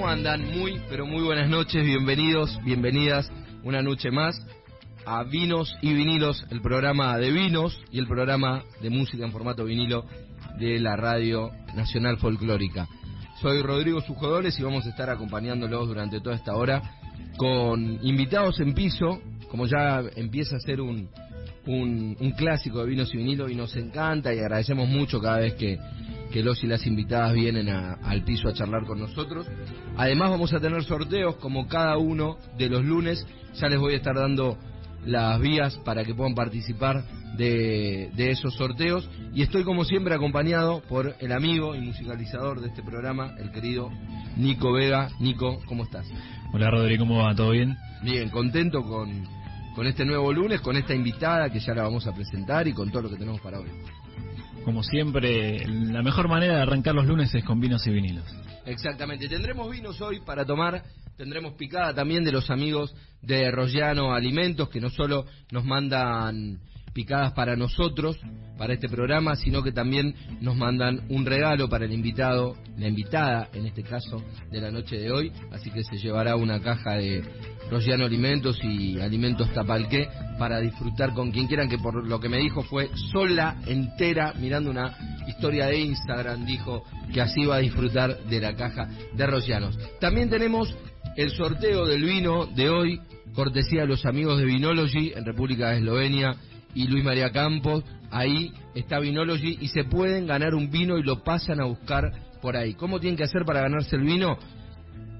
¿Cómo 0.00 0.10
andan? 0.10 0.58
Muy, 0.58 0.80
pero 0.88 1.04
muy 1.04 1.22
buenas 1.22 1.50
noches, 1.50 1.84
bienvenidos, 1.84 2.58
bienvenidas 2.64 3.30
una 3.64 3.82
noche 3.82 4.10
más 4.10 4.40
a 5.04 5.24
Vinos 5.24 5.76
y 5.82 5.92
Vinilos, 5.92 6.42
el 6.48 6.62
programa 6.62 7.18
de 7.18 7.30
vinos 7.30 7.78
y 7.92 7.98
el 7.98 8.06
programa 8.06 8.62
de 8.80 8.88
música 8.88 9.26
en 9.26 9.30
formato 9.30 9.62
vinilo 9.64 10.06
de 10.58 10.80
la 10.80 10.96
Radio 10.96 11.50
Nacional 11.76 12.16
Folclórica. 12.16 12.88
Soy 13.42 13.60
Rodrigo 13.60 14.00
Sujodoles 14.00 14.58
y 14.58 14.62
vamos 14.62 14.86
a 14.86 14.88
estar 14.88 15.10
acompañándolos 15.10 15.88
durante 15.88 16.22
toda 16.22 16.34
esta 16.34 16.56
hora 16.56 16.80
con 17.36 17.98
invitados 18.00 18.58
en 18.60 18.72
piso, 18.72 19.20
como 19.50 19.66
ya 19.66 20.02
empieza 20.16 20.56
a 20.56 20.60
ser 20.60 20.80
un, 20.80 21.10
un, 21.66 22.16
un 22.18 22.30
clásico 22.32 22.78
de 22.78 22.86
vinos 22.86 23.12
y 23.12 23.18
vinilos 23.18 23.50
y 23.50 23.54
nos 23.54 23.76
encanta 23.76 24.32
y 24.32 24.38
agradecemos 24.38 24.88
mucho 24.88 25.20
cada 25.20 25.40
vez 25.40 25.56
que, 25.56 25.78
que 26.32 26.42
los 26.42 26.62
y 26.62 26.66
las 26.66 26.86
invitadas 26.86 27.32
vienen 27.34 27.68
a- 27.68 27.94
al 28.02 28.22
piso 28.24 28.48
a 28.48 28.52
charlar 28.52 28.84
con 28.86 29.00
nosotros. 29.00 29.46
Además 29.96 30.30
vamos 30.30 30.52
a 30.52 30.60
tener 30.60 30.82
sorteos 30.84 31.36
como 31.36 31.66
cada 31.68 31.96
uno 31.98 32.38
de 32.56 32.68
los 32.68 32.84
lunes. 32.84 33.26
Ya 33.54 33.68
les 33.68 33.78
voy 33.80 33.94
a 33.94 33.96
estar 33.96 34.14
dando 34.14 34.56
las 35.04 35.40
vías 35.40 35.76
para 35.84 36.04
que 36.04 36.14
puedan 36.14 36.34
participar 36.34 37.04
de, 37.36 38.10
de 38.14 38.30
esos 38.30 38.54
sorteos. 38.54 39.08
Y 39.34 39.42
estoy 39.42 39.64
como 39.64 39.84
siempre 39.84 40.14
acompañado 40.14 40.82
por 40.88 41.14
el 41.20 41.32
amigo 41.32 41.74
y 41.74 41.80
musicalizador 41.80 42.60
de 42.60 42.68
este 42.68 42.82
programa, 42.82 43.34
el 43.38 43.50
querido 43.50 43.90
Nico 44.36 44.72
Vega. 44.72 45.08
Nico, 45.20 45.60
¿cómo 45.66 45.84
estás? 45.84 46.06
Hola 46.52 46.70
Rodrigo, 46.70 47.06
¿cómo 47.06 47.22
va? 47.24 47.34
¿Todo 47.34 47.50
bien? 47.50 47.76
Bien, 48.02 48.28
contento 48.30 48.82
con, 48.82 49.24
con 49.74 49.86
este 49.86 50.04
nuevo 50.04 50.32
lunes, 50.32 50.60
con 50.60 50.76
esta 50.76 50.94
invitada 50.94 51.50
que 51.50 51.60
ya 51.60 51.74
la 51.74 51.82
vamos 51.84 52.06
a 52.06 52.12
presentar 52.14 52.66
y 52.68 52.72
con 52.72 52.90
todo 52.90 53.02
lo 53.02 53.10
que 53.10 53.16
tenemos 53.16 53.40
para 53.40 53.58
hoy. 53.60 53.68
Como 54.64 54.82
siempre, 54.82 55.66
la 55.66 56.02
mejor 56.02 56.28
manera 56.28 56.56
de 56.56 56.62
arrancar 56.62 56.94
los 56.94 57.06
lunes 57.06 57.34
es 57.34 57.44
con 57.44 57.60
vinos 57.60 57.86
y 57.86 57.90
vinilos. 57.90 58.24
Exactamente, 58.66 59.28
tendremos 59.28 59.70
vinos 59.70 60.00
hoy 60.00 60.20
para 60.20 60.44
tomar, 60.44 60.82
tendremos 61.16 61.54
picada 61.54 61.94
también 61.94 62.24
de 62.24 62.32
los 62.32 62.50
amigos 62.50 62.94
de 63.22 63.50
Rollano 63.50 64.14
Alimentos 64.14 64.68
que 64.68 64.80
no 64.80 64.90
solo 64.90 65.24
nos 65.50 65.64
mandan 65.64 66.60
picadas 66.92 67.32
para 67.32 67.56
nosotros, 67.56 68.18
para 68.58 68.74
este 68.74 68.88
programa, 68.88 69.36
sino 69.36 69.62
que 69.62 69.72
también 69.72 70.14
nos 70.40 70.54
mandan 70.54 71.06
un 71.08 71.24
regalo 71.24 71.68
para 71.68 71.86
el 71.86 71.92
invitado, 71.92 72.56
la 72.76 72.88
invitada 72.88 73.48
en 73.54 73.66
este 73.66 73.82
caso 73.82 74.22
de 74.50 74.60
la 74.60 74.70
noche 74.70 74.98
de 74.98 75.10
hoy, 75.10 75.32
así 75.50 75.70
que 75.70 75.82
se 75.82 75.96
llevará 75.96 76.36
una 76.36 76.60
caja 76.60 76.96
de 76.96 77.22
Rollano 77.70 78.04
Alimentos 78.04 78.58
y 78.62 79.00
Alimentos 79.00 79.50
Tapalqué 79.54 80.08
para 80.38 80.60
disfrutar 80.60 81.14
con 81.14 81.30
quien 81.30 81.46
quieran, 81.46 81.68
que 81.68 81.78
por 81.78 82.06
lo 82.06 82.20
que 82.20 82.28
me 82.28 82.38
dijo 82.38 82.62
fue 82.62 82.90
sola, 83.12 83.62
entera, 83.66 84.34
mirando 84.38 84.70
una 84.70 84.94
historia 85.26 85.66
de 85.66 85.78
Instagram, 85.78 86.44
dijo 86.44 86.82
que 87.14 87.20
así 87.20 87.46
va 87.46 87.56
a 87.56 87.60
disfrutar 87.60 88.24
de 88.24 88.40
la 88.40 88.54
caja 88.56 88.90
de 89.14 89.26
Rollanos. 89.26 89.78
También 90.00 90.28
tenemos 90.28 90.74
el 91.16 91.30
sorteo 91.30 91.86
del 91.86 92.04
vino 92.04 92.46
de 92.46 92.68
hoy, 92.68 93.00
cortesía 93.34 93.82
de 93.82 93.86
los 93.86 94.04
amigos 94.04 94.38
de 94.38 94.44
Vinology 94.44 95.12
en 95.14 95.24
República 95.24 95.70
de 95.70 95.78
Eslovenia 95.78 96.36
y 96.74 96.86
Luis 96.86 97.04
María 97.04 97.30
Campos. 97.30 97.84
Ahí 98.10 98.52
está 98.74 98.98
Vinology 98.98 99.58
y 99.60 99.68
se 99.68 99.84
pueden 99.84 100.26
ganar 100.26 100.54
un 100.54 100.70
vino 100.70 100.98
y 100.98 101.02
lo 101.02 101.22
pasan 101.22 101.60
a 101.60 101.64
buscar 101.64 102.12
por 102.40 102.56
ahí. 102.56 102.74
¿Cómo 102.74 103.00
tienen 103.00 103.16
que 103.16 103.24
hacer 103.24 103.44
para 103.44 103.60
ganarse 103.60 103.96
el 103.96 104.02
vino? 104.02 104.38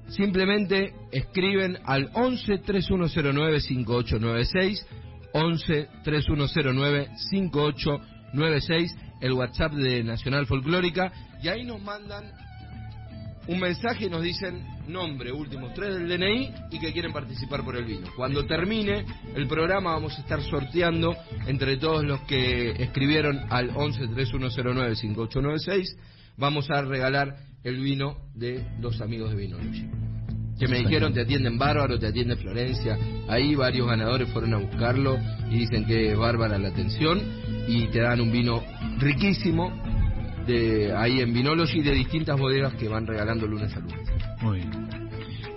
Simplemente 0.09 0.93
escriben 1.11 1.77
al 1.85 2.09
11 2.13 2.57
3109 2.59 3.61
5896 3.61 4.87
11 5.33 5.87
3109 6.03 7.09
5896 7.29 8.95
el 9.21 9.33
WhatsApp 9.33 9.73
de 9.73 10.03
Nacional 10.03 10.47
Folclórica 10.47 11.11
y 11.41 11.47
ahí 11.47 11.63
nos 11.63 11.81
mandan 11.81 12.25
un 13.47 13.59
mensaje 13.59 14.05
y 14.05 14.09
nos 14.09 14.21
dicen 14.21 14.63
nombre, 14.87 15.31
últimos 15.31 15.73
tres 15.73 15.95
del 15.95 16.07
DNI 16.07 16.51
y 16.71 16.79
que 16.79 16.93
quieren 16.93 17.11
participar 17.11 17.63
por 17.63 17.75
el 17.75 17.85
vino. 17.85 18.07
Cuando 18.15 18.45
termine 18.45 19.05
el 19.35 19.47
programa 19.47 19.93
vamos 19.93 20.17
a 20.17 20.21
estar 20.21 20.41
sorteando 20.43 21.15
entre 21.47 21.77
todos 21.77 22.03
los 22.03 22.21
que 22.21 22.71
escribieron 22.71 23.41
al 23.49 23.71
11 23.75 24.07
3109 24.07 24.95
5896 24.95 25.97
vamos 26.37 26.69
a 26.69 26.81
regalar 26.81 27.35
el 27.63 27.79
vino 27.79 28.17
de 28.35 28.65
los 28.79 29.01
amigos 29.01 29.31
de 29.31 29.35
Vinology. 29.35 29.89
Que 30.59 30.67
me 30.67 30.77
dijeron 30.79 31.11
te 31.11 31.21
atienden 31.21 31.57
bárbaro, 31.57 31.97
te 31.97 32.07
atiende 32.07 32.35
Florencia. 32.35 32.97
Ahí 33.27 33.55
varios 33.55 33.87
ganadores 33.87 34.29
fueron 34.29 34.53
a 34.53 34.57
buscarlo 34.57 35.17
y 35.49 35.57
dicen 35.57 35.85
que 35.85 36.11
es 36.11 36.17
bárbara 36.17 36.59
la 36.59 36.67
atención 36.67 37.19
y 37.67 37.87
te 37.87 37.99
dan 37.99 38.21
un 38.21 38.31
vino 38.31 38.63
riquísimo 38.99 39.71
de 40.45 40.93
ahí 40.95 41.19
en 41.21 41.33
Vinology 41.33 41.81
de 41.81 41.93
distintas 41.93 42.39
bodegas 42.39 42.73
que 42.75 42.87
van 42.87 43.05
regalando 43.05 43.47
lunes 43.47 43.75
a 43.75 43.79
lunes. 43.79 44.09
Muy 44.41 44.59
bien. 44.59 44.89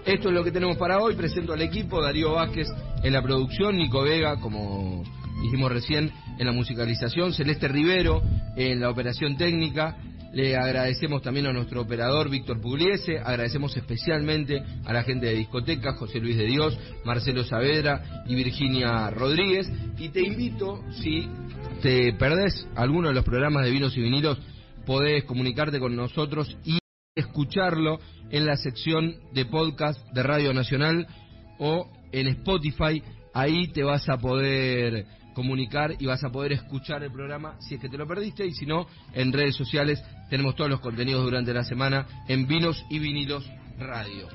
Esto 0.04 0.28
es 0.28 0.34
lo 0.34 0.44
que 0.44 0.52
tenemos 0.52 0.76
para 0.76 1.00
hoy. 1.00 1.14
Presento 1.14 1.54
al 1.54 1.62
equipo, 1.62 2.02
Darío 2.02 2.32
Vázquez 2.32 2.68
en 3.02 3.12
la 3.12 3.22
producción, 3.22 3.76
Nico 3.76 4.02
Vega, 4.02 4.38
como 4.38 5.02
dijimos 5.42 5.72
recién, 5.72 6.12
en 6.38 6.46
la 6.46 6.52
musicalización, 6.52 7.32
Celeste 7.32 7.68
Rivero 7.68 8.22
en 8.56 8.80
la 8.80 8.90
operación 8.90 9.36
técnica. 9.36 9.96
Le 10.32 10.56
agradecemos 10.56 11.22
también 11.22 11.46
a 11.46 11.52
nuestro 11.52 11.80
operador 11.80 12.28
Víctor 12.28 12.60
Pugliese, 12.60 13.18
agradecemos 13.18 13.76
especialmente 13.76 14.62
a 14.84 14.92
la 14.92 15.04
gente 15.04 15.26
de 15.26 15.34
discoteca, 15.34 15.94
José 15.94 16.18
Luis 16.18 16.36
de 16.36 16.46
Dios, 16.46 16.76
Marcelo 17.04 17.44
Saavedra 17.44 18.24
y 18.26 18.34
Virginia 18.34 19.08
Rodríguez. 19.10 19.70
Y 19.96 20.08
te 20.08 20.20
invito, 20.20 20.82
si 20.90 21.28
te 21.82 22.12
perdés 22.14 22.66
alguno 22.74 23.08
de 23.08 23.14
los 23.14 23.24
programas 23.24 23.64
de 23.64 23.70
vinos 23.70 23.96
y 23.96 24.00
vinilos, 24.00 24.38
podés 24.86 25.24
comunicarte 25.24 25.78
con 25.78 25.96
nosotros 25.96 26.56
y 26.64 26.78
escucharlo 27.14 28.00
en 28.30 28.46
la 28.46 28.56
sección 28.56 29.16
de 29.32 29.46
podcast 29.46 30.00
de 30.12 30.22
Radio 30.22 30.52
Nacional 30.52 31.06
o 31.58 31.90
en 32.12 32.28
Spotify. 32.28 33.02
Ahí 33.32 33.68
te 33.68 33.82
vas 33.82 34.08
a 34.08 34.18
poder 34.18 35.06
comunicar 35.34 35.94
y 35.98 36.06
vas 36.06 36.22
a 36.24 36.30
poder 36.30 36.52
escuchar 36.52 37.02
el 37.02 37.12
programa 37.12 37.56
si 37.60 37.74
es 37.74 37.80
que 37.80 37.88
te 37.88 37.98
lo 37.98 38.06
perdiste 38.06 38.46
y 38.46 38.52
si 38.52 38.66
no, 38.66 38.86
en 39.12 39.32
redes 39.32 39.56
sociales 39.56 40.02
tenemos 40.30 40.54
todos 40.54 40.70
los 40.70 40.80
contenidos 40.80 41.24
durante 41.24 41.52
la 41.52 41.64
semana 41.64 42.06
en 42.28 42.46
Vinos 42.46 42.84
y 42.88 42.98
Vinilos 43.00 43.48
Radio. 43.78 44.28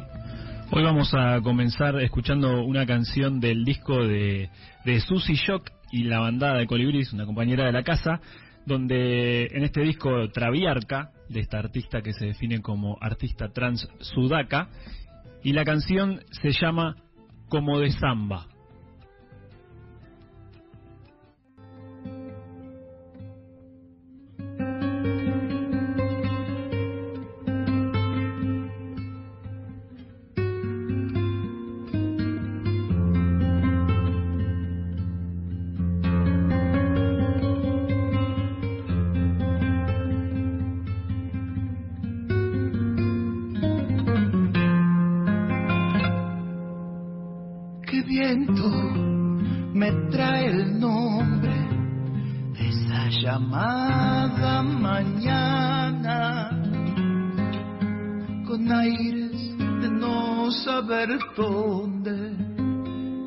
Hoy 0.71 0.83
vamos 0.83 1.13
a 1.15 1.41
comenzar 1.43 2.01
escuchando 2.01 2.65
una 2.65 2.87
canción 2.87 3.41
del 3.41 3.65
disco 3.65 4.07
de, 4.07 4.49
de 4.87 5.01
Susie 5.01 5.37
Shock 5.37 5.71
y 5.91 6.05
la 6.05 6.21
bandada 6.21 6.57
de 6.57 6.67
Colibris, 6.67 7.13
una 7.13 7.27
compañera 7.27 7.67
de 7.67 7.73
la 7.73 7.83
casa, 7.83 8.21
donde 8.67 9.47
en 9.47 9.65
este 9.65 9.83
disco 9.83 10.29
Traviarca, 10.31 11.11
de 11.29 11.41
esta 11.41 11.59
artista 11.59 12.03
que 12.03 12.13
se 12.13 12.27
define 12.27 12.61
como 12.61 12.99
artista 13.01 13.49
trans 13.53 13.89
sudaca, 14.01 14.69
y 15.43 15.53
la 15.53 15.65
canción 15.65 16.21
se 16.31 16.53
llama 16.53 16.97
Como 17.49 17.81
de 17.81 17.91
Samba. 17.91 18.47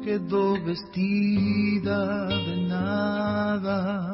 Quedó 0.03 0.63
vestida 0.63 2.27
de 2.27 2.67
nada 2.67 4.13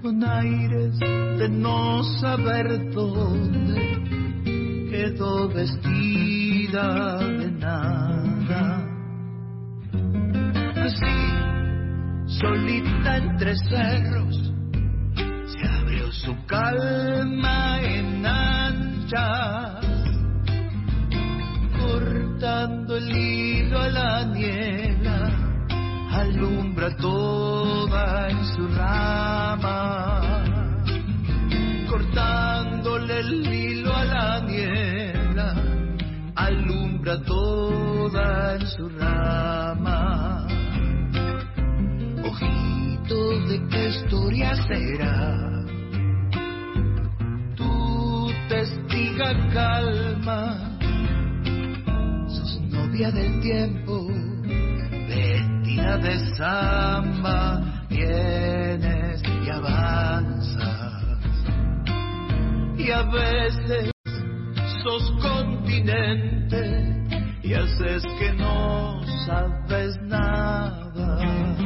con 0.00 0.24
aires 0.24 0.98
de 0.98 1.48
no 1.48 2.04
saber 2.20 2.90
dónde 2.92 3.98
quedó 4.90 5.48
vestida 5.48 7.18
de 7.18 7.50
nada. 7.50 8.84
Así, 10.76 11.16
solita 12.40 13.16
entre 13.16 13.56
cerros, 13.56 14.52
se 15.46 15.68
abrió 15.68 16.12
su 16.12 16.36
calma 16.46 17.80
en 17.82 18.24
anchas, 18.24 19.67
cortando 22.58 22.96
el 22.96 23.16
hilo 23.16 23.78
a 23.78 23.88
la 23.88 24.24
niebla, 24.24 25.30
alumbra 26.10 26.96
toda 26.96 28.30
en 28.30 28.44
su 28.46 28.66
rama, 28.76 30.44
cortándole 31.88 33.20
el 33.20 33.46
hilo 33.54 33.94
a 33.94 34.04
la 34.04 34.40
niebla, 34.40 35.54
alumbra 36.34 37.22
toda 37.22 38.56
en 38.56 38.66
su 38.66 38.88
rama. 38.88 40.46
Ojito 42.24 43.40
de 43.46 43.68
qué 43.68 43.88
historia 43.88 44.56
será, 44.66 45.64
tu 47.54 48.32
testiga 48.48 49.48
calma, 49.52 50.67
novia 52.98 53.10
del 53.12 53.40
tiempo, 53.40 54.08
vestida 55.08 55.98
de 55.98 56.34
samba, 56.34 57.86
vienes 57.88 59.22
y 59.22 59.50
avanzas, 59.50 61.04
y 62.76 62.90
a 62.90 63.02
veces 63.04 63.90
sos 64.82 65.12
continente 65.22 66.58
y 67.44 67.54
haces 67.54 68.02
que 68.18 68.32
no 68.32 69.00
sabes 69.26 69.96
nada. 70.02 71.57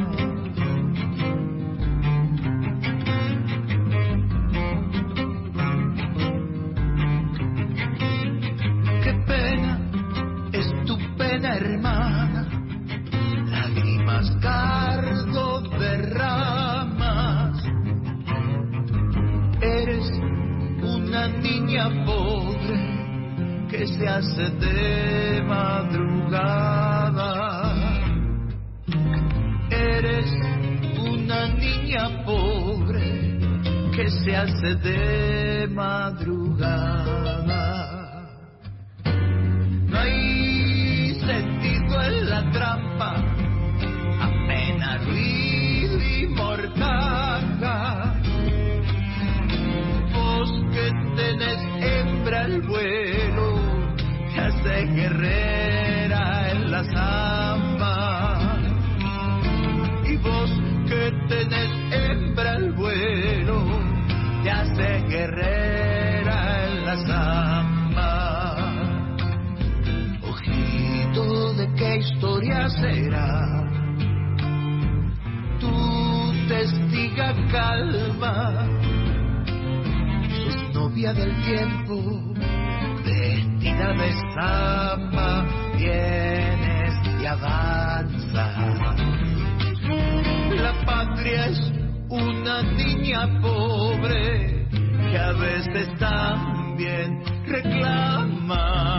Hermana, 11.55 12.47
lágrimas 13.45 14.31
cargo 14.41 15.61
derramas. 15.79 17.63
Eres 19.61 20.09
una 20.81 21.27
niña 21.27 21.89
pobre 22.05 23.67
que 23.69 23.87
se 23.87 24.07
hace 24.07 24.49
de 24.51 25.43
madrugada. 25.43 27.33
Eres 29.69 30.31
una 30.99 31.47
niña 31.47 32.23
pobre 32.25 33.39
que 33.95 34.09
se 34.09 34.35
hace 34.35 34.75
de 34.75 35.67
madrugada. 35.67 37.22
Trampa, 42.63 43.22
será, 72.79 73.63
tu 75.59 76.47
testiga 76.47 77.33
calma 77.51 78.67
sos 80.43 80.73
novia 80.73 81.13
del 81.13 81.33
tiempo, 81.43 81.95
vestida 83.05 83.93
de 83.93 84.11
samba, 84.33 85.45
vienes 85.77 86.93
y 87.21 87.25
avanzas. 87.25 88.99
La 90.61 90.73
patria 90.85 91.47
es 91.47 91.59
una 92.09 92.61
niña 92.63 93.39
pobre 93.41 94.67
que 95.09 95.17
a 95.17 95.31
veces 95.33 95.89
también 95.99 97.23
reclama. 97.45 98.93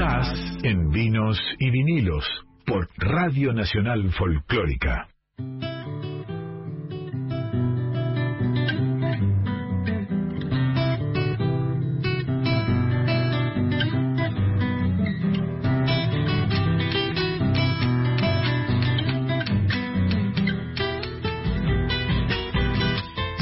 En 0.00 0.90
Vinos 0.90 1.36
y 1.58 1.70
Vinilos 1.70 2.24
por 2.64 2.88
Radio 2.98 3.52
Nacional 3.52 4.12
Folclórica. 4.12 5.08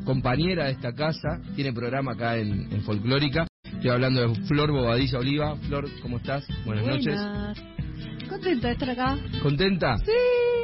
compañera 0.04 0.66
de 0.66 0.72
esta 0.72 0.92
casa, 0.92 1.40
tiene 1.54 1.72
programa 1.72 2.12
acá 2.12 2.36
en, 2.36 2.72
en 2.72 2.82
Folclórica. 2.82 3.46
Estoy 3.64 3.90
hablando 3.90 4.26
de 4.26 4.34
Flor 4.46 4.72
Bobadilla 4.72 5.18
Oliva. 5.18 5.56
Flor, 5.56 5.88
¿cómo 6.02 6.18
estás? 6.18 6.46
Buenas, 6.64 6.86
noches. 6.86 7.14
Buenas. 7.14 7.62
Contenta 8.28 8.68
de 8.68 8.72
estar 8.72 8.90
acá. 8.90 9.18
¿Contenta? 9.42 9.98
Sí. 9.98 10.12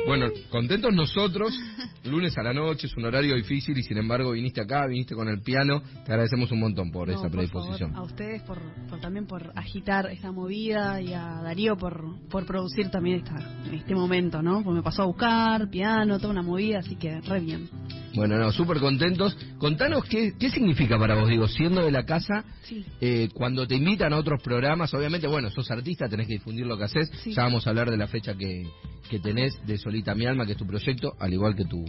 Bueno, 0.07 0.27
contentos 0.51 0.93
nosotros. 0.93 1.53
Lunes 2.05 2.37
a 2.37 2.43
la 2.43 2.53
noche 2.53 2.87
es 2.87 2.97
un 2.99 3.07
horario 3.07 3.35
difícil 3.35 3.79
y 3.79 3.83
sin 3.83 3.97
embargo 3.97 4.33
viniste 4.33 4.61
acá, 4.61 4.87
viniste 4.87 5.15
con 5.15 5.27
el 5.29 5.41
piano. 5.41 5.83
Te 6.05 6.13
agradecemos 6.13 6.53
un 6.53 6.61
montón 6.61 6.91
por 6.91 7.09
No, 7.09 7.15
esa 7.15 7.23
por 7.23 7.31
predisposición. 7.31 7.93
favor, 7.93 8.09
a 8.11 8.13
ustedes 8.13 8.43
por, 8.43 8.59
por 8.91 9.01
también 9.01 9.27
por 9.27 9.51
agitar 9.57 10.11
esta 10.11 10.31
movida 10.31 11.01
y 11.01 11.15
a 11.15 11.41
Darío 11.43 11.77
por, 11.79 12.05
por 12.29 12.45
producir 12.45 12.91
también 12.91 13.21
esta, 13.25 13.37
este 13.73 13.95
momento, 13.95 14.43
¿no? 14.43 14.63
Porque 14.63 14.77
me 14.77 14.83
pasó 14.83 15.03
a 15.03 15.07
buscar, 15.07 15.71
piano, 15.71 16.19
toda 16.19 16.33
una 16.33 16.43
movida, 16.43 16.81
así 16.81 16.97
que 16.97 17.23
re 17.23 17.41
bien. 17.41 17.71
Bueno, 18.15 18.37
no, 18.39 18.53
súper 18.53 18.79
contentos. 18.81 19.35
Contanos 19.59 20.05
qué, 20.05 20.35
qué 20.39 20.51
significa 20.51 20.99
para 20.99 21.15
vos, 21.17 21.29
digo, 21.31 21.49
siendo 21.49 21.83
de 21.83 21.91
la 21.91 22.05
casa, 22.05 22.45
Sí. 22.65 22.85
eh, 23.01 23.29
cuando 23.33 23.67
te 23.67 23.75
invitan 23.77 24.13
a 24.13 24.19
otros 24.19 24.43
programas, 24.43 24.93
obviamente, 24.93 25.27
bueno, 25.27 25.49
sos 25.51 25.71
artista, 25.71 26.09
tenés 26.09 26.27
que 26.29 26.35
difundir 26.35 26.67
lo 26.67 26.77
que 26.77 26.85
haces. 26.85 27.11
Sí. 27.23 27.33
Ya 27.33 27.43
vamos 27.45 27.67
a 27.67 27.71
hablar 27.71 27.91
de 27.91 27.97
la 27.97 28.07
fecha 28.07 28.35
que, 28.37 28.69
que 29.11 29.19
tenés 29.19 29.55
de 29.67 29.79
Solita 29.95 30.15
Mi 30.17 30.27
Alma, 30.27 30.45
que 30.45 30.53
es 30.53 30.59
tu 30.59 30.67
proyecto, 30.67 31.15
al 31.21 31.33
igual 31.33 31.55
que 31.55 31.65
tu, 31.67 31.85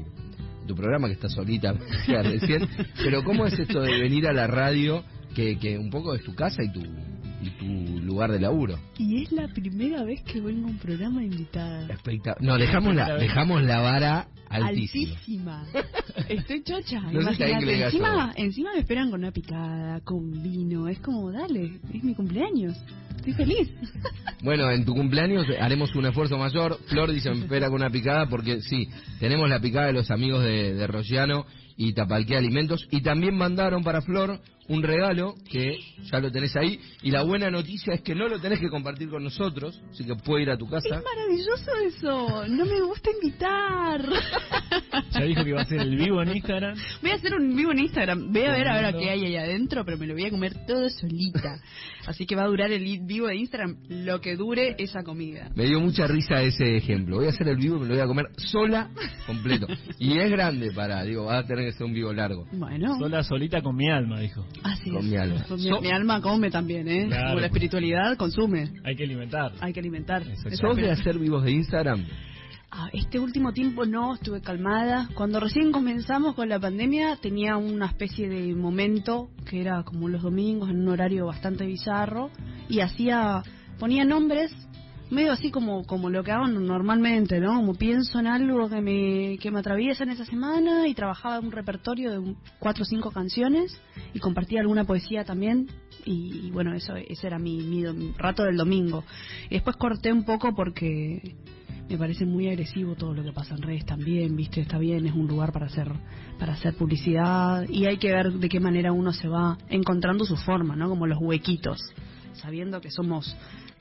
tu 0.67 0.75
programa, 0.75 1.07
que 1.07 1.15
está 1.15 1.27
solita 1.27 1.73
recién. 2.07 2.69
Pero 2.97 3.23
¿cómo 3.23 3.47
es 3.47 3.57
esto 3.57 3.81
de 3.81 3.99
venir 3.99 4.27
a 4.27 4.33
la 4.33 4.45
radio, 4.45 5.03
que, 5.33 5.57
que 5.57 5.79
un 5.79 5.89
poco 5.89 6.13
es 6.13 6.21
tu 6.21 6.35
casa 6.35 6.61
y 6.61 6.71
tu, 6.71 6.81
y 6.81 7.49
tu 7.57 8.05
lugar 8.05 8.31
de 8.31 8.39
laburo? 8.39 8.77
Y 8.99 9.23
es 9.23 9.31
la 9.31 9.47
primera 9.47 10.03
vez 10.03 10.21
que 10.21 10.39
vengo 10.39 10.67
a 10.67 10.69
un 10.69 10.77
programa 10.77 11.23
invitada. 11.23 11.87
No, 12.41 12.59
dejamos 12.59 12.93
la, 12.93 13.15
dejamos 13.15 13.63
la 13.63 13.79
vara 13.79 14.27
altísima. 14.55 15.13
Altísima. 15.13 15.65
Estoy 16.29 16.63
chocha. 16.63 17.01
No 17.01 17.21
Imagínate, 17.21 17.83
encima, 17.83 18.33
encima 18.35 18.73
me 18.73 18.79
esperan 18.79 19.11
con 19.11 19.19
una 19.19 19.31
picada, 19.31 19.99
con 20.01 20.31
vino. 20.43 20.87
Es 20.87 20.99
como, 20.99 21.31
dale, 21.31 21.79
es 21.93 22.03
mi 22.03 22.13
cumpleaños. 22.13 22.75
Estoy 23.17 23.33
feliz. 23.33 23.71
Bueno, 24.43 24.69
en 24.69 24.85
tu 24.85 24.93
cumpleaños 24.93 25.47
haremos 25.59 25.95
un 25.95 26.05
esfuerzo 26.05 26.37
mayor. 26.37 26.79
Flor 26.87 27.11
dice, 27.11 27.31
me 27.31 27.39
espera 27.41 27.67
con 27.67 27.81
una 27.81 27.89
picada 27.89 28.27
porque 28.27 28.61
sí, 28.61 28.89
tenemos 29.19 29.49
la 29.49 29.59
picada 29.59 29.87
de 29.87 29.93
los 29.93 30.11
amigos 30.11 30.43
de, 30.43 30.75
de 30.75 30.87
Rosiano 30.87 31.45
y 31.77 31.93
Tapalqué 31.93 32.35
Alimentos. 32.37 32.87
Y 32.91 33.01
también 33.01 33.35
mandaron 33.35 33.83
para 33.83 34.01
Flor 34.01 34.39
un 34.67 34.81
regalo 34.81 35.35
que 35.49 35.77
ya 36.11 36.19
lo 36.19 36.31
tenés 36.31 36.55
ahí. 36.55 36.79
Y 37.03 37.11
la 37.11 37.23
buena 37.23 37.49
noticia 37.49 37.93
es 37.93 38.01
que 38.01 38.15
no 38.15 38.27
lo 38.27 38.39
tenés 38.39 38.59
que 38.59 38.69
compartir 38.69 39.09
con 39.09 39.23
nosotros, 39.23 39.81
así 39.91 40.03
que 40.03 40.15
puede 40.15 40.43
ir 40.43 40.49
a 40.49 40.57
tu 40.57 40.67
casa. 40.67 40.87
Es 40.87 41.03
maravilloso 41.03 41.71
eso. 41.85 42.47
No 42.47 42.65
me 42.65 42.81
gusta 42.81 43.09
invitar. 43.11 44.01
Ya 45.11 45.23
dijo 45.23 45.43
que 45.43 45.49
iba 45.49 45.59
a 45.59 45.63
hacer 45.63 45.79
el 45.79 45.95
vivo 45.95 46.21
en 46.21 46.35
Instagram. 46.35 46.77
Voy 47.01 47.11
a 47.11 47.15
hacer 47.15 47.33
un 47.35 47.55
vivo 47.55 47.71
en 47.71 47.79
Instagram. 47.79 48.31
Voy 48.31 48.43
a 48.43 48.51
ver 48.51 48.67
ahora 48.67 48.93
qué 48.93 49.09
hay 49.09 49.25
ahí 49.25 49.35
adentro, 49.37 49.83
pero 49.85 49.97
me 49.97 50.07
lo 50.07 50.13
voy 50.13 50.25
a 50.25 50.29
comer 50.29 50.65
todo 50.65 50.89
solita. 50.89 51.59
Así 52.05 52.25
que 52.25 52.35
va 52.35 52.43
a 52.43 52.47
durar 52.47 52.71
el 52.71 52.83
vivo 53.05 53.27
de 53.27 53.35
Instagram 53.35 53.77
lo 53.89 54.19
que 54.21 54.35
dure 54.35 54.75
esa 54.77 55.03
comida. 55.03 55.49
Me 55.55 55.65
dio 55.65 55.79
mucha 55.79 56.07
risa 56.07 56.41
ese 56.41 56.77
ejemplo. 56.77 57.17
Voy 57.17 57.27
a 57.27 57.29
hacer 57.29 57.47
el 57.47 57.57
vivo 57.57 57.77
y 57.77 57.79
me 57.81 57.87
lo 57.87 57.93
voy 57.93 58.03
a 58.03 58.07
comer 58.07 58.25
sola, 58.37 58.89
completo. 59.25 59.67
Y 59.99 60.17
es 60.17 60.29
grande 60.29 60.71
para, 60.71 61.03
digo, 61.03 61.25
va 61.25 61.39
a 61.39 61.45
tener 61.45 61.64
que 61.65 61.73
ser 61.73 61.85
un 61.85 61.93
vivo 61.93 62.13
largo. 62.13 62.45
Bueno. 62.51 62.97
Sola 62.99 63.23
solita 63.23 63.61
con 63.61 63.75
mi 63.75 63.89
alma, 63.89 64.19
dijo. 64.19 64.45
Así 64.63 64.89
Con 64.89 64.99
es. 64.99 65.11
mi 65.11 65.17
alma. 65.17 65.43
Con 65.47 65.57
mi, 65.57 65.69
So- 65.69 65.81
mi 65.81 65.91
alma 65.91 66.21
come 66.21 66.49
también, 66.51 66.87
¿eh? 66.87 67.07
Claro. 67.07 67.27
Como 67.29 67.39
la 67.41 67.47
espiritualidad 67.47 68.17
consume. 68.17 68.71
Hay 68.83 68.95
que 68.95 69.03
alimentar. 69.03 69.53
Hay 69.59 69.73
que 69.73 69.79
alimentar. 69.79 70.23
¿Sos 70.59 70.75
de 70.77 70.91
hacer 70.91 71.17
vivos 71.19 71.43
de 71.43 71.51
Instagram? 71.51 72.05
Ah, 72.71 72.89
este 72.91 73.19
último 73.19 73.53
tiempo 73.53 73.85
no, 73.85 74.15
estuve 74.15 74.41
calmada. 74.41 75.07
Cuando 75.13 75.39
recién 75.39 75.71
comenzamos 75.71 76.35
con 76.35 76.49
la 76.49 76.59
pandemia 76.59 77.15
tenía 77.21 77.55
una 77.55 77.85
especie 77.85 78.27
de 78.27 78.53
momento 78.53 79.29
que 79.49 79.61
era 79.61 79.83
como 79.83 80.09
los 80.09 80.23
domingos 80.23 80.69
en 80.69 80.81
un 80.81 80.89
horario 80.89 81.27
bastante 81.27 81.65
bizarro 81.65 82.31
y 82.67 82.81
hacía, 82.81 83.43
ponía 83.79 84.03
nombres 84.03 84.51
medio 85.09 85.31
así 85.31 85.51
como, 85.51 85.85
como 85.85 86.09
lo 86.09 86.23
que 86.23 86.31
hago 86.31 86.47
normalmente, 86.47 87.39
¿no? 87.39 87.55
Como 87.55 87.75
pienso 87.75 88.19
en 88.19 88.27
algo 88.27 88.69
que 88.69 88.81
me, 88.81 89.37
que 89.37 89.51
me 89.51 89.59
atraviesa 89.59 90.03
en 90.03 90.11
esa 90.11 90.25
semana 90.25 90.87
y 90.87 90.93
trabajaba 90.93 91.39
un 91.39 91.51
repertorio 91.51 92.11
de 92.11 92.35
cuatro 92.59 92.83
o 92.83 92.85
cinco 92.85 93.11
canciones 93.11 93.79
y 94.13 94.19
compartía 94.19 94.61
alguna 94.61 94.83
poesía 94.83 95.23
también 95.23 95.67
y, 96.05 96.51
bueno, 96.51 96.73
eso 96.73 96.95
ese 96.95 97.27
era 97.27 97.39
mi, 97.39 97.57
mi 97.57 97.83
rato 98.17 98.43
del 98.43 98.57
domingo. 98.57 99.03
Y 99.49 99.55
después 99.55 99.75
corté 99.75 100.11
un 100.11 100.23
poco 100.23 100.53
porque 100.55 101.35
me 101.89 101.97
parece 101.97 102.25
muy 102.25 102.47
agresivo 102.47 102.95
todo 102.95 103.13
lo 103.13 103.23
que 103.23 103.31
pasa 103.31 103.55
en 103.55 103.61
redes 103.61 103.85
también, 103.85 104.35
viste, 104.35 104.61
está 104.61 104.77
bien, 104.77 105.05
es 105.05 105.13
un 105.13 105.27
lugar 105.27 105.51
para 105.51 105.67
hacer 105.67 105.91
para 106.39 106.53
hacer 106.53 106.75
publicidad 106.75 107.67
y 107.69 107.85
hay 107.85 107.97
que 107.97 108.11
ver 108.11 108.33
de 108.33 108.49
qué 108.49 108.59
manera 108.59 108.91
uno 108.91 109.13
se 109.13 109.27
va 109.27 109.57
encontrando 109.69 110.25
su 110.25 110.35
forma, 110.35 110.75
¿no? 110.75 110.89
Como 110.89 111.07
los 111.07 111.19
huequitos, 111.21 111.79
sabiendo 112.33 112.81
que 112.81 112.91
somos 112.91 113.35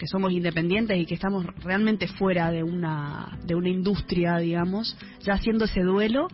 que 0.05 0.09
somos 0.09 0.33
independientes 0.33 0.99
y 0.99 1.07
que 1.07 1.15
estamos 1.15 1.47
realmente 1.63 2.07
fuera 2.07 2.51
de 2.51 2.63
una 2.63 3.39
de 3.47 3.55
una 3.55 3.71
industria, 3.71 4.37
digamos, 4.37 4.97
ya 5.23 5.33
haciendo 5.33 5.65
ese 5.65 5.81
duelo, 5.81 6.29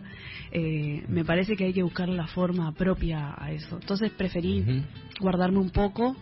eh, 0.51 1.03
me 1.07 1.23
parece 1.23 1.55
que 1.55 1.65
hay 1.65 1.73
que 1.73 1.81
buscar 1.81 2.09
la 2.09 2.27
forma 2.27 2.73
propia 2.73 3.33
a 3.37 3.51
eso. 3.51 3.77
Entonces 3.79 4.11
preferí 4.11 4.83
guardarme 5.21 5.59
un 5.59 5.69
poco 5.69 6.17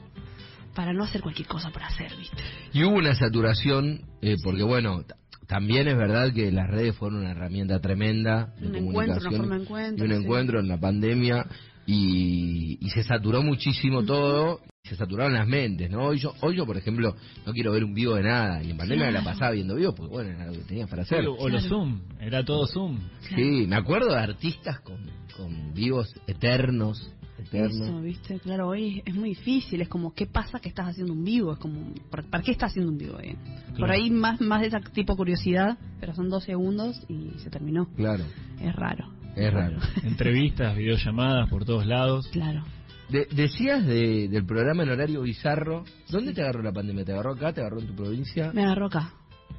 para 0.75 0.93
no 0.93 1.03
hacer 1.03 1.21
cualquier 1.21 1.47
cosa 1.47 1.71
por 1.71 1.81
hacer, 1.81 2.11
¿viste? 2.15 2.37
Y 2.71 2.83
hubo 2.83 2.97
una 2.97 3.15
saturación, 3.15 4.01
eh, 4.21 4.35
porque 4.43 4.61
bueno, 4.61 5.03
también 5.47 5.87
es 5.87 5.97
verdad 5.97 6.31
que 6.31 6.51
las 6.51 6.67
redes 6.69 6.95
fueron 6.97 7.21
una 7.21 7.31
herramienta 7.31 7.79
tremenda 7.79 8.53
de 8.59 8.67
Un 8.67 8.75
encuentro, 8.75 9.27
una 9.27 9.37
forma 9.37 9.55
de 9.55 9.61
encuentro, 9.63 10.05
y 10.05 10.07
un 10.07 10.15
sí. 10.15 10.23
encuentro 10.23 10.59
en 10.59 10.67
la 10.67 10.79
pandemia 10.79 11.47
y, 11.87 12.77
y 12.79 12.89
se 12.91 13.01
saturó 13.03 13.41
muchísimo 13.41 14.03
todo, 14.03 14.61
se 14.83 14.95
saturaron 14.95 15.33
las 15.33 15.47
mentes, 15.47 15.89
¿no? 15.91 16.03
Hoy 16.05 16.19
yo, 16.19 16.33
hoy 16.41 16.55
yo, 16.55 16.65
por 16.65 16.77
ejemplo, 16.77 17.15
no 17.45 17.53
quiero 17.53 17.71
ver 17.73 17.83
un 17.83 17.93
vivo 17.93 18.15
de 18.15 18.23
nada 18.23 18.63
y 18.63 18.71
en 18.71 18.77
pandemia 18.77 19.07
me 19.07 19.11
la 19.11 19.23
pasaba 19.23 19.51
viendo 19.51 19.75
vivos, 19.75 19.93
porque 19.95 20.11
bueno, 20.11 20.29
era 20.31 20.45
lo 20.47 20.53
que 20.53 20.59
tenías 20.63 20.89
para 20.89 21.03
hacer. 21.03 21.27
O, 21.27 21.35
o 21.35 21.49
los 21.49 21.67
Zoom, 21.67 22.01
era 22.19 22.43
todo 22.43 22.65
Zoom. 22.65 22.97
Sí, 23.35 23.65
me 23.67 23.75
acuerdo 23.75 24.07
de 24.13 24.17
artistas 24.19 24.79
con, 24.79 24.97
con 25.35 25.73
vivos 25.73 26.11
eternos, 26.27 26.97
Eso, 27.37 27.43
eternos. 27.43 28.01
¿viste? 28.03 28.39
Claro, 28.39 28.69
hoy 28.69 29.03
es 29.05 29.13
muy 29.13 29.29
difícil. 29.29 29.81
Es 29.81 29.89
como, 29.89 30.13
¿qué 30.13 30.25
pasa 30.25 30.59
que 30.59 30.69
estás 30.69 30.87
haciendo 30.87 31.13
un 31.13 31.23
vivo? 31.23 31.53
Es 31.53 31.59
como, 31.59 31.93
¿para, 32.09 32.41
qué 32.41 32.51
estás 32.51 32.71
haciendo 32.71 32.91
un 32.91 32.97
vivo? 32.97 33.19
eh? 33.19 33.35
Por 33.67 33.75
Claro. 33.77 33.93
ahí 33.93 34.09
más, 34.09 34.41
más 34.41 34.61
de 34.61 34.67
ese 34.67 34.79
tipo 34.93 35.13
de 35.13 35.17
curiosidad, 35.17 35.77
pero 35.99 36.15
son 36.15 36.29
dos 36.29 36.45
segundos 36.45 36.99
y 37.09 37.31
se 37.39 37.49
terminó. 37.51 37.87
Claro, 37.95 38.23
Es 38.59 38.75
raro. 38.75 39.07
es 39.35 39.53
raro. 39.53 39.77
Entrevistas, 40.03 40.75
videollamadas 40.75 41.47
por 41.49 41.63
todos 41.65 41.85
lados. 41.85 42.27
Claro. 42.29 42.63
De- 43.09 43.27
decías 43.31 43.85
de- 43.85 44.27
del 44.27 44.45
programa 44.45 44.83
en 44.83 44.89
horario 44.89 45.21
bizarro. 45.21 45.83
¿Dónde 46.09 46.33
te 46.33 46.41
agarró 46.41 46.61
la 46.61 46.71
pandemia? 46.71 47.03
¿Te 47.05 47.13
agarró 47.13 47.33
acá? 47.33 47.53
¿Te 47.53 47.61
agarró 47.61 47.79
en 47.79 47.87
tu 47.87 47.95
provincia? 47.95 48.51
Me 48.53 48.63
agarró 48.63 48.85
acá. 48.87 49.13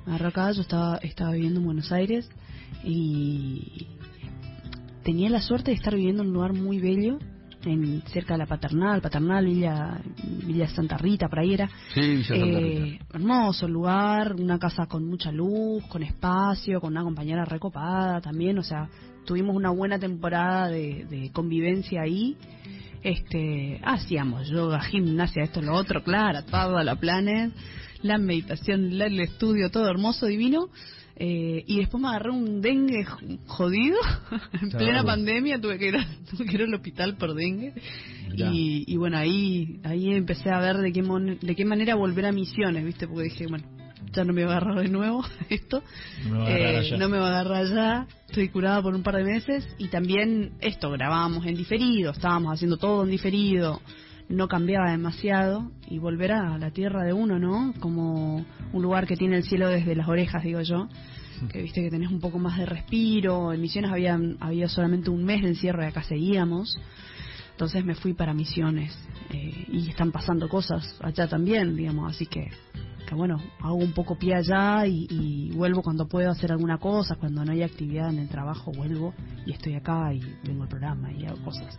Me 0.06 0.12
agarró 0.12 0.28
acá. 0.28 0.52
Yo 0.52 0.62
estaba, 0.62 0.96
estaba 0.98 1.32
viviendo 1.32 1.58
en 1.60 1.66
Buenos 1.66 1.90
Aires 1.92 2.28
y 2.84 3.88
tenía 5.02 5.30
la 5.30 5.40
suerte 5.40 5.70
de 5.70 5.76
estar 5.76 5.94
viviendo 5.94 6.22
en 6.22 6.28
un 6.28 6.34
lugar 6.34 6.52
muy 6.52 6.78
bello, 6.78 7.18
en 7.64 8.02
cerca 8.06 8.34
de 8.34 8.38
la 8.38 8.46
Paternal, 8.46 9.02
Paternal, 9.02 9.44
Villa, 9.44 10.00
Villa 10.46 10.66
Santa 10.68 10.96
Rita, 10.96 11.28
por 11.28 11.40
ahí 11.40 11.54
era. 11.54 11.68
Sí, 11.94 12.00
Villa 12.00 12.24
Santa 12.24 12.46
Eh, 12.46 12.80
Rita. 12.84 13.04
hermoso 13.14 13.68
lugar, 13.68 14.34
una 14.36 14.58
casa 14.58 14.86
con 14.86 15.04
mucha 15.06 15.30
luz, 15.32 15.84
con 15.88 16.02
espacio, 16.02 16.80
con 16.80 16.92
una 16.92 17.02
compañera 17.02 17.44
recopada 17.44 18.20
también, 18.20 18.58
o 18.58 18.62
sea, 18.62 18.88
tuvimos 19.26 19.54
una 19.54 19.70
buena 19.70 19.98
temporada 19.98 20.68
de, 20.68 21.04
de 21.10 21.30
convivencia 21.32 22.02
ahí. 22.02 22.36
Este, 23.02 23.80
hacíamos 23.82 24.48
yoga, 24.48 24.80
gimnasia, 24.82 25.44
esto, 25.44 25.62
lo 25.62 25.74
otro, 25.74 26.02
claro, 26.02 26.44
toda 26.44 26.84
la 26.84 26.96
planes, 26.96 27.52
la 28.02 28.18
meditación, 28.18 28.98
la- 28.98 29.06
el 29.06 29.20
estudio, 29.20 29.70
todo 29.70 29.88
hermoso, 29.88 30.26
divino. 30.26 30.68
Eh, 31.22 31.64
y 31.66 31.78
después 31.80 32.00
me 32.02 32.08
agarré 32.08 32.30
un 32.30 32.62
dengue 32.62 33.04
jodido. 33.46 33.98
en 34.52 34.70
Claro. 34.70 34.78
plena 34.78 35.04
pandemia 35.04 35.60
tuve 35.60 35.78
que, 35.78 35.88
ir 35.88 35.96
a- 35.96 36.06
tuve 36.30 36.46
que 36.46 36.54
ir 36.54 36.62
al 36.62 36.72
hospital 36.74 37.16
por 37.16 37.34
dengue. 37.34 37.74
Y, 38.34 38.84
y 38.86 38.96
bueno, 38.96 39.18
ahí 39.18 39.80
ahí 39.84 40.12
empecé 40.14 40.48
a 40.50 40.60
ver 40.60 40.78
de 40.78 40.92
qué, 40.92 41.02
mon- 41.02 41.38
de 41.38 41.54
qué 41.56 41.64
manera 41.66 41.94
volver 41.94 42.24
a 42.26 42.32
misiones, 42.32 42.84
¿viste? 42.86 43.06
Porque 43.06 43.24
dije, 43.24 43.46
bueno, 43.48 43.64
ya 44.12 44.24
no 44.24 44.32
me 44.32 44.44
va 44.44 44.54
a 44.54 44.56
agarrar 44.58 44.82
de 44.82 44.88
nuevo 44.88 45.24
esto. 45.48 45.82
No 46.28 46.38
me 46.38 46.38
va 46.40 46.46
a 46.46 46.50
agarrar 46.54 46.84
Eh, 46.84 46.98
no 46.98 47.08
me 47.08 47.18
va 47.18 47.26
a 47.26 47.40
agarrar 47.40 47.66
ya. 47.66 48.06
Estoy 48.26 48.48
curada 48.48 48.82
por 48.82 48.94
un 48.94 49.02
par 49.02 49.16
de 49.16 49.24
meses. 49.24 49.68
Y 49.78 49.88
también 49.88 50.52
esto, 50.60 50.90
grabábamos 50.90 51.46
en 51.46 51.54
diferido, 51.56 52.12
estábamos 52.12 52.52
haciendo 52.54 52.76
todo 52.76 53.04
en 53.04 53.10
diferido. 53.10 53.80
No 54.28 54.46
cambiaba 54.48 54.90
demasiado. 54.90 55.70
Y 55.88 55.98
volver 55.98 56.32
a 56.32 56.56
la 56.58 56.70
tierra 56.70 57.04
de 57.04 57.12
uno, 57.12 57.38
¿no? 57.38 57.74
Como 57.80 58.44
un 58.72 58.82
lugar 58.82 59.06
que 59.06 59.16
tiene 59.16 59.36
el 59.36 59.42
cielo 59.44 59.68
desde 59.68 59.94
las 59.96 60.08
orejas, 60.08 60.42
digo 60.44 60.60
yo. 60.60 60.88
Que 61.50 61.62
viste 61.62 61.80
que 61.82 61.90
tenés 61.90 62.10
un 62.10 62.20
poco 62.20 62.38
más 62.38 62.58
de 62.58 62.66
respiro. 62.66 63.52
En 63.52 63.60
Misiones 63.60 63.90
había, 63.90 64.18
había 64.40 64.68
solamente 64.68 65.08
un 65.10 65.24
mes 65.24 65.42
de 65.42 65.48
encierro 65.48 65.82
y 65.82 65.86
acá 65.86 66.02
seguíamos. 66.02 66.78
Entonces 67.52 67.84
me 67.84 67.94
fui 67.94 68.12
para 68.14 68.34
Misiones. 68.34 68.96
eh, 69.30 69.64
y 69.72 69.88
están 69.88 70.12
pasando 70.12 70.48
cosas 70.48 70.96
allá 71.00 71.26
también, 71.28 71.76
digamos. 71.76 72.10
Así 72.14 72.26
que, 72.26 72.50
bueno, 73.14 73.38
hago 73.60 73.76
un 73.76 73.92
poco 73.92 74.16
pie 74.16 74.34
allá 74.34 74.86
y, 74.86 75.06
y 75.10 75.50
vuelvo 75.52 75.82
cuando 75.82 76.06
puedo 76.06 76.30
hacer 76.30 76.52
alguna 76.52 76.78
cosa. 76.78 77.16
Cuando 77.16 77.44
no 77.44 77.52
hay 77.52 77.62
actividad 77.62 78.10
en 78.10 78.18
el 78.18 78.28
trabajo, 78.28 78.72
vuelvo 78.72 79.14
y 79.46 79.52
estoy 79.52 79.74
acá 79.74 80.12
y 80.12 80.20
vengo 80.44 80.62
al 80.62 80.68
programa 80.68 81.12
y 81.12 81.26
hago 81.26 81.42
cosas. 81.44 81.78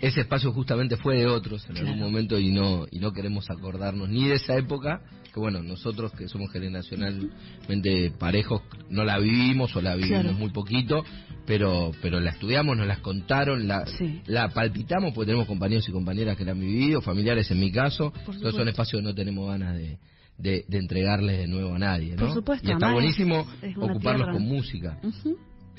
ese 0.00 0.22
espacio 0.22 0.52
justamente 0.52 0.96
fue 0.96 1.18
de 1.18 1.26
otros 1.26 1.68
en 1.68 1.78
algún 1.78 1.98
momento 1.98 2.38
y 2.38 2.50
no 2.50 2.86
y 2.90 2.98
no 2.98 3.12
queremos 3.12 3.50
acordarnos 3.50 4.08
ni 4.08 4.28
de 4.28 4.34
esa 4.34 4.56
época 4.56 5.02
que 5.32 5.38
bueno 5.38 5.62
nosotros 5.62 6.12
que 6.12 6.28
somos 6.28 6.50
generacionalmente 6.50 8.10
parejos 8.18 8.62
no 8.88 9.04
la 9.04 9.18
vivimos 9.18 9.74
o 9.76 9.82
la 9.82 9.94
vivimos 9.96 10.34
muy 10.38 10.50
poquito 10.50 11.04
pero 11.46 11.92
pero 12.02 12.20
la 12.20 12.30
estudiamos 12.30 12.76
nos 12.76 12.86
las 12.86 13.00
contaron 13.00 13.68
la 13.68 13.84
la 14.26 14.48
palpitamos 14.48 15.12
porque 15.12 15.26
tenemos 15.26 15.46
compañeros 15.46 15.88
y 15.88 15.92
compañeras 15.92 16.36
que 16.36 16.44
la 16.44 16.52
han 16.52 16.60
vivido 16.60 17.00
familiares 17.00 17.50
en 17.50 17.60
mi 17.60 17.70
caso 17.70 18.12
entonces 18.16 18.54
son 18.54 18.68
espacios 18.68 19.02
que 19.02 19.06
no 19.06 19.14
tenemos 19.14 19.48
ganas 19.48 19.76
de 19.76 19.98
de, 20.40 20.64
entregarles 20.70 21.38
de 21.38 21.46
nuevo 21.46 21.74
a 21.74 21.78
nadie, 21.78 22.12
¿no? 22.12 22.26
Por 22.26 22.34
supuesto, 22.34 22.68
y 22.68 22.72
está 22.72 22.92
buenísimo 22.92 23.46
ocuparlos 23.76 24.28
con 24.32 24.42
música. 24.42 24.98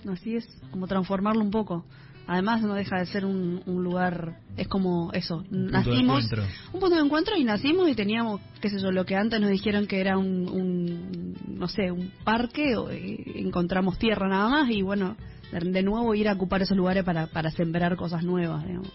Así 0.07 0.35
es, 0.35 0.47
como 0.71 0.87
transformarlo 0.87 1.41
un 1.41 1.51
poco. 1.51 1.85
Además 2.31 2.61
no 2.61 2.75
deja 2.75 2.97
de 2.97 3.07
ser 3.07 3.25
un, 3.25 3.61
lugar, 3.65 4.37
es 4.55 4.69
como 4.69 5.11
eso, 5.11 5.43
nacimos, 5.49 6.29
un 6.71 6.79
punto 6.79 6.95
de 6.95 7.01
encuentro 7.01 7.35
y 7.35 7.43
nacimos 7.43 7.89
y 7.89 7.93
teníamos, 7.93 8.39
qué 8.61 8.69
sé 8.69 8.79
yo, 8.79 8.89
lo 8.89 9.05
que 9.05 9.17
antes 9.17 9.41
nos 9.41 9.49
dijeron 9.49 9.85
que 9.85 9.99
era 9.99 10.17
un, 10.17 11.35
no 11.45 11.67
sé, 11.67 11.91
un 11.91 12.09
parque, 12.23 12.77
o, 12.77 12.89
eh, 12.89 13.17
encontramos 13.35 13.99
tierra 13.99 14.29
nada 14.29 14.47
más 14.47 14.69
y 14.69 14.81
bueno, 14.81 15.17
de, 15.51 15.83
nuevo 15.83 16.15
ir 16.15 16.29
a 16.29 16.33
ocupar 16.33 16.61
esos 16.61 16.77
lugares 16.77 17.03
para, 17.03 17.27
para 17.27 17.51
sembrar 17.51 17.97
cosas 17.97 18.23
nuevas, 18.23 18.65
digamos. 18.65 18.93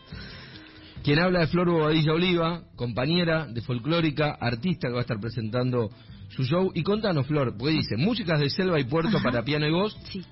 Quien 1.05 1.19
habla 1.19 1.41
de 1.41 1.49
Flor 1.49 1.71
Bobadilla 1.71 2.15
Oliva, 2.15 2.63
compañera 2.75 3.47
de 3.49 3.61
folclórica, 3.61 4.31
artista 4.41 4.89
que 4.89 4.95
va 4.95 5.01
a 5.01 5.03
estar 5.03 5.21
presentando 5.21 5.91
su 6.31 6.43
show. 6.45 6.71
Y 6.73 6.83
contanos, 6.83 7.27
Flor, 7.27 7.55
porque 7.59 7.75
dice, 7.75 7.99
músicas 7.99 8.41
de 8.41 8.49
selva 8.49 8.81
y 8.81 8.85
puerto 8.85 9.19
para 9.23 9.43
piano 9.43 9.67
y 9.67 9.73
voz. 9.73 9.95
Sí 10.05 10.25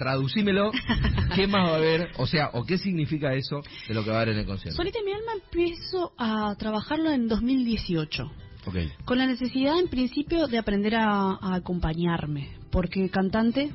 traducímelo, 0.00 0.70
¿qué 1.34 1.46
más 1.46 1.68
va 1.68 1.74
a 1.74 1.76
haber? 1.76 2.08
O 2.16 2.26
sea, 2.26 2.48
¿o 2.54 2.64
qué 2.64 2.78
significa 2.78 3.34
eso 3.34 3.60
de 3.86 3.92
lo 3.92 4.02
que 4.02 4.08
va 4.08 4.16
a 4.16 4.22
haber 4.22 4.34
en 4.34 4.40
el 4.40 4.46
concierto? 4.46 4.76
Solita 4.76 4.98
mi 5.04 5.12
alma 5.12 5.32
empiezo 5.34 6.14
a 6.16 6.54
trabajarlo 6.58 7.10
en 7.10 7.28
2018. 7.28 8.30
Okay. 8.66 8.90
Con 9.04 9.18
la 9.18 9.26
necesidad, 9.26 9.78
en 9.78 9.88
principio, 9.88 10.46
de 10.46 10.56
aprender 10.56 10.94
a, 10.94 11.38
acompañarme. 11.54 12.56
Porque 12.70 13.10
cantante, 13.10 13.72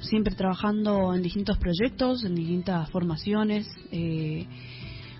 siempre 0.00 0.34
trabajando 0.34 1.14
en 1.14 1.22
distintos 1.22 1.56
proyectos, 1.58 2.24
en 2.24 2.34
distintas 2.34 2.90
formaciones, 2.90 3.68
eh, 3.92 4.46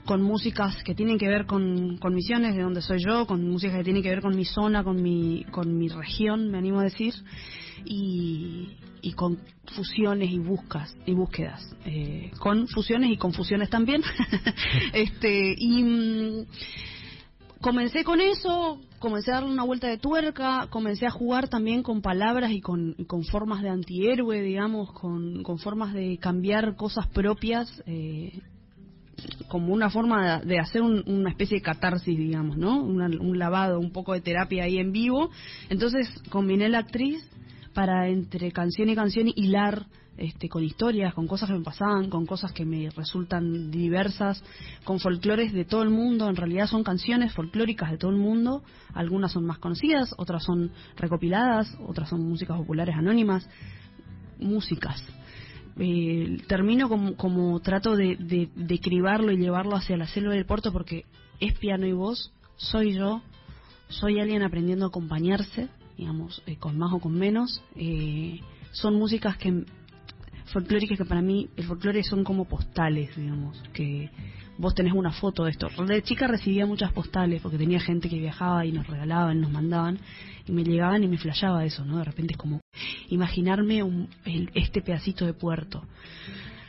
con 0.05 0.21
músicas 0.21 0.83
que 0.83 0.97
tienen 0.97 1.17
que 1.17 1.29
ver 1.29 1.47
con, 1.47 1.97
con 1.99 2.13
misiones 2.13 2.57
de 2.57 2.63
donde 2.63 2.83
soy 2.83 2.99
yo, 3.05 3.27
con 3.27 3.49
música 3.49 3.77
que 3.77 3.85
tiene 3.85 4.03
que 4.03 4.11
ver 4.11 4.21
con 4.21 4.35
mi 4.35 4.45
zona, 4.45 4.83
con 4.83 5.01
mi, 5.01 5.45
con 5.53 5.79
mi 5.79 5.89
región, 5.89 6.51
me 6.51 6.59
animo 6.59 6.81
a 6.81 6.85
decir 6.85 7.15
y, 7.85 8.69
con 9.13 9.39
fusiones 9.75 10.31
y 10.31 10.39
buscas 10.39 10.97
y 11.07 11.13
búsquedas 11.13 11.75
eh, 11.85 12.31
con 12.39 12.69
fusiones 12.69 13.11
y 13.11 13.17
confusiones 13.17 13.71
también 13.71 14.03
este 14.93 15.55
y 15.57 15.83
mm, 15.83 16.47
comencé 17.61 18.05
con 18.05 18.21
eso 18.21 18.81
comencé 18.99 19.31
a 19.31 19.35
darle 19.35 19.51
una 19.51 19.65
vuelta 19.65 19.89
de 19.89 19.99
tuerca 19.99 20.69
comencé 20.71 21.07
a 21.07 21.11
jugar 21.11 21.49
también 21.49 21.83
con 21.83 22.03
palabras 22.03 22.51
y 22.53 22.61
con, 22.61 22.95
con 23.07 23.25
formas 23.25 23.63
de 23.63 23.71
antihéroe 23.71 24.43
digamos 24.43 24.93
con, 24.93 25.43
con 25.43 25.59
formas 25.59 25.93
de 25.93 26.19
cambiar 26.19 26.77
cosas 26.77 27.07
propias 27.09 27.83
eh, 27.87 28.41
como 29.49 29.73
una 29.73 29.91
forma 29.91 30.41
de, 30.41 30.59
hacer 30.59 30.83
una 30.83 31.31
especie 31.31 31.59
de 31.59 31.63
catarsis, 31.63 32.17
digamos, 32.17 32.57
¿no? 32.57 32.83
un 32.83 33.39
lavado, 33.39 33.79
un 33.79 33.93
poco 33.93 34.13
de 34.13 34.21
terapia 34.21 34.65
ahí 34.65 34.79
en 34.79 34.93
vivo. 34.93 35.31
Entonces 35.69 36.09
combiné 36.31 36.69
la 36.69 36.79
actriz 36.79 37.25
para 37.75 38.09
entre 38.09 38.53
canción 38.53 38.89
y 38.89 38.95
canción 38.95 39.29
hilar 39.35 39.87
este, 40.17 40.49
con 40.49 40.63
historias, 40.63 41.13
con 41.13 41.27
cosas 41.27 41.51
que 41.51 41.59
me 41.59 41.65
pasaban, 41.65 42.09
con 42.09 42.25
cosas 42.25 42.53
que 42.53 42.65
me 42.65 42.89
resultan 42.91 43.71
diversas, 43.71 44.43
con 44.85 45.01
folclores 45.01 45.53
de 45.53 45.65
todo 45.65 45.83
el 45.83 45.91
mundo. 45.91 46.29
En 46.29 46.37
realidad 46.37 46.69
son 46.69 46.85
canciones 46.85 47.33
folclóricas 47.35 47.91
de 47.91 47.99
todo 47.99 48.13
el 48.13 48.17
mundo. 48.17 48.63
Algunas 48.95 49.33
son 49.33 49.45
más 49.45 49.59
conocidas, 49.59 50.15
otras 50.17 50.45
son 50.45 50.71
recopiladas, 50.97 51.77
otras 51.87 52.09
son 52.09 52.23
músicas 52.29 52.57
populares 52.57 52.95
anónimas. 52.97 53.49
Músicas. 54.39 55.05
Eh, 55.77 56.39
termino 56.47 56.89
como, 56.89 57.17
como 57.17 57.59
trato 57.59 57.97
de, 57.97 58.17
de, 58.17 58.79
cribarlo 58.79 59.33
y 59.33 59.39
llevarlo 59.39 59.75
hacia 59.75 59.97
la 59.97 60.07
selva 60.07 60.33
del 60.33 60.47
puerto 60.47 60.73
porque 60.73 61.05
es 61.41 61.59
piano 61.59 61.85
y 61.85 61.93
voz, 61.93 62.33
soy 62.55 62.95
yo, 62.95 63.23
soy 63.89 64.21
alguien 64.21 64.45
aprendiendo 64.45 64.85
a 64.85 64.89
acompañarse 64.89 65.69
digamos, 65.97 66.43
eh, 66.47 66.57
con 66.57 66.79
más 66.79 66.93
o 66.93 67.01
con 67.01 67.15
menos. 67.15 67.63
Eh, 67.77 68.41
son 68.73 68.95
músicas 68.95 69.37
que 69.37 69.65
folclóricas 70.47 70.99
que 70.99 71.05
para 71.05 71.23
mí 71.23 71.49
el 71.57 71.65
folclore 71.65 72.03
son 72.03 72.25
como 72.25 72.47
postales, 72.47 73.17
digamos, 73.17 73.63
que 73.73 74.11
vos 74.59 74.75
tenés 74.75 74.93
una 74.93 75.13
foto 75.13 75.45
de 75.45 75.53
esto. 75.53 75.69
De 75.87 76.03
chica 76.03 76.27
recibía 76.27 76.67
muchas 76.67 76.93
postales 76.93 77.41
porque 77.43 77.59
tenía 77.59 77.81
gente 77.81 78.09
que 78.09 78.19
viajaba 78.19 78.65
y 78.65 78.73
nos 78.73 78.87
regalaban, 78.87 79.41
nos 79.41 79.51
mandaban 79.51 79.99
y 80.47 80.53
me 80.53 80.63
llegaban 80.63 81.03
y 81.03 81.09
me 81.09 81.19
flashaba 81.19 81.65
eso, 81.65 81.85
¿no? 81.85 81.99
De 81.99 82.05
repente 82.05 82.35
es 82.35 82.39
como 82.39 82.61
imaginarme 83.09 83.83
un, 83.83 84.09
este 84.55 84.83
pedacito 84.83 85.27
de 85.27 85.35
puerto. 85.35 85.83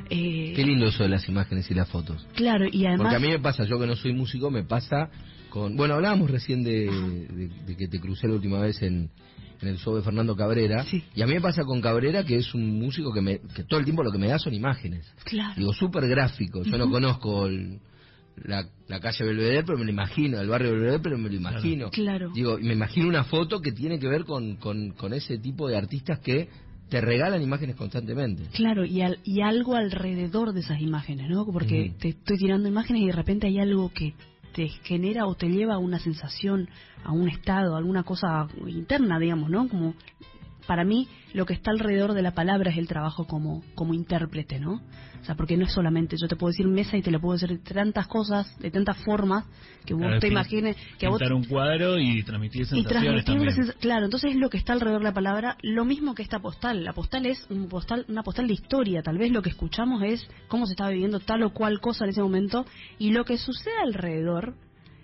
Eh, 0.10 0.54
Qué 0.56 0.64
lindo 0.64 0.88
eso 0.88 1.04
de 1.04 1.10
las 1.10 1.28
imágenes 1.28 1.70
y 1.70 1.74
las 1.74 1.90
fotos. 1.90 2.28
Claro, 2.36 2.66
y 2.72 2.86
además... 2.86 3.08
Porque 3.08 3.16
a 3.16 3.20
mí 3.20 3.28
me 3.28 3.40
pasa, 3.40 3.66
yo 3.66 3.80
que 3.80 3.88
no 3.88 3.96
soy 3.96 4.14
músico, 4.14 4.52
me 4.52 4.64
pasa 4.64 5.10
bueno, 5.56 5.96
hablábamos 5.96 6.30
recién 6.30 6.64
de, 6.64 6.90
que 7.78 7.88
te 7.88 8.00
crucé 8.00 8.28
la 8.28 8.36
última 8.36 8.60
vez 8.60 8.82
en, 8.82 9.10
el 9.62 9.78
show 9.78 9.96
de 9.96 10.04
Fernando 10.04 10.36
Cabrera. 10.36 10.86
Y 11.16 11.22
a 11.22 11.26
mí 11.26 11.34
me 11.34 11.42
pasa 11.42 11.64
con 11.64 11.82
Cabrera 11.82 12.24
que 12.24 12.36
es 12.36 12.54
un 12.54 12.78
músico 12.78 13.12
que, 13.12 13.22
me, 13.22 13.40
que 13.40 13.64
todo 13.64 13.80
el 13.80 13.86
tiempo 13.86 14.04
lo 14.04 14.12
que 14.12 14.18
me 14.18 14.28
da 14.28 14.38
son 14.38 14.54
imágenes. 14.54 15.12
Claro. 15.24 15.54
Digo, 15.58 15.74
súper 15.74 16.08
gráfico. 16.08 16.62
Yo 16.64 16.78
no 16.78 16.90
conozco 16.92 17.48
la, 18.44 19.00
calle 19.00 19.26
Belvedere, 19.26 19.64
pero 19.64 19.78
me 19.78 19.86
lo 19.86 19.92
imagino. 19.92 20.40
El 20.40 20.50
barrio 20.50 20.72
Belvedere, 20.72 21.00
pero 21.00 21.18
me 21.18 21.30
lo 21.30 21.36
imagino. 21.36 21.90
Claro. 21.90 22.32
Digo, 22.34 22.58
me 22.60 22.74
imagino 22.74 23.08
una 23.08 23.24
foto 23.24 23.62
que 23.62 23.72
tiene 23.72 23.98
que 23.98 24.08
ver 24.08 24.26
con, 24.26 24.58
con, 24.58 25.14
ese 25.14 25.38
tipo 25.38 25.68
de 25.68 25.78
artistas 25.78 26.20
que 26.20 26.50
te 26.90 27.02
regalan 27.02 27.42
imágenes 27.42 27.76
constantemente. 27.76 28.44
Claro, 28.54 28.86
y, 28.86 29.02
y 29.24 29.42
algo 29.42 29.76
alrededor 29.76 30.54
de 30.54 30.60
esas 30.60 30.80
imágenes, 30.80 31.30
¿no? 31.30 31.46
Porque 31.46 31.94
te 32.00 32.10
estoy 32.10 32.38
tirando 32.38 32.68
imágenes 32.68 33.02
y 33.02 33.08
de 33.08 33.14
repente 33.14 33.48
hay 33.48 33.58
algo 33.58 33.90
que 33.90 34.14
te 34.56 34.70
genera 34.70 35.28
o 35.28 35.36
te 35.36 35.50
lleva 35.50 35.76
a 35.76 35.80
una 35.80 36.00
sensación, 36.00 36.70
a 37.04 37.12
un 37.12 37.28
estado, 37.28 37.76
a 37.76 37.78
alguna 37.78 38.04
cosa 38.04 38.48
interna, 38.66 39.20
digamos, 39.20 39.50
¿no? 39.50 39.68
Como 39.68 39.96
para 40.66 40.84
mí 40.84 41.08
lo 41.34 41.46
que 41.46 41.54
está 41.54 41.72
alrededor 41.72 42.14
de 42.14 42.22
la 42.22 42.32
palabra 42.32 42.72
es 42.72 42.78
el 42.78 42.88
trabajo 42.88 43.26
como, 43.26 43.64
como 43.76 43.94
intérprete, 43.94 44.60
¿no? 44.60 44.82
O 45.22 45.26
sea, 45.26 45.36
porque 45.36 45.58
no 45.58 45.66
es 45.66 45.74
solamente, 45.74 46.18
yo 46.22 46.28
te 46.28 46.36
puedo 46.36 46.52
decir 46.52 46.68
mesa 46.68 46.98
y 46.98 47.02
te 47.02 47.10
lo 47.10 47.20
puedo 47.20 47.34
decir 47.34 47.50
de 47.50 47.74
tantas 47.74 48.08
cosas, 48.08 48.58
de 48.60 48.70
tantas 48.70 48.98
formas, 49.04 49.46
que 49.84 49.96
vos 49.96 50.20
te 50.20 50.28
imagines... 50.28 50.78
Que 51.00 51.08
vos, 51.08 51.20
un 51.20 51.46
cuadro 51.46 51.98
y 52.00 52.22
transmitir 52.24 52.68
sensaciones 52.68 53.26
también. 53.26 53.52
claro, 53.80 54.06
entonces 54.06 54.32
es 54.32 54.38
lo 54.38 54.50
que 54.50 54.58
está 54.58 54.74
alrededor 54.74 55.00
de 55.00 55.06
la 55.06 55.14
palabra, 55.14 55.58
lo 55.64 55.84
mismo 55.84 56.14
que 56.14 56.22
esta 56.22 56.40
postal. 56.40 56.84
La 56.84 56.94
postal 56.94 57.26
es 57.26 57.46
un 57.50 57.68
postal, 57.68 58.06
una 58.08 58.22
postal 58.22 58.48
de 58.48 58.54
historia, 58.54 59.02
tal 59.02 59.18
vez 59.18 59.32
lo 59.32 59.42
que 59.42 59.50
escuchamos 59.50 60.04
es 60.04 60.28
cómo 60.48 60.68
se 60.68 60.74
está 60.74 60.90
viviendo 60.90 61.20
tal 61.20 61.42
o 61.42 61.54
cual 61.54 61.80
cosa 61.80 62.06
en 62.06 62.12
ese 62.12 62.22
momento, 62.22 62.66
y 63.00 63.12
lo 63.12 63.26
que 63.26 63.38
sucede 63.38 63.74
alrededor 63.84 64.54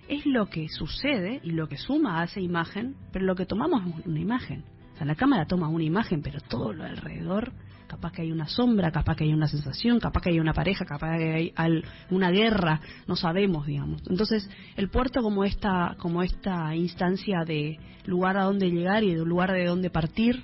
es 0.07 0.25
lo 0.25 0.49
que 0.49 0.67
sucede 0.69 1.39
y 1.41 1.51
lo 1.51 1.67
que 1.67 1.77
suma 1.77 2.21
a 2.21 2.25
esa 2.25 2.39
imagen, 2.39 2.95
pero 3.11 3.25
lo 3.25 3.35
que 3.35 3.45
tomamos 3.45 3.99
es 3.99 4.05
una 4.05 4.19
imagen. 4.19 4.63
Sea, 5.01 5.07
la 5.07 5.15
cámara 5.15 5.47
toma 5.47 5.67
una 5.67 5.83
imagen, 5.83 6.21
pero 6.21 6.39
todo 6.41 6.73
lo 6.73 6.83
alrededor 6.83 7.51
capaz 7.87 8.11
que 8.11 8.21
hay 8.21 8.31
una 8.31 8.47
sombra, 8.47 8.91
capaz 8.91 9.15
que 9.15 9.23
hay 9.23 9.33
una 9.33 9.47
sensación, 9.47 9.99
capaz 9.99 10.21
que 10.21 10.29
hay 10.29 10.39
una 10.39 10.53
pareja, 10.53 10.85
capaz 10.85 11.17
que 11.17 11.51
hay 11.55 11.83
una 12.11 12.29
guerra, 12.29 12.79
no 13.07 13.15
sabemos, 13.15 13.65
digamos. 13.65 14.03
Entonces, 14.07 14.47
el 14.77 14.89
puerto 14.89 15.23
como 15.23 15.43
esta, 15.43 15.95
como 15.97 16.21
esta 16.21 16.75
instancia 16.75 17.43
de 17.45 17.79
lugar 18.05 18.37
a 18.37 18.43
donde 18.43 18.69
llegar 18.69 19.03
y 19.03 19.15
de 19.15 19.25
lugar 19.25 19.51
de 19.51 19.65
donde 19.65 19.89
partir, 19.89 20.43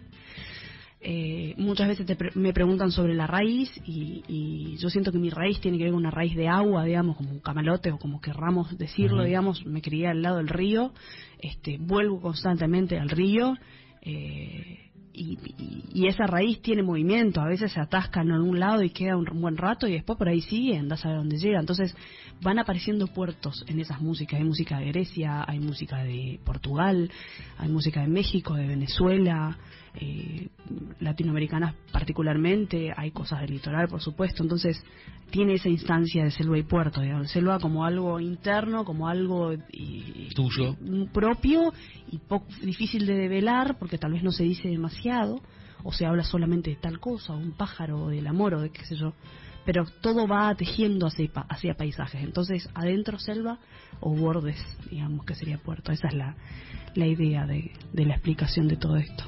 eh, 1.02 1.54
muchas 1.58 1.88
veces 1.90 2.18
me 2.34 2.52
preguntan 2.52 2.90
sobre 2.90 3.14
la 3.14 3.28
raíz 3.28 3.72
y, 3.86 4.76
yo 4.80 4.90
siento 4.90 5.12
que 5.12 5.20
mi 5.20 5.30
raíz 5.30 5.62
tiene 5.62 5.78
que 5.78 5.84
ver 5.84 5.94
con 5.94 6.02
una 6.02 6.10
raíz 6.10 6.36
de 6.36 6.48
agua, 6.48 6.84
digamos, 6.84 7.16
como 7.16 7.30
un 7.30 7.40
camalote 7.40 7.92
o 7.92 8.00
como 8.00 8.20
querramos 8.22 8.76
decirlo, 8.76 9.24
digamos, 9.24 9.66
me 9.68 9.84
crié 9.84 10.08
al 10.08 10.24
lado 10.24 10.38
del 10.38 10.48
río, 10.48 10.94
este, 11.38 11.78
vuelvo 11.80 12.20
constantemente 12.20 12.98
al 12.98 13.10
río. 13.10 13.56
Eh, 14.02 14.88
y, 15.18 16.08
esa 16.08 16.28
raíz 16.28 16.62
tiene 16.62 16.84
movimiento, 16.84 17.42
a 17.42 17.48
veces 17.48 17.72
se 17.72 17.80
atasca 17.80 18.22
en 18.22 18.32
algún 18.32 18.60
lado 18.60 18.84
y 18.84 18.92
queda 18.92 19.18
un, 19.18 19.26
buen 19.42 19.58
rato 19.58 19.88
y 19.88 19.94
después 19.94 20.18
por 20.18 20.30
ahí 20.30 20.42
sigue, 20.42 20.78
anda 20.78 20.96
a 21.02 21.14
dónde 21.14 21.38
llega. 21.38 21.60
Entonces 21.60 21.96
van 22.42 22.60
apareciendo 22.60 23.08
puertos 23.08 23.66
en 23.68 23.80
esas 23.80 24.00
músicas. 24.00 24.40
Hay 24.40 24.46
música 24.46 24.80
de 24.80 24.86
Grecia, 24.86 25.44
hay 25.48 25.60
música 25.60 26.04
de 26.04 26.40
Portugal, 26.46 27.10
hay 27.58 27.70
música 27.70 28.02
de 28.02 28.08
México, 28.08 28.54
de 28.54 28.68
Venezuela, 28.68 29.58
eh, 30.00 30.50
latinoamericanas 31.00 31.76
particularmente, 31.92 32.94
hay 32.96 33.12
cosas 33.12 33.42
del 33.42 33.52
litoral, 33.52 33.88
por 33.88 34.02
supuesto, 34.02 34.44
entonces 34.44 34.84
tiene 35.30 35.56
esa 35.56 35.70
instancia 35.70 36.24
de 36.24 36.32
selva 36.32 36.58
y 36.58 36.64
puerto, 36.64 37.02
digamos, 37.02 37.30
selva 37.30 37.60
como 37.60 37.86
algo 37.86 38.20
interno, 38.20 38.86
como 38.86 39.08
algo 39.08 39.54
tuyo, 40.36 40.76
propio 41.12 41.74
y 42.12 42.18
poco, 42.18 42.48
difícil 42.62 43.06
de 43.06 43.16
develar 43.16 43.78
porque 43.78 43.98
tal 43.98 44.14
vez 44.14 44.24
no 44.24 44.32
se 44.32 44.44
dice 44.44 44.70
demasiado 44.70 45.42
o 45.84 45.92
se 45.92 46.06
habla 46.06 46.24
solamente 46.24 46.72
de 46.72 46.76
tal 46.76 47.00
cosa, 47.00 47.34
o 47.34 47.38
un 47.38 47.52
pájaro, 47.52 48.04
o 48.04 48.10
del 48.10 48.28
amor, 48.28 48.56
o 48.56 48.62
de 48.62 48.72
qué 48.72 48.84
sé 48.86 48.96
yo, 48.96 49.14
pero 49.66 49.86
todo 50.02 50.28
va 50.28 50.54
tejiendo 50.56 51.08
hacia, 51.08 51.30
hacia 51.50 51.76
paisajes. 51.76 52.24
Entonces, 52.24 52.70
adentro 52.74 53.20
selva 53.20 53.60
o 54.00 54.16
bordes, 54.16 54.58
digamos 54.90 55.26
que 55.26 55.36
sería 55.36 55.58
puerto. 55.58 55.92
Esa 55.92 56.08
es 56.08 56.14
la, 56.14 56.36
la 56.96 57.06
idea 57.06 57.46
de, 57.46 57.72
de 57.94 58.06
la 58.06 58.14
explicación 58.14 58.68
de 58.68 58.78
todo 58.78 58.98
esto. 58.98 59.26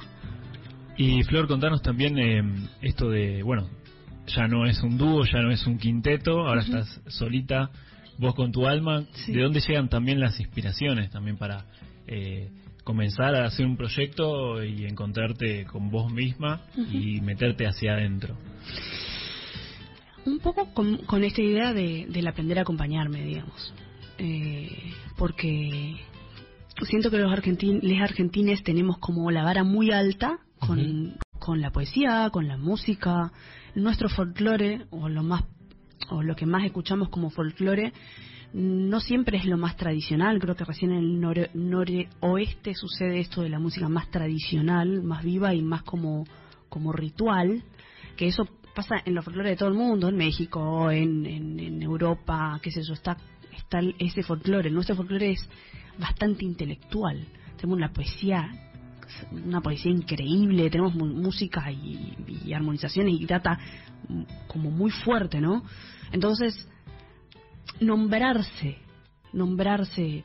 Y 1.01 1.23
Flor, 1.23 1.47
contanos 1.47 1.81
también 1.81 2.19
eh, 2.19 2.43
esto 2.81 3.09
de, 3.09 3.41
bueno, 3.41 3.69
ya 4.27 4.49
no 4.49 4.65
es 4.65 4.83
un 4.83 4.97
dúo, 4.97 5.23
ya 5.23 5.39
no 5.39 5.49
es 5.49 5.65
un 5.65 5.77
quinteto, 5.77 6.45
ahora 6.45 6.59
estás 6.59 6.99
solita, 7.07 7.71
vos 8.17 8.35
con 8.35 8.51
tu 8.51 8.67
alma. 8.67 9.05
¿De 9.25 9.41
dónde 9.41 9.61
llegan 9.65 9.87
también 9.87 10.19
las 10.19 10.37
inspiraciones 10.41 11.09
también 11.09 11.37
para 11.37 11.63
eh, 12.05 12.49
comenzar 12.83 13.33
a 13.33 13.45
hacer 13.45 13.65
un 13.65 13.77
proyecto 13.77 14.61
y 14.61 14.83
encontrarte 14.83 15.63
con 15.67 15.89
vos 15.89 16.11
misma 16.11 16.63
y 16.75 17.21
meterte 17.21 17.65
hacia 17.65 17.93
adentro? 17.93 18.35
Un 20.25 20.39
poco 20.39 20.73
con, 20.73 21.23
esta 21.23 21.41
idea 21.41 21.73
de, 21.73 22.07
del 22.09 22.27
aprender 22.27 22.59
a 22.59 22.63
acompañarme, 22.63 23.23
digamos. 23.23 23.73
Eh, 24.17 24.91
porque 25.17 25.95
siento 26.81 27.09
que 27.09 27.19
los 27.19 27.31
argentin 27.31 27.79
les 27.83 28.01
argentines 28.01 28.63
tenemos 28.63 28.97
como 28.97 29.31
la 29.31 29.45
vara 29.45 29.63
muy 29.63 29.91
alta 29.91 30.41
con, 30.59 31.17
con 31.39 31.61
la 31.61 31.71
poesía, 31.71 32.29
con 32.31 32.47
la 32.47 32.57
música, 32.57 33.31
nuestro 33.75 34.09
folclore 34.09 34.85
o 34.91 35.09
lo 35.09 35.23
más 35.23 35.43
o 36.09 36.23
lo 36.23 36.35
que 36.35 36.45
más 36.45 36.63
escuchamos 36.63 37.09
como 37.09 37.29
folclore 37.29 37.93
no 38.53 38.99
siempre 38.99 39.37
es 39.37 39.45
lo 39.45 39.57
más 39.57 39.75
tradicional, 39.75 40.39
creo 40.39 40.55
que 40.55 40.65
recién 40.65 40.91
en 40.91 40.97
el 40.97 41.21
nore, 41.21 41.51
noroeste 41.53 42.73
sucede 42.73 43.19
esto 43.19 43.41
de 43.41 43.49
la 43.49 43.59
música 43.59 43.87
más 43.87 44.09
tradicional, 44.09 45.03
más 45.03 45.23
viva 45.23 45.53
y 45.53 45.61
más 45.61 45.83
como, 45.83 46.25
como 46.67 46.91
ritual, 46.91 47.63
que 48.17 48.27
eso 48.27 48.47
pasa 48.73 48.95
en 49.05 49.13
los 49.13 49.23
folclore 49.23 49.51
de 49.51 49.55
todo 49.55 49.69
el 49.69 49.75
mundo, 49.75 50.09
en 50.09 50.17
México, 50.17 50.89
en, 50.89 51.25
en, 51.25 51.59
en 51.59 51.81
Europa, 51.83 52.59
qué 52.61 52.71
sé 52.71 52.81
yo, 52.81 52.93
está, 52.93 53.17
está 53.55 53.81
ese 53.99 54.23
folclore, 54.23 54.71
nuestro 54.71 54.95
folclore 54.95 55.31
es 55.31 55.47
bastante 55.99 56.43
intelectual, 56.43 57.27
tenemos 57.55 57.77
una 57.77 57.93
poesía 57.93 58.68
una 59.31 59.61
poesía 59.61 59.91
increíble, 59.91 60.69
tenemos 60.69 60.95
música 60.95 61.71
y, 61.71 62.53
armonizaciones 62.53 63.19
y 63.19 63.25
data 63.25 63.57
como 64.47 64.71
muy 64.71 64.91
fuerte, 64.91 65.39
¿no? 65.39 65.63
Entonces, 66.11 66.67
nombrarse, 67.79 68.77
nombrarse 69.33 70.23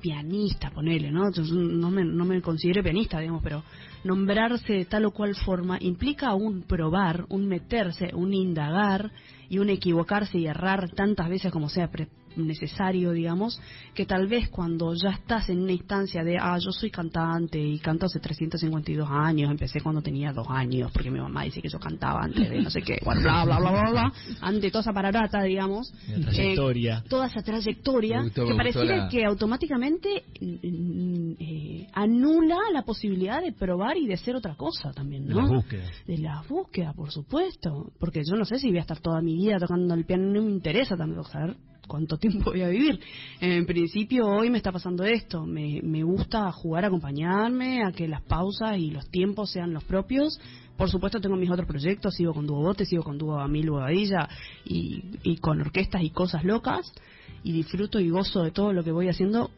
pianista, 0.00 0.70
ponele, 0.70 1.10
¿no? 1.10 1.30
no 1.30 1.90
me, 1.90 2.04
no 2.04 2.24
me 2.24 2.40
considero 2.40 2.82
pianista, 2.82 3.18
digamos, 3.20 3.42
pero 3.42 3.62
nombrarse 4.04 4.72
de 4.72 4.84
tal 4.84 5.06
o 5.06 5.10
cual 5.10 5.34
forma 5.34 5.78
implica 5.80 6.34
un 6.34 6.62
probar, 6.62 7.26
un 7.30 7.48
meterse, 7.48 8.10
un 8.14 8.32
indagar 8.34 9.10
y 9.48 9.58
un 9.58 9.70
equivocarse 9.70 10.38
y 10.38 10.46
errar 10.46 10.90
tantas 10.90 11.28
veces 11.28 11.52
como 11.52 11.68
sea 11.68 11.88
necesario, 12.36 13.12
digamos, 13.12 13.60
que 13.94 14.06
tal 14.06 14.26
vez 14.26 14.48
cuando 14.48 14.94
ya 14.94 15.10
estás 15.10 15.48
en 15.48 15.60
una 15.60 15.72
instancia 15.72 16.22
de, 16.24 16.36
ah, 16.38 16.58
yo 16.58 16.72
soy 16.72 16.90
cantante 16.90 17.58
y 17.58 17.78
canto 17.78 18.06
hace 18.06 18.18
352 18.20 19.08
años, 19.10 19.50
empecé 19.50 19.80
cuando 19.80 20.02
tenía 20.02 20.32
dos 20.32 20.46
años, 20.48 20.90
porque 20.92 21.10
mi 21.10 21.20
mamá 21.20 21.44
dice 21.44 21.60
que 21.62 21.68
yo 21.68 21.78
cantaba 21.78 22.22
antes 22.22 22.48
de 22.48 22.60
no 22.60 22.70
sé 22.70 22.82
qué, 22.82 22.98
bla, 23.04 23.44
bla, 23.44 23.58
bla, 23.58 23.70
bla, 23.70 23.90
bla, 23.90 24.12
antes 24.40 24.62
de 24.62 24.70
toda 24.70 24.82
esa 24.82 24.92
pararata, 24.92 25.42
digamos, 25.42 25.92
trayectoria. 26.22 26.98
Eh, 26.98 27.08
toda 27.08 27.26
esa 27.26 27.42
trayectoria, 27.42 28.24
que 28.34 28.54
pareciera 28.56 29.08
que 29.08 29.24
automáticamente 29.24 30.24
mm, 30.40 31.32
eh, 31.38 31.86
anula 31.92 32.56
la 32.72 32.82
posibilidad 32.82 33.42
de 33.42 33.52
probar 33.52 33.93
y 33.96 34.06
de 34.06 34.16
ser 34.16 34.36
otra 34.36 34.54
cosa 34.56 34.92
también, 34.92 35.26
¿no? 35.26 35.36
De 35.36 35.42
la 35.42 35.56
búsqueda. 35.56 35.90
De 36.06 36.18
la 36.18 36.42
búsqueda, 36.48 36.92
por 36.92 37.10
supuesto, 37.10 37.92
porque 37.98 38.22
yo 38.28 38.36
no 38.36 38.44
sé 38.44 38.58
si 38.58 38.68
voy 38.68 38.78
a 38.78 38.82
estar 38.82 39.00
toda 39.00 39.20
mi 39.20 39.34
vida 39.36 39.58
tocando 39.58 39.94
el 39.94 40.04
piano, 40.04 40.32
no 40.32 40.42
me 40.42 40.50
interesa 40.50 40.96
también 40.96 41.22
saber 41.24 41.56
cuánto 41.86 42.16
tiempo 42.18 42.50
voy 42.50 42.62
a 42.62 42.68
vivir. 42.68 43.00
En 43.40 43.66
principio 43.66 44.26
hoy 44.26 44.50
me 44.50 44.58
está 44.58 44.72
pasando 44.72 45.04
esto, 45.04 45.44
me, 45.44 45.80
me 45.82 46.02
gusta 46.02 46.50
jugar, 46.52 46.84
acompañarme, 46.84 47.82
a 47.84 47.92
que 47.92 48.08
las 48.08 48.22
pausas 48.22 48.78
y 48.78 48.90
los 48.90 49.08
tiempos 49.10 49.50
sean 49.50 49.72
los 49.72 49.84
propios. 49.84 50.40
Por 50.76 50.90
supuesto 50.90 51.20
tengo 51.20 51.36
mis 51.36 51.50
otros 51.50 51.68
proyectos, 51.68 52.14
sigo 52.14 52.34
con 52.34 52.46
Dúo 52.46 52.60
Bote, 52.60 52.84
sigo 52.84 53.04
con 53.04 53.16
Dúo 53.16 53.38
Amil 53.38 53.70
Bobadilla 53.70 54.28
y, 54.64 55.04
y 55.22 55.36
con 55.36 55.60
orquestas 55.60 56.02
y 56.02 56.10
cosas 56.10 56.44
locas 56.44 56.92
y 57.44 57.52
disfruto 57.52 58.00
y 58.00 58.10
gozo 58.10 58.42
de 58.42 58.50
todo 58.50 58.72
lo 58.72 58.82
que 58.82 58.90
voy 58.90 59.08
haciendo, 59.08 59.50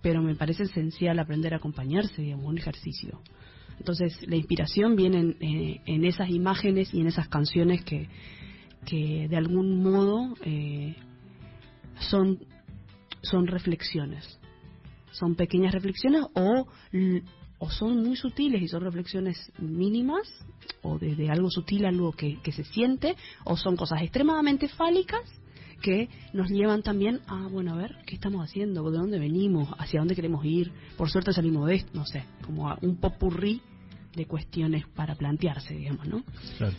pero 0.00 0.22
me 0.22 0.34
parece 0.34 0.62
esencial 0.62 1.18
aprender 1.18 1.52
a 1.52 1.58
acompañarse, 1.58 2.22
digamos, 2.22 2.46
un 2.46 2.56
ejercicio. 2.56 3.20
Entonces 3.78 4.16
la 4.26 4.36
inspiración 4.36 4.96
viene 4.96 5.20
en, 5.20 5.36
eh, 5.40 5.80
en 5.86 6.04
esas 6.04 6.30
imágenes 6.30 6.92
y 6.94 7.00
en 7.00 7.06
esas 7.06 7.28
canciones 7.28 7.84
que, 7.84 8.08
que 8.84 9.28
de 9.28 9.36
algún 9.36 9.82
modo 9.82 10.34
eh, 10.44 10.96
son, 12.10 12.38
son 13.22 13.46
reflexiones. 13.46 14.38
Son 15.12 15.34
pequeñas 15.34 15.72
reflexiones 15.72 16.24
o, 16.34 16.66
o 17.58 17.70
son 17.70 18.02
muy 18.02 18.16
sutiles 18.16 18.62
y 18.62 18.68
son 18.68 18.82
reflexiones 18.82 19.52
mínimas 19.58 20.26
o 20.80 20.98
desde 20.98 21.30
algo 21.30 21.50
sutil 21.50 21.84
algo 21.84 22.12
que, 22.12 22.40
que 22.40 22.52
se 22.52 22.64
siente 22.64 23.14
o 23.44 23.56
son 23.56 23.76
cosas 23.76 24.02
extremadamente 24.02 24.68
fálicas 24.68 25.22
que 25.82 26.08
nos 26.32 26.48
llevan 26.48 26.82
también 26.82 27.20
a, 27.26 27.48
bueno, 27.48 27.74
a 27.74 27.76
ver, 27.76 27.96
¿qué 28.06 28.14
estamos 28.14 28.42
haciendo? 28.42 28.90
¿De 28.90 28.98
dónde 28.98 29.18
venimos? 29.18 29.68
¿Hacia 29.78 30.00
dónde 30.00 30.14
queremos 30.14 30.44
ir? 30.44 30.72
Por 30.96 31.10
suerte 31.10 31.32
salimos 31.32 31.66
de 31.68 31.74
esto, 31.74 31.90
no 31.94 32.06
sé, 32.06 32.24
como 32.44 32.70
a 32.70 32.78
un 32.80 32.96
popurrí 32.96 33.60
de 34.14 34.26
cuestiones 34.26 34.86
para 34.94 35.14
plantearse, 35.14 35.74
digamos, 35.74 36.06
¿no? 36.06 36.22
Claro 36.56 36.74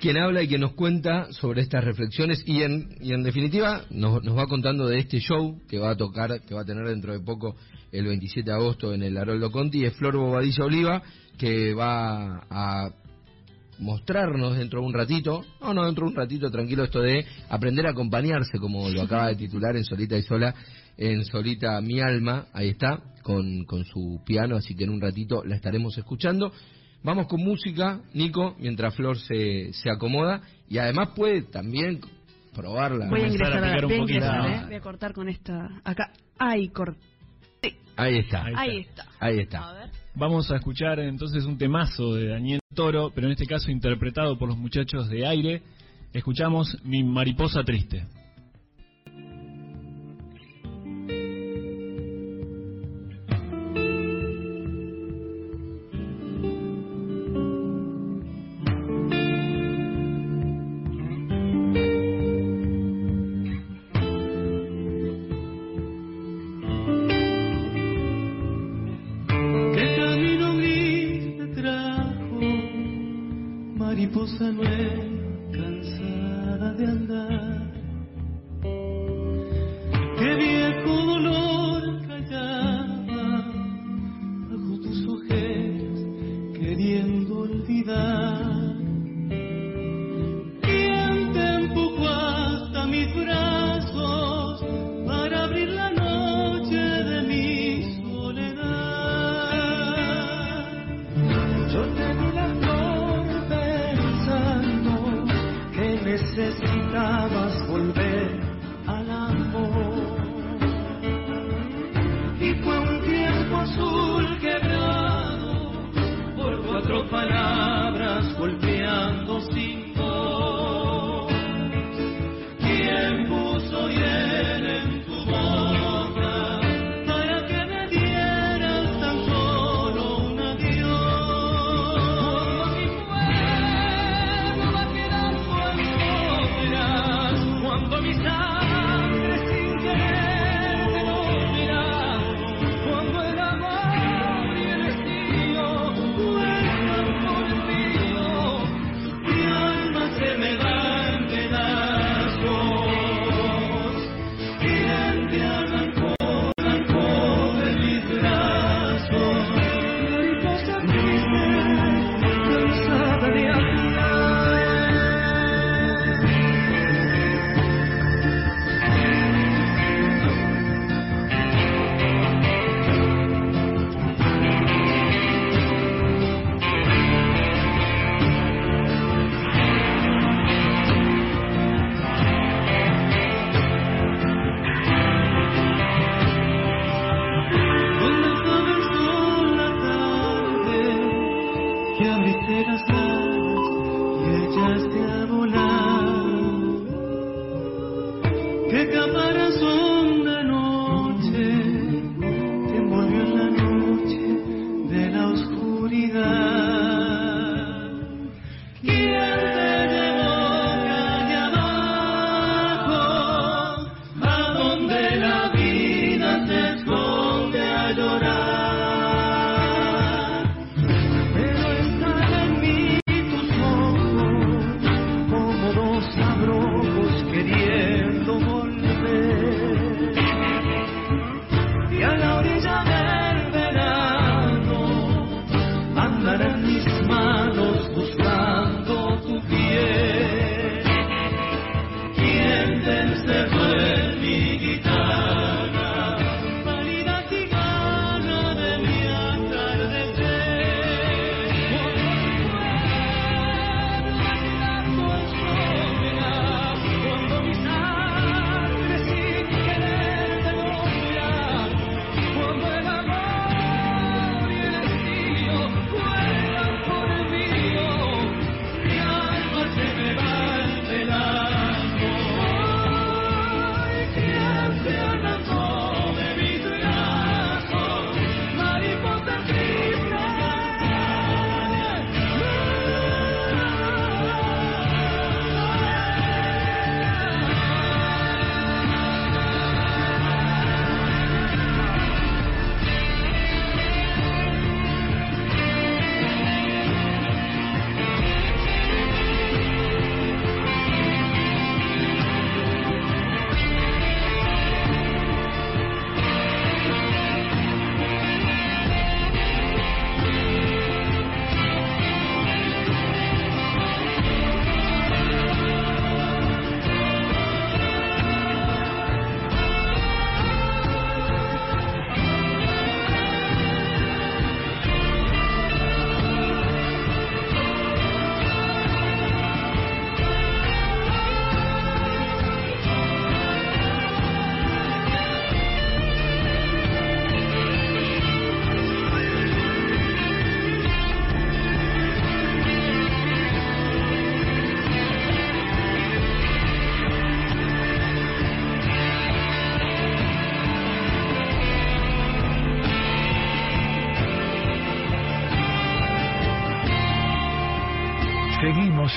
quien 0.00 0.16
habla 0.16 0.42
y 0.42 0.48
quien 0.48 0.60
nos 0.60 0.74
cuenta 0.74 1.32
sobre 1.32 1.62
estas 1.62 1.84
reflexiones 1.84 2.42
y 2.46 2.62
en, 2.62 2.88
y 3.00 3.12
en 3.12 3.22
definitiva 3.22 3.82
nos, 3.90 4.22
nos, 4.22 4.36
va 4.36 4.46
contando 4.46 4.86
de 4.86 4.98
este 4.98 5.18
show 5.18 5.60
que 5.68 5.78
va 5.78 5.90
a 5.90 5.96
tocar, 5.96 6.40
que 6.42 6.54
va 6.54 6.62
a 6.62 6.64
tener 6.64 6.86
dentro 6.86 7.12
de 7.12 7.20
poco 7.20 7.56
el 7.90 8.06
27 8.06 8.48
de 8.48 8.56
agosto 8.56 8.92
en 8.92 9.02
el 9.02 9.16
Haroldo 9.16 9.50
Conti, 9.50 9.84
es 9.84 9.94
Flor 9.94 10.16
Bobadilla 10.16 10.64
Oliva, 10.64 11.02
que 11.36 11.74
va 11.74 12.46
a 12.50 12.90
mostrarnos 13.78 14.56
dentro 14.56 14.80
de 14.80 14.86
un 14.86 14.94
ratito, 14.94 15.44
no, 15.60 15.74
no, 15.74 15.86
dentro 15.86 16.06
de 16.06 16.12
un 16.12 16.16
ratito, 16.16 16.50
tranquilo, 16.50 16.84
esto 16.84 17.00
de 17.00 17.24
aprender 17.48 17.86
a 17.86 17.90
acompañarse, 17.90 18.58
como 18.58 18.88
lo 18.88 19.02
acaba 19.02 19.28
de 19.28 19.36
titular 19.36 19.76
en 19.76 19.84
Solita 19.84 20.16
y 20.16 20.22
Sola, 20.22 20.54
en 20.96 21.24
Solita 21.24 21.80
Mi 21.80 22.00
Alma, 22.00 22.46
ahí 22.52 22.70
está, 22.70 23.00
con, 23.22 23.64
con 23.64 23.84
su 23.84 24.20
piano, 24.24 24.56
así 24.56 24.74
que 24.74 24.84
en 24.84 24.90
un 24.90 25.00
ratito 25.00 25.44
la 25.44 25.56
estaremos 25.56 25.96
escuchando. 25.96 26.52
Vamos 27.02 27.28
con 27.28 27.40
música, 27.40 28.00
Nico, 28.14 28.56
mientras 28.58 28.94
Flor 28.96 29.18
se, 29.18 29.72
se 29.72 29.90
acomoda 29.90 30.42
y 30.68 30.78
además 30.78 31.10
puede 31.14 31.42
también 31.42 32.00
probarla. 32.54 33.08
Voy 33.08 33.22
a 33.22 33.26
ingresar 33.28 33.64
a, 33.64 33.86
un 33.86 33.98
poquito. 33.98 34.26
¿eh? 34.26 34.62
Voy 34.66 34.74
a 34.74 34.80
cortar 34.80 35.12
con 35.12 35.28
esta. 35.28 35.80
Acá. 35.84 36.12
Ahí 36.38 36.68
corté. 36.68 36.98
Ahí 37.96 38.18
está. 38.18 38.44
Ahí 38.44 38.78
está. 38.78 39.06
Ahí 39.20 39.38
está. 39.38 39.90
Vamos 40.18 40.50
a 40.50 40.56
escuchar 40.56 40.98
entonces 40.98 41.44
un 41.44 41.58
temazo 41.58 42.12
de 42.14 42.26
Daniel 42.26 42.58
Toro, 42.74 43.12
pero 43.14 43.28
en 43.28 43.34
este 43.34 43.46
caso 43.46 43.70
interpretado 43.70 44.36
por 44.36 44.48
los 44.48 44.58
muchachos 44.58 45.08
de 45.08 45.24
aire. 45.24 45.62
Escuchamos 46.12 46.76
Mi 46.82 47.04
mariposa 47.04 47.62
triste. 47.62 48.04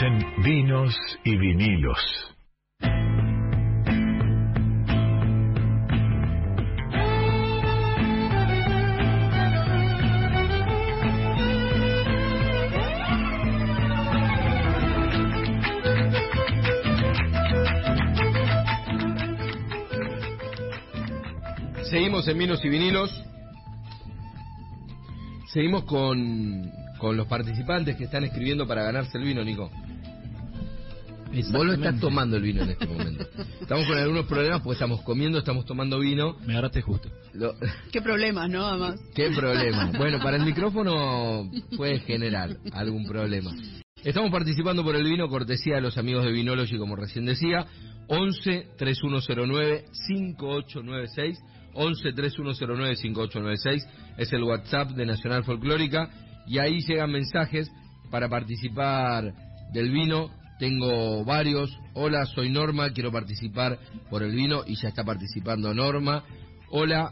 Seguimos 0.01 0.23
en 0.35 0.43
Vinos 0.43 0.95
y 1.23 1.37
Vinilos. 1.37 1.99
Seguimos 21.83 22.27
en 22.27 22.37
Vinos 22.39 22.65
y 22.65 22.69
Vinilos. 22.69 23.23
Seguimos 25.53 25.83
con, 25.83 26.71
con 26.97 27.17
los 27.17 27.27
participantes 27.27 27.97
que 27.97 28.05
están 28.05 28.23
escribiendo 28.23 28.65
para 28.65 28.83
ganarse 28.83 29.17
el 29.19 29.25
vino, 29.25 29.43
Nico. 29.43 29.69
Vos 31.51 31.65
lo 31.65 31.73
estás 31.73 31.99
tomando 31.99 32.37
el 32.37 32.43
vino 32.43 32.63
en 32.63 32.71
este 32.71 32.85
momento. 32.87 33.25
Estamos 33.61 33.85
con 33.87 33.97
algunos 33.97 34.25
problemas 34.25 34.61
porque 34.61 34.73
estamos 34.73 35.01
comiendo, 35.01 35.37
estamos 35.39 35.65
tomando 35.65 35.99
vino. 35.99 36.35
Me 36.45 36.53
agarraste 36.53 36.81
justo. 36.81 37.09
Lo- 37.33 37.55
Qué 37.91 38.01
problemas, 38.01 38.49
¿no? 38.49 38.65
Además. 38.65 38.99
¿Qué 39.15 39.29
problema? 39.31 39.91
Bueno, 39.97 40.19
para 40.19 40.37
el 40.37 40.43
micrófono 40.45 41.49
puede 41.77 41.99
generar 41.99 42.57
algún 42.73 43.05
problema. 43.05 43.51
Estamos 44.03 44.31
participando 44.31 44.83
por 44.83 44.95
el 44.95 45.03
vino, 45.03 45.29
cortesía 45.29 45.75
de 45.75 45.81
los 45.81 45.97
amigos 45.97 46.25
de 46.25 46.31
Vinology, 46.31 46.77
como 46.77 46.95
recién 46.95 47.25
decía. 47.25 47.65
11 48.07 48.67
3109 48.77 49.85
5896. 50.07 51.39
11 51.73 52.13
3109 52.13 52.95
5896 52.97 53.87
es 54.17 54.33
el 54.33 54.43
WhatsApp 54.43 54.91
de 54.91 55.05
Nacional 55.05 55.43
Folclórica. 55.43 56.09
Y 56.47 56.57
ahí 56.57 56.79
llegan 56.81 57.11
mensajes 57.11 57.71
para 58.09 58.27
participar 58.27 59.33
del 59.71 59.91
vino. 59.91 60.29
Tengo 60.61 61.25
varios. 61.25 61.75
Hola, 61.95 62.23
soy 62.27 62.51
Norma, 62.51 62.91
quiero 62.91 63.11
participar 63.11 63.79
por 64.11 64.21
el 64.21 64.35
vino. 64.35 64.61
Y 64.67 64.75
ya 64.75 64.89
está 64.89 65.03
participando 65.03 65.73
Norma. 65.73 66.23
Hola, 66.69 67.11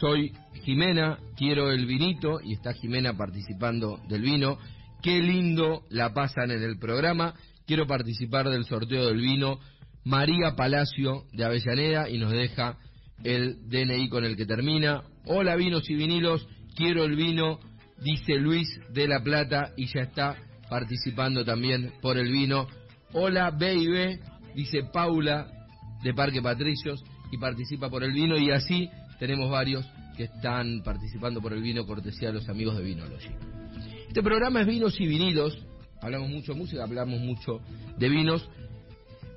soy 0.00 0.32
Jimena, 0.64 1.20
quiero 1.36 1.70
el 1.70 1.86
vinito 1.86 2.40
y 2.42 2.54
está 2.54 2.72
Jimena 2.72 3.16
participando 3.16 4.00
del 4.08 4.22
vino. 4.22 4.58
Qué 5.00 5.22
lindo 5.22 5.84
la 5.90 6.12
pasan 6.12 6.50
en 6.50 6.60
el 6.64 6.76
programa. 6.80 7.34
Quiero 7.68 7.86
participar 7.86 8.50
del 8.50 8.64
sorteo 8.64 9.06
del 9.06 9.20
vino. 9.20 9.60
María 10.02 10.56
Palacio 10.56 11.26
de 11.32 11.44
Avellaneda 11.44 12.10
y 12.10 12.18
nos 12.18 12.32
deja 12.32 12.78
el 13.22 13.68
DNI 13.68 14.08
con 14.08 14.24
el 14.24 14.36
que 14.36 14.44
termina. 14.44 15.04
Hola 15.26 15.54
vinos 15.54 15.88
y 15.88 15.94
vinilos, 15.94 16.48
quiero 16.74 17.04
el 17.04 17.14
vino, 17.14 17.60
dice 18.02 18.34
Luis 18.40 18.66
de 18.92 19.06
la 19.06 19.22
Plata 19.22 19.70
y 19.76 19.86
ya 19.86 20.00
está 20.00 20.36
participando 20.76 21.44
también 21.44 21.92
por 22.00 22.16
el 22.16 22.32
vino. 22.32 22.66
Hola 23.12 23.50
baby, 23.50 24.18
dice 24.54 24.84
Paula 24.90 25.46
de 26.02 26.14
Parque 26.14 26.40
Patricios 26.40 27.04
y 27.30 27.36
participa 27.36 27.90
por 27.90 28.02
el 28.02 28.12
vino 28.12 28.38
y 28.38 28.50
así 28.52 28.88
tenemos 29.18 29.50
varios 29.50 29.86
que 30.16 30.24
están 30.24 30.80
participando 30.82 31.42
por 31.42 31.52
el 31.52 31.60
vino 31.62 31.84
cortesía 31.84 32.28
de 32.28 32.34
los 32.36 32.48
amigos 32.48 32.78
de 32.78 32.84
Vinology. 32.84 33.28
Este 34.08 34.22
programa 34.22 34.62
es 34.62 34.66
vinos 34.66 34.98
y 34.98 35.06
vinilos, 35.06 35.58
hablamos 36.00 36.30
mucho 36.30 36.54
de 36.54 36.58
música, 36.60 36.82
hablamos 36.84 37.20
mucho 37.20 37.60
de 37.98 38.08
vinos, 38.08 38.48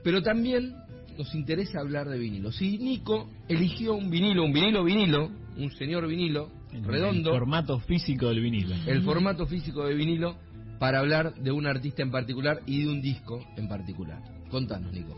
pero 0.06 0.24
también 0.24 0.74
nos 1.18 1.36
interesa 1.36 1.82
hablar 1.82 2.08
de 2.08 2.18
vinilos. 2.18 2.62
Y 2.62 2.78
Nico 2.78 3.30
eligió 3.50 3.94
un 3.94 4.10
vinilo, 4.10 4.46
un 4.46 4.54
vinilo 4.54 4.86
vinilo, 4.86 5.30
un 5.58 5.70
señor 5.72 6.08
vinilo, 6.08 6.50
El- 6.72 6.86
redondo, 6.86 7.32
El 7.32 7.40
formato 7.40 7.80
físico 7.80 8.30
del 8.30 8.40
vinilo. 8.40 8.74
el 8.88 9.02
formato 9.04 9.46
físico 9.48 9.86
de 9.86 9.96
vinilo, 9.96 10.38
para 10.80 11.00
hablar 11.00 11.34
de 11.36 11.52
un 11.52 11.68
artista 11.68 12.02
en 12.02 12.12
particular 12.12 12.60
y 12.66 12.84
de 12.84 12.90
un 12.90 13.02
disco 13.02 13.44
en 13.58 13.68
particular. 13.68 14.20
Contanos, 14.50 14.92
Nico. 14.92 15.16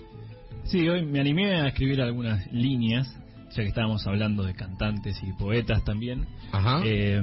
Sí, 0.65 0.87
hoy 0.87 1.05
me 1.05 1.19
animé 1.19 1.55
a 1.55 1.67
escribir 1.67 2.01
algunas 2.01 2.51
líneas, 2.51 3.07
ya 3.51 3.63
que 3.63 3.69
estábamos 3.69 4.05
hablando 4.07 4.43
de 4.43 4.53
cantantes 4.53 5.17
y 5.23 5.31
poetas 5.33 5.83
también. 5.83 6.25
Ajá. 6.51 6.81
Eh, 6.85 7.21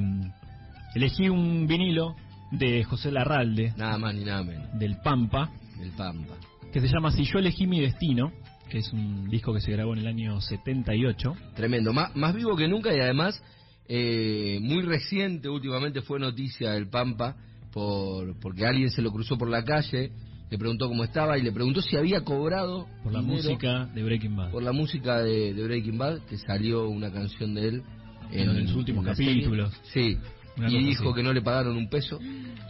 elegí 0.95 1.29
un 1.29 1.67
vinilo 1.67 2.17
de 2.51 2.85
José 2.85 3.11
Larralde, 3.11 3.73
Nada 3.77 3.99
más 3.99 4.15
ni 4.15 4.25
nada 4.25 4.43
menos. 4.43 4.79
del 4.79 4.97
Pampa, 5.03 5.51
El 5.81 5.91
Pampa. 5.91 6.35
que 6.73 6.81
se 6.81 6.89
llama 6.89 7.11
Si 7.11 7.25
yo 7.25 7.39
elegí 7.39 7.67
mi 7.67 7.81
destino, 7.81 8.33
que 8.71 8.79
es 8.79 8.93
un 8.93 9.29
disco 9.29 9.53
que 9.53 9.61
se 9.61 9.73
grabó 9.73 9.93
en 9.93 10.01
el 10.01 10.07
año 10.07 10.41
78. 10.41 11.35
Tremendo. 11.55 11.93
Más, 11.93 12.15
más 12.17 12.35
vivo 12.35 12.57
que 12.57 12.67
nunca 12.69 12.95
y 12.97 13.01
además 13.01 13.43
eh, 13.89 14.59
muy 14.63 14.83
reciente. 14.83 15.49
Últimamente 15.49 16.01
fue 16.01 16.19
noticia 16.19 16.75
el 16.77 16.89
Pampa 16.89 17.37
por 17.75 18.39
porque 18.41 18.65
alguien 18.65 18.91
se 18.91 19.03
lo 19.03 19.11
cruzó 19.13 19.37
por 19.37 19.51
la 19.51 19.65
calle, 19.65 20.13
le 20.51 20.59
preguntó 20.59 20.89
cómo 20.89 21.03
estaba 21.05 21.37
y 21.37 21.43
le 21.43 21.51
preguntó 21.53 21.83
si 21.83 21.97
había 21.97 22.21
cobrado 22.23 22.87
Por 23.03 23.13
la 23.13 23.21
música 23.21 23.87
de 23.87 24.03
Breaking 24.05 24.37
Bad. 24.37 24.51
por 24.53 24.63
la 24.63 24.73
música 24.73 25.19
de, 25.23 25.53
de 25.53 25.65
Breaking 25.65 25.99
Bad, 25.99 26.21
que 26.29 26.39
salió 26.39 26.89
una 26.89 27.11
canción 27.13 27.55
de 27.55 27.69
él 27.69 27.83
En 28.31 28.63
los 28.65 28.75
últimos 28.75 29.05
la 29.05 29.15
serie. 29.17 29.33
capítulos. 29.35 29.73
Sí. 29.93 30.17
Una 30.57 30.71
y 30.71 30.85
dijo 30.85 31.07
así. 31.09 31.15
que 31.17 31.23
no 31.25 31.33
le 31.33 31.43
pagaron 31.43 31.77
un 31.77 31.89
peso. 31.91 32.21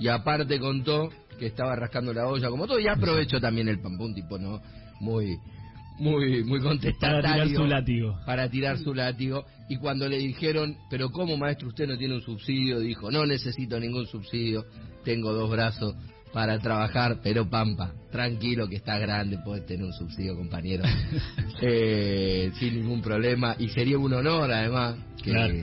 Y 0.00 0.08
aparte 0.08 0.58
contó 0.58 1.10
que 1.38 1.46
estaba 1.46 1.76
rascando 1.76 2.14
la 2.14 2.26
olla 2.26 2.48
como 2.48 2.66
todo. 2.66 2.78
Y 2.80 2.88
aprovechó 2.88 3.40
también 3.40 3.68
el 3.68 3.78
pampa, 3.80 4.04
un 4.04 4.14
tipo, 4.14 4.38
¿no? 4.38 4.60
Muy, 5.00 5.36
muy, 5.98 6.42
muy 6.44 6.58
Para 6.58 6.70
contestatario. 6.70 7.44
tirar 7.44 7.48
su 7.48 7.66
látigo. 7.66 8.18
para 8.26 8.48
tirar 8.50 8.78
su 8.78 8.94
látigo 8.94 9.44
y 9.68 9.76
cuando 9.76 10.08
le 10.08 10.18
dijeron, 10.18 10.76
pero 10.90 11.10
¿cómo 11.10 11.36
maestro 11.36 11.68
usted 11.68 11.86
no 11.86 11.96
tiene 11.96 12.14
un 12.14 12.22
subsidio? 12.22 12.80
Dijo, 12.80 13.10
no 13.10 13.24
necesito 13.26 13.78
ningún 13.78 14.06
subsidio, 14.06 14.64
tengo 15.04 15.32
dos 15.32 15.50
brazos 15.50 15.94
para 16.32 16.58
trabajar, 16.58 17.20
pero 17.22 17.48
Pampa, 17.48 17.92
tranquilo 18.10 18.68
que 18.68 18.74
está 18.76 18.98
grande, 18.98 19.38
puedes 19.44 19.64
tener 19.66 19.84
un 19.84 19.92
subsidio 19.92 20.34
compañero, 20.36 20.82
Eh, 21.62 22.50
sin 22.58 22.80
ningún 22.80 23.00
problema 23.00 23.54
y 23.58 23.68
sería 23.68 23.96
un 23.98 24.12
honor 24.12 24.50
además 24.50 24.96
que, 25.22 25.30
Claro. 25.30 25.54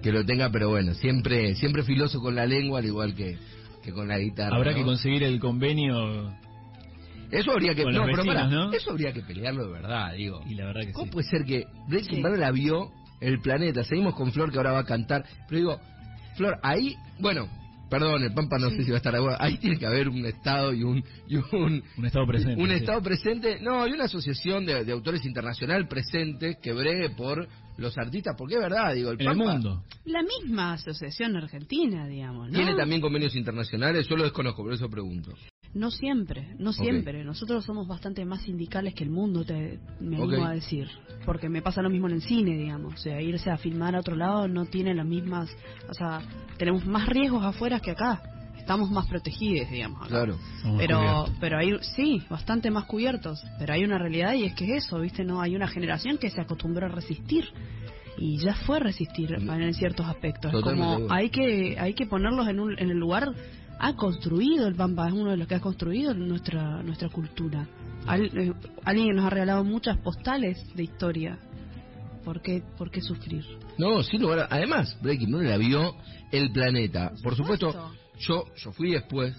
que 0.00 0.12
lo 0.12 0.24
tenga, 0.24 0.50
pero 0.50 0.68
bueno, 0.70 0.94
siempre 0.94 1.54
siempre 1.56 1.82
filoso 1.82 2.20
con 2.20 2.34
la 2.36 2.46
lengua 2.46 2.78
al 2.78 2.86
igual 2.86 3.14
que, 3.16 3.36
que 3.82 3.90
con 3.92 4.06
la 4.08 4.18
guitarra. 4.18 4.56
Habrá 4.56 4.70
¿no? 4.70 4.78
que 4.78 4.84
conseguir 4.84 5.24
el 5.24 5.40
convenio 5.40 6.32
Eso 7.32 7.50
habría 7.52 7.74
que, 7.74 7.84
no, 7.84 8.70
eso 8.72 8.90
habría 8.90 9.12
que 9.12 9.22
pelearlo 9.22 9.66
de 9.66 9.72
verdad, 9.72 10.12
digo. 10.14 10.42
y 10.46 10.54
la 10.54 10.66
verdad 10.66 10.82
que 10.82 10.92
¿Cómo 10.92 11.06
sí. 11.06 11.10
puede 11.12 11.28
ser 11.28 11.44
que 11.44 11.64
Breaking 11.88 12.16
Sí. 12.16 12.22
Bad 12.22 12.36
la 12.38 12.50
vio 12.52 12.90
el 13.20 13.40
planeta? 13.40 13.82
Seguimos 13.84 14.14
con 14.14 14.30
Flor 14.32 14.50
que 14.52 14.58
ahora 14.58 14.72
va 14.72 14.80
a 14.80 14.84
cantar. 14.84 15.24
Pero 15.48 15.58
digo, 15.58 15.80
Flor, 16.36 16.58
ahí, 16.62 16.94
bueno, 17.20 17.48
perdón, 17.88 18.22
el 18.22 18.32
Pampa 18.34 18.58
no 18.58 18.68
sé 18.70 18.82
si 18.84 18.90
va 18.90 18.96
a 18.96 18.98
estar 18.98 19.14
acuerdo. 19.16 19.36
Ahí 19.40 19.56
tiene 19.58 19.78
que 19.78 19.86
haber 19.86 20.08
un 20.08 20.24
Estado 20.26 20.72
y 20.74 20.82
un. 20.82 21.02
Y 21.28 21.36
un 21.36 21.82
Un 21.96 22.04
estado 22.06 22.26
presente. 22.26 22.60
un 22.62 22.68
sí. 22.68 22.74
Estado 22.74 23.02
presente, 23.02 23.58
no, 23.60 23.86
y 23.86 23.92
una 23.92 24.04
asociación 24.04 24.66
de, 24.66 24.84
de 24.84 24.92
autores 24.92 25.24
internacional 25.24 25.88
presente 25.88 26.58
que 26.62 26.72
bregue 26.74 27.10
por 27.10 27.48
los 27.78 27.96
artistas, 27.96 28.34
porque 28.36 28.56
es 28.56 28.60
verdad, 28.60 28.92
digo, 28.94 29.10
el 29.10 29.20
el 29.20 29.26
Pampa 29.26 29.52
mundo. 29.54 29.84
La 30.04 30.20
misma 30.22 30.74
asociación 30.74 31.36
argentina, 31.36 32.06
digamos, 32.06 32.50
¿no? 32.50 32.54
tiene 32.54 32.74
también 32.74 33.00
convenios 33.00 33.34
internacionales, 33.34 34.06
yo 34.06 34.16
lo 34.16 34.24
desconozco, 34.24 34.62
por 34.62 34.74
eso 34.74 34.90
pregunto. 34.90 35.32
No 35.74 35.90
siempre, 35.90 36.54
no 36.58 36.72
siempre. 36.74 37.24
Nosotros 37.24 37.64
somos 37.64 37.88
bastante 37.88 38.24
más 38.26 38.42
sindicales 38.42 38.94
que 38.94 39.04
el 39.04 39.10
mundo, 39.10 39.42
te, 39.44 39.78
me 40.00 40.16
animo 40.16 40.44
a 40.44 40.52
decir. 40.52 40.88
Porque 41.24 41.48
me 41.48 41.62
pasa 41.62 41.80
lo 41.80 41.88
mismo 41.88 42.08
en 42.08 42.14
el 42.14 42.22
cine, 42.22 42.56
digamos. 42.58 42.94
O 42.94 42.96
sea, 42.98 43.22
irse 43.22 43.50
a 43.50 43.56
filmar 43.56 43.96
a 43.96 44.00
otro 44.00 44.14
lado 44.14 44.48
no 44.48 44.66
tiene 44.66 44.94
las 44.94 45.06
mismas... 45.06 45.54
O 45.88 45.94
sea, 45.94 46.20
tenemos 46.58 46.84
más 46.84 47.08
riesgos 47.08 47.42
afuera 47.42 47.80
que 47.80 47.92
acá. 47.92 48.20
Estamos 48.58 48.90
más 48.90 49.06
protegidos, 49.06 49.70
digamos. 49.70 50.00
acá. 50.00 50.08
Claro. 50.08 50.38
Pero, 50.76 50.98
cubiertos. 50.98 51.36
pero 51.40 51.58
hay, 51.58 51.78
sí, 51.96 52.22
bastante 52.28 52.70
más 52.70 52.84
cubiertos. 52.84 53.42
Pero 53.58 53.72
hay 53.72 53.82
una 53.82 53.96
realidad 53.96 54.34
y 54.34 54.44
es 54.44 54.54
que 54.54 54.76
es 54.76 54.84
eso, 54.84 55.00
¿viste? 55.00 55.24
No, 55.24 55.40
hay 55.40 55.56
una 55.56 55.68
generación 55.68 56.18
que 56.18 56.28
se 56.28 56.40
acostumbró 56.40 56.86
a 56.86 56.90
resistir. 56.90 57.46
Y 58.18 58.36
ya 58.36 58.54
fue 58.54 58.78
resistir 58.78 59.32
en 59.32 59.74
ciertos 59.74 60.06
aspectos. 60.06 60.52
Es 60.52 60.60
Totalmente 60.60 61.02
como 61.02 61.12
hay 61.12 61.30
que, 61.30 61.76
hay 61.78 61.94
que 61.94 62.04
ponerlos 62.06 62.46
en, 62.46 62.60
un, 62.60 62.78
en 62.78 62.90
el 62.90 62.98
lugar. 62.98 63.32
Ha 63.84 63.94
construido 63.96 64.68
el 64.68 64.76
Pampa, 64.76 65.08
es 65.08 65.12
uno 65.12 65.30
de 65.32 65.36
los 65.36 65.48
que 65.48 65.56
ha 65.56 65.60
construido 65.60 66.14
nuestra, 66.14 66.82
nuestra 66.84 67.08
cultura. 67.08 67.66
Al- 68.06 68.30
eh, 68.38 68.52
alguien 68.84 69.14
nos 69.16 69.24
ha 69.26 69.30
regalado 69.30 69.64
muchas 69.64 69.98
postales 69.98 70.56
de 70.74 70.84
historia. 70.84 71.36
¿Por 72.24 72.40
qué, 72.40 72.62
por 72.78 72.90
qué 72.92 73.00
sufrir? 73.00 73.44
No, 73.78 74.02
sin 74.04 74.22
lugar 74.22 74.38
a- 74.40 74.48
Además, 74.50 74.96
Breaking 75.02 75.32
Bad 75.32 75.42
la 75.42 75.56
vio 75.56 75.96
el 76.30 76.52
planeta. 76.52 77.10
Por 77.24 77.34
supuesto, 77.34 77.72
supuesto. 77.72 77.92
yo, 78.20 78.44
yo 78.56 78.72
fui 78.72 78.92
después 78.92 79.34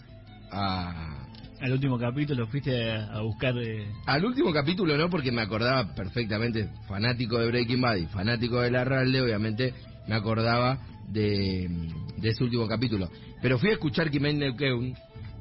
a, 0.52 1.26
Al 1.62 1.72
último 1.72 1.98
capítulo 1.98 2.46
fuiste 2.48 2.92
a, 2.92 3.14
a 3.14 3.22
buscar. 3.22 3.56
eh, 3.58 3.88
Al 4.06 4.26
último 4.26 4.52
capítulo 4.52 4.98
no, 4.98 5.10
porque 5.10 5.32
me 5.32 5.42
acordaba 5.42 5.96
perfectamente, 5.96 6.70
fanático 6.90 7.40
de 7.40 7.48
Breaking 7.48 7.80
Bad 7.82 7.96
y 7.96 8.06
fanático 8.08 8.60
de 8.60 8.72
La 8.72 8.84
Ralde, 8.84 9.22
obviamente 9.22 9.74
me 10.08 10.16
acordaba 10.16 10.80
de, 11.08 11.70
de 12.18 12.30
ese 12.30 12.44
último 12.44 12.68
capítulo. 12.68 13.10
Pero 13.42 13.58
fui 13.58 13.70
a 13.70 13.74
escuchar 13.74 14.10
Kimen 14.10 14.40
Neukeun 14.40 14.96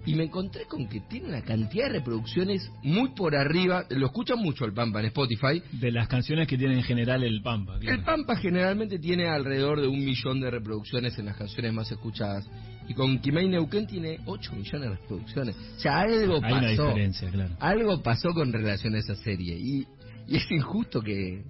y 0.05 0.15
me 0.15 0.25
encontré 0.25 0.65
con 0.65 0.89
que 0.89 1.01
tiene 1.01 1.29
una 1.29 1.43
cantidad 1.43 1.87
de 1.87 1.99
reproducciones 2.01 2.69
muy 2.83 3.11
por 3.11 3.37
arriba, 3.37 3.85
lo 3.91 4.07
escuchan 4.07 4.39
mucho 4.39 4.65
el 4.65 4.73
Pampa 4.73 5.01
en 5.01 5.07
Spotify. 5.07 5.63
de 5.73 5.93
las 5.93 6.09
canciones 6.09 6.49
que 6.49 6.59
tiene 6.59 6.75
en 6.75 6.83
general 6.83 7.23
el 7.23 7.41
Pampa. 7.43 7.79
claro. 7.79 7.99
El 7.99 8.05
Pampa 8.05 8.37
generalmente 8.37 8.99
tiene 8.99 9.29
alrededor 9.29 9.81
de 9.81 9.87
un 9.87 10.05
millón 10.05 10.41
de 10.41 10.51
reproducciones 10.51 11.17
en 11.19 11.27
las 11.27 11.37
canciones 11.37 11.73
más 11.73 11.91
escuchadas. 11.91 12.49
Y 12.89 12.95
con 12.95 13.21
Kimei 13.21 13.49
Neuquén 13.49 13.87
tiene 13.87 14.19
8 14.27 14.53
millones 14.55 14.91
de 14.91 14.97
reproducciones. 14.97 15.57
O 15.77 15.79
sea, 15.79 16.01
algo 16.01 16.41
Hay 16.43 16.53
una 16.53 16.69
diferencia, 16.69 17.31
claro. 17.31 17.57
Algo 17.61 18.03
pasó 18.03 18.31
con 18.31 18.53
relación 18.53 18.97
a 18.97 18.99
esa 18.99 19.15
serie 19.15 19.57
y, 19.57 19.87
y 20.27 20.37
es 20.37 20.51
injusto 20.51 21.01
que, 21.01 21.45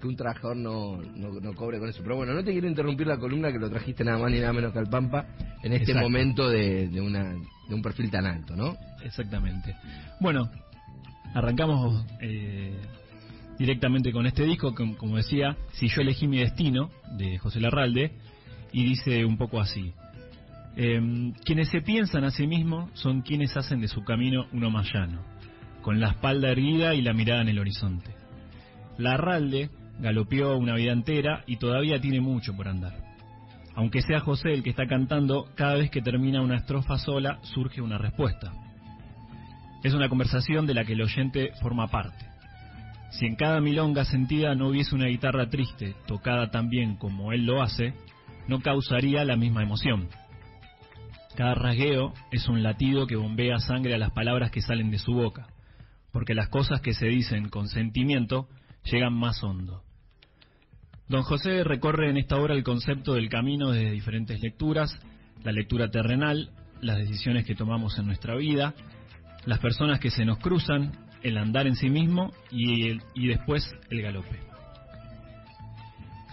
que 0.00 0.08
un 0.08 0.16
trabajador 0.16 0.56
no, 0.56 0.96
no, 1.02 1.40
no 1.40 1.52
cobre 1.54 1.78
con 1.78 1.88
eso. 1.88 2.02
Pero 2.02 2.16
bueno, 2.16 2.32
no 2.34 2.42
te 2.42 2.52
quiero 2.52 2.66
interrumpir 2.68 3.06
la 3.06 3.18
columna 3.18 3.52
que 3.52 3.58
lo 3.58 3.68
trajiste 3.70 4.02
nada 4.04 4.18
más 4.18 4.30
ni 4.32 4.40
nada 4.40 4.52
menos 4.52 4.72
que 4.72 4.78
al 4.80 4.88
Pampa 4.88 5.26
en 5.62 5.72
este 5.72 5.92
Exacto. 5.92 6.00
momento 6.00 6.48
de, 6.48 6.88
de, 6.88 7.00
una, 7.00 7.32
de 7.68 7.74
un 7.74 7.82
perfil 7.82 8.10
tan 8.10 8.26
alto, 8.26 8.56
¿no? 8.56 8.76
Exactamente. 9.04 9.76
Bueno, 10.20 10.50
arrancamos 11.34 12.04
eh, 12.20 12.74
directamente 13.58 14.10
con 14.12 14.26
este 14.26 14.44
disco, 14.44 14.74
com- 14.74 14.94
como 14.94 15.16
decía, 15.16 15.56
Si 15.72 15.88
yo 15.88 16.00
elegí 16.00 16.26
mi 16.26 16.38
destino, 16.38 16.90
de 17.16 17.38
José 17.38 17.60
Larralde, 17.60 18.12
y 18.72 18.84
dice 18.84 19.24
un 19.24 19.36
poco 19.36 19.60
así. 19.60 19.92
em, 20.76 21.32
quienes 21.44 21.68
se 21.68 21.80
piensan 21.82 22.24
a 22.24 22.30
sí 22.30 22.46
mismos 22.46 22.90
son 22.94 23.22
quienes 23.22 23.56
hacen 23.56 23.80
de 23.80 23.88
su 23.88 24.02
camino 24.04 24.46
uno 24.52 24.70
más 24.70 24.88
llano, 24.94 25.20
con 25.82 25.98
la 26.00 26.10
espalda 26.10 26.48
erguida 26.50 26.94
y 26.94 27.02
la 27.02 27.12
mirada 27.12 27.42
en 27.42 27.48
el 27.48 27.58
horizonte. 27.58 28.14
Larralde 28.98 29.70
galopeó 30.00 30.56
una 30.56 30.74
vida 30.74 30.92
entera 30.92 31.44
y 31.46 31.56
todavía 31.56 32.00
tiene 32.00 32.20
mucho 32.20 32.56
por 32.56 32.68
andar. 32.68 32.94
Aunque 33.74 34.02
sea 34.02 34.20
José 34.20 34.52
el 34.52 34.62
que 34.62 34.70
está 34.70 34.86
cantando, 34.86 35.48
cada 35.54 35.74
vez 35.74 35.90
que 35.90 36.02
termina 36.02 36.42
una 36.42 36.56
estrofa 36.56 36.98
sola 36.98 37.38
surge 37.42 37.80
una 37.80 37.98
respuesta. 37.98 38.52
Es 39.82 39.94
una 39.94 40.08
conversación 40.08 40.66
de 40.66 40.74
la 40.74 40.84
que 40.84 40.92
el 40.92 41.02
oyente 41.02 41.52
forma 41.62 41.88
parte. 41.88 42.26
Si 43.10 43.26
en 43.26 43.36
cada 43.36 43.60
milonga 43.60 44.04
sentida 44.04 44.54
no 44.54 44.68
hubiese 44.68 44.94
una 44.94 45.06
guitarra 45.06 45.48
triste, 45.48 45.94
tocada 46.06 46.50
tan 46.50 46.68
bien 46.68 46.96
como 46.96 47.32
él 47.32 47.46
lo 47.46 47.62
hace, 47.62 47.94
no 48.48 48.60
causaría 48.60 49.24
la 49.24 49.36
misma 49.36 49.62
emoción. 49.62 50.08
Cada 51.36 51.54
rasgueo 51.54 52.12
es 52.30 52.48
un 52.48 52.62
latido 52.62 53.06
que 53.06 53.16
bombea 53.16 53.58
sangre 53.58 53.94
a 53.94 53.98
las 53.98 54.12
palabras 54.12 54.50
que 54.50 54.60
salen 54.60 54.90
de 54.90 54.98
su 54.98 55.12
boca, 55.12 55.46
porque 56.12 56.34
las 56.34 56.48
cosas 56.48 56.80
que 56.80 56.92
se 56.92 57.06
dicen 57.06 57.48
con 57.48 57.68
sentimiento 57.68 58.48
llegan 58.84 59.14
más 59.14 59.42
hondo. 59.42 59.82
Don 61.10 61.24
José 61.24 61.64
recorre 61.64 62.08
en 62.08 62.18
esta 62.18 62.36
obra 62.36 62.54
el 62.54 62.62
concepto 62.62 63.14
del 63.14 63.28
camino 63.28 63.72
desde 63.72 63.90
diferentes 63.90 64.40
lecturas, 64.40 64.96
la 65.42 65.50
lectura 65.50 65.90
terrenal, 65.90 66.50
las 66.80 66.98
decisiones 66.98 67.44
que 67.44 67.56
tomamos 67.56 67.98
en 67.98 68.06
nuestra 68.06 68.36
vida, 68.36 68.74
las 69.44 69.58
personas 69.58 69.98
que 69.98 70.12
se 70.12 70.24
nos 70.24 70.38
cruzan, 70.38 70.92
el 71.24 71.36
andar 71.36 71.66
en 71.66 71.74
sí 71.74 71.90
mismo 71.90 72.32
y, 72.52 72.96
después 73.26 73.74
el 73.90 74.02
galope. 74.02 74.38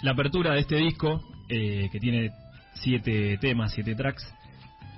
La 0.03 0.11
apertura 0.11 0.53
de 0.53 0.59
este 0.59 0.75
disco, 0.75 1.23
eh, 1.49 1.89
que 1.91 1.99
tiene 1.99 2.30
siete 2.75 3.39
temas, 3.39 3.73
siete 3.73 3.95
tracks, 3.95 4.32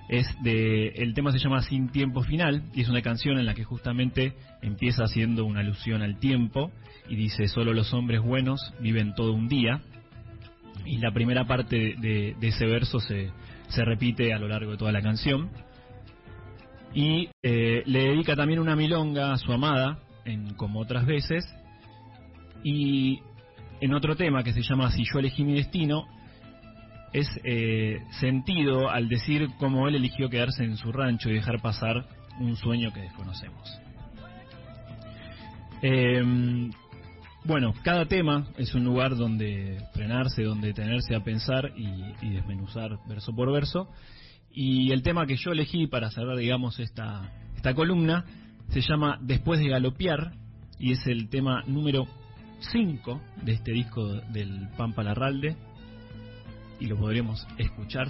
es 0.10 0.28
de 0.44 0.90
el 0.90 1.14
tema 1.14 1.32
se 1.32 1.40
llama 1.40 1.62
Sin 1.62 1.90
tiempo 1.90 2.24
final 2.24 2.64
y 2.74 2.82
es 2.82 2.90
una 2.90 3.02
canción 3.02 3.40
en 3.40 3.46
la 3.46 3.54
que 3.54 3.64
justamente 3.64 4.34
empieza 4.62 5.04
haciendo 5.04 5.46
una 5.46 5.62
alusión 5.62 6.02
al 6.02 6.20
tiempo 6.20 6.72
y 7.08 7.16
dice 7.16 7.48
solo 7.48 7.74
los 7.74 7.94
hombres 7.94 8.22
buenos 8.22 8.74
viven 8.80 9.14
todo 9.16 9.34
un 9.34 9.48
día 9.48 9.82
y 10.86 10.98
la 10.98 11.12
primera 11.12 11.46
parte 11.46 11.96
de, 12.00 12.36
de 12.40 12.48
ese 12.48 12.66
verso 12.66 13.00
se, 13.00 13.32
se 13.70 13.86
repite 13.86 14.34
a 14.34 14.40
lo 14.40 14.48
largo 14.48 14.72
de 14.72 14.78
toda 14.78 14.92
la 14.92 15.02
canción. 15.02 15.50
Y 16.94 17.30
eh, 17.44 17.84
le 17.86 18.00
dedica 18.00 18.36
también 18.36 18.60
una 18.60 18.76
milonga 18.76 19.32
a 19.32 19.38
su 19.38 19.54
amada 19.54 20.00
en 20.26 20.54
como 20.56 20.80
otras 20.80 21.06
veces. 21.06 21.46
Y 22.64 23.20
en 23.80 23.94
otro 23.94 24.16
tema 24.16 24.44
que 24.44 24.54
se 24.54 24.64
llama 24.64 24.92
Si 24.92 25.04
yo 25.06 25.20
elegí 25.20 25.44
mi 25.44 25.54
destino 25.54 26.08
es 27.14 27.28
eh, 27.44 28.04
sentido 28.20 28.90
al 28.90 29.10
decir 29.10 29.50
cómo 29.58 29.88
él 29.88 29.96
eligió 29.96 30.30
quedarse 30.30 30.64
en 30.64 30.78
su 30.78 30.92
rancho 30.92 31.30
y 31.30 31.34
dejar 31.34 31.62
pasar 31.62 32.06
un 32.40 32.56
sueño 32.56 32.94
que 32.94 33.02
desconocemos. 33.02 33.80
Eh, 35.82 36.70
bueno, 37.46 37.74
cada 37.84 38.06
tema 38.06 38.48
es 38.58 38.76
un 38.76 38.84
lugar 38.84 39.16
donde 39.16 39.82
frenarse, 39.94 40.44
donde 40.44 40.68
detenerse 40.68 41.16
a 41.16 41.24
pensar 41.24 41.72
y, 41.76 41.88
y 42.22 42.30
desmenuzar 42.32 43.00
verso 43.08 43.34
por 43.34 43.52
verso. 43.52 43.90
Y 44.52 44.92
el 44.92 45.04
tema 45.04 45.26
que 45.26 45.38
yo 45.38 45.52
elegí 45.52 45.88
para 45.88 46.12
cerrar, 46.12 46.38
digamos, 46.38 46.80
esta, 46.80 47.32
esta 47.56 47.74
columna 47.74 48.26
se 48.70 48.82
llama 48.82 49.18
Después 49.22 49.60
de 49.60 49.70
galopear 49.70 50.34
y 50.80 50.94
es 50.94 51.06
el 51.08 51.30
tema 51.30 51.64
número 51.66 52.08
5 52.72 53.22
de 53.44 53.54
este 53.54 53.72
disco 53.72 54.06
del 54.32 54.68
Pampa 54.78 55.04
Larralde 55.04 55.56
y 56.80 56.86
lo 56.86 56.98
podremos 56.98 57.48
escuchar. 57.58 58.10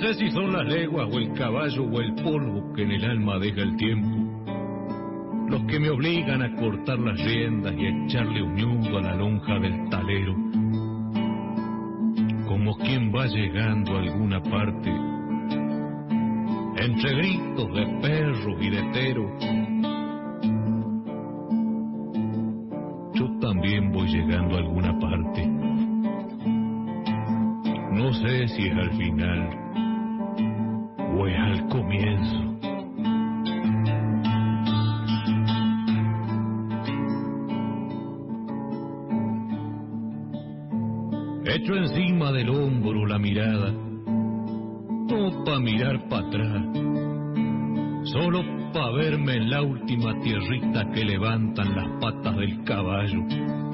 Sé 0.00 0.14
si 0.14 0.30
son 0.30 0.52
las 0.52 0.66
leguas 0.66 1.08
o 1.12 1.18
el 1.18 1.32
caballo 1.32 1.84
o 1.84 2.00
el 2.00 2.14
polvo 2.14 2.72
que 2.74 2.82
en 2.82 2.92
el 2.92 3.04
alma 3.04 3.38
deja 3.38 3.62
el 3.62 3.76
tiempo 3.76 4.28
los 5.48 5.62
que 5.64 5.80
me 5.80 5.88
obligan 5.88 6.42
a 6.42 6.54
cortar 6.56 6.98
las 6.98 7.18
riendas 7.24 7.74
y 7.74 7.86
a 7.86 8.04
echarle 8.04 8.42
un 8.42 8.54
nudo 8.54 8.98
a 8.98 9.02
la 9.02 9.14
lonja 9.14 9.58
del 9.58 9.88
talero, 9.88 10.34
como 12.46 12.76
quien 12.76 13.10
va 13.14 13.26
llegando 13.26 13.96
a 13.96 14.00
alguna 14.00 14.42
parte, 14.42 14.90
entre 16.76 17.14
gritos 17.16 17.74
de 17.74 17.86
perros 18.02 18.56
y 18.60 18.70
de 18.70 18.82
teros. 18.92 19.32
Yo 23.14 23.38
también 23.40 23.90
voy 23.90 24.06
llegando 24.08 24.56
a 24.56 24.58
alguna 24.58 24.98
parte. 24.98 25.46
No 27.92 28.12
sé 28.12 28.48
si 28.48 28.66
es 28.66 28.76
al 28.76 28.90
final 28.90 29.67
tierrita 50.20 50.90
que 50.92 51.04
levantan 51.04 51.74
las 51.74 51.88
patas 52.00 52.36
del 52.36 52.64
caballo. 52.64 53.24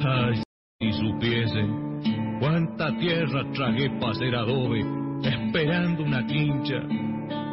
Ay, 0.05 0.42
si 0.80 0.92
supiesen 0.92 2.01
cuánta 2.40 2.97
tierra 2.99 3.45
tragué 3.53 3.90
pa' 4.01 4.11
hacer 4.11 4.34
adobe, 4.34 4.84
esperando 5.22 6.03
una 6.05 6.26
quincha, 6.26 6.80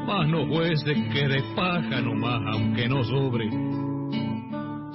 más 0.07 0.27
no 0.27 0.47
fuese 0.47 0.93
que 0.93 1.27
de 1.27 1.43
paja 1.55 2.01
nomás, 2.01 2.41
aunque 2.53 2.87
no 2.87 3.03
sobre. 3.03 3.49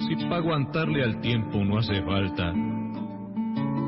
Si 0.06 0.16
pa' 0.28 0.36
aguantarle 0.36 1.02
al 1.02 1.20
tiempo 1.20 1.64
no 1.64 1.78
hace 1.78 2.02
falta 2.02 2.52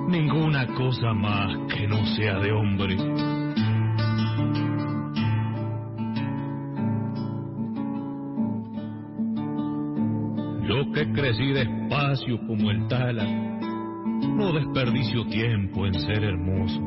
ninguna 0.08 0.66
cosa 0.68 1.12
más 1.12 1.54
que 1.68 1.86
no 1.86 2.04
sea 2.16 2.38
de 2.38 2.50
hombre. 2.50 2.96
Que 10.98 11.12
crecí 11.12 11.52
despacio 11.52 12.38
como 12.46 12.70
el 12.70 12.88
tala, 12.88 13.24
no 13.24 14.52
desperdicio 14.52 15.26
tiempo 15.26 15.86
en 15.86 15.94
ser 15.94 16.24
hermoso. 16.24 16.80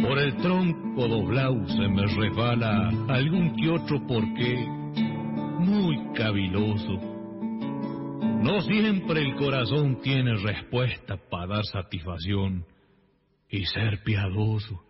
Por 0.00 0.18
el 0.18 0.36
tronco 0.36 1.08
doblado 1.08 1.66
se 1.68 1.88
me 1.88 2.06
resbala 2.06 2.88
algún 3.08 3.56
que 3.56 3.68
otro 3.70 4.06
porqué, 4.06 4.64
muy 5.58 5.98
caviloso 6.14 7.18
no 8.40 8.60
siempre 8.60 9.20
el 9.22 9.34
corazón 9.34 10.00
tiene 10.00 10.36
respuesta 10.36 11.16
para 11.28 11.56
dar 11.56 11.66
satisfacción 11.66 12.64
y 13.50 13.66
ser 13.66 14.02
piadoso. 14.04 14.80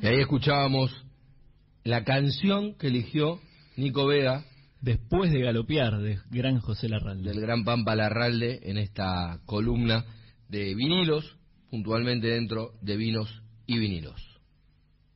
Y 0.00 0.06
ahí 0.06 0.20
escuchábamos 0.20 1.05
la 1.86 2.02
canción 2.02 2.74
que 2.74 2.88
eligió 2.88 3.40
Nico 3.76 4.06
Vega. 4.06 4.44
Después 4.80 5.32
de 5.32 5.40
galopear, 5.40 5.98
de 5.98 6.18
gran 6.30 6.58
José 6.58 6.88
Larralde. 6.88 7.30
Del 7.30 7.40
gran 7.40 7.64
Pampa 7.64 7.94
Larralde 7.94 8.60
en 8.64 8.76
esta 8.76 9.38
columna 9.46 10.04
de 10.48 10.74
vinilos, 10.74 11.38
puntualmente 11.70 12.26
dentro 12.26 12.72
de 12.82 12.96
vinos 12.96 13.42
y 13.66 13.78
vinilos. 13.78 14.20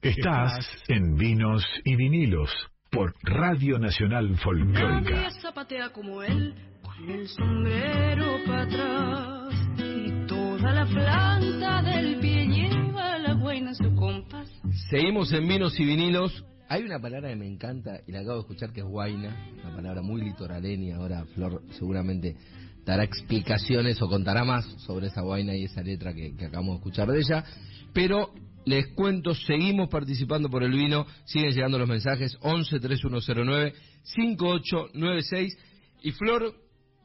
Estás 0.00 0.66
en 0.88 1.16
Vinos 1.16 1.62
y 1.84 1.94
Vinilos 1.94 2.50
por 2.90 3.14
Radio 3.22 3.78
Nacional 3.78 4.34
Folclórica. 4.38 5.10
Nadie 5.10 5.30
zapatea 5.42 5.90
como 5.90 6.22
él, 6.22 6.54
con 6.82 7.10
el 7.10 7.28
sombrero 7.28 8.38
para 8.46 8.62
atrás. 8.62 9.54
Y 9.78 10.26
toda 10.26 10.72
la 10.72 10.86
planta 10.86 11.82
del 11.82 12.18
pie 12.18 12.46
lleva 12.46 13.18
la 13.18 13.34
buena 13.34 13.70
en 13.70 13.74
su 13.74 13.94
compás. 13.94 14.48
Seguimos 14.88 15.32
en 15.32 15.46
Vinos 15.46 15.78
y 15.78 15.84
Vinilos. 15.84 16.44
Hay 16.70 16.84
una 16.84 17.00
palabra 17.00 17.30
que 17.30 17.34
me 17.34 17.48
encanta 17.48 18.00
y 18.06 18.12
la 18.12 18.20
acabo 18.20 18.36
de 18.36 18.40
escuchar 18.42 18.72
que 18.72 18.78
es 18.78 18.86
guaina, 18.86 19.36
una 19.60 19.74
palabra 19.74 20.02
muy 20.02 20.22
litoraleña. 20.22 20.98
Ahora 20.98 21.24
Flor 21.34 21.64
seguramente 21.76 22.36
dará 22.84 23.02
explicaciones 23.02 24.00
o 24.00 24.08
contará 24.08 24.44
más 24.44 24.66
sobre 24.86 25.08
esa 25.08 25.20
guaina 25.22 25.52
y 25.56 25.64
esa 25.64 25.82
letra 25.82 26.14
que, 26.14 26.36
que 26.36 26.44
acabamos 26.44 26.74
de 26.74 26.78
escuchar 26.78 27.08
de 27.10 27.18
ella. 27.18 27.44
Pero 27.92 28.32
les 28.66 28.86
cuento, 28.94 29.34
seguimos 29.34 29.88
participando 29.88 30.48
por 30.48 30.62
el 30.62 30.70
vino, 30.70 31.06
siguen 31.24 31.50
llegando 31.50 31.76
los 31.76 31.88
mensajes 31.88 32.38
11 32.40 32.78
3109 32.78 33.72
5896 34.04 35.58
y 36.02 36.12
Flor 36.12 36.54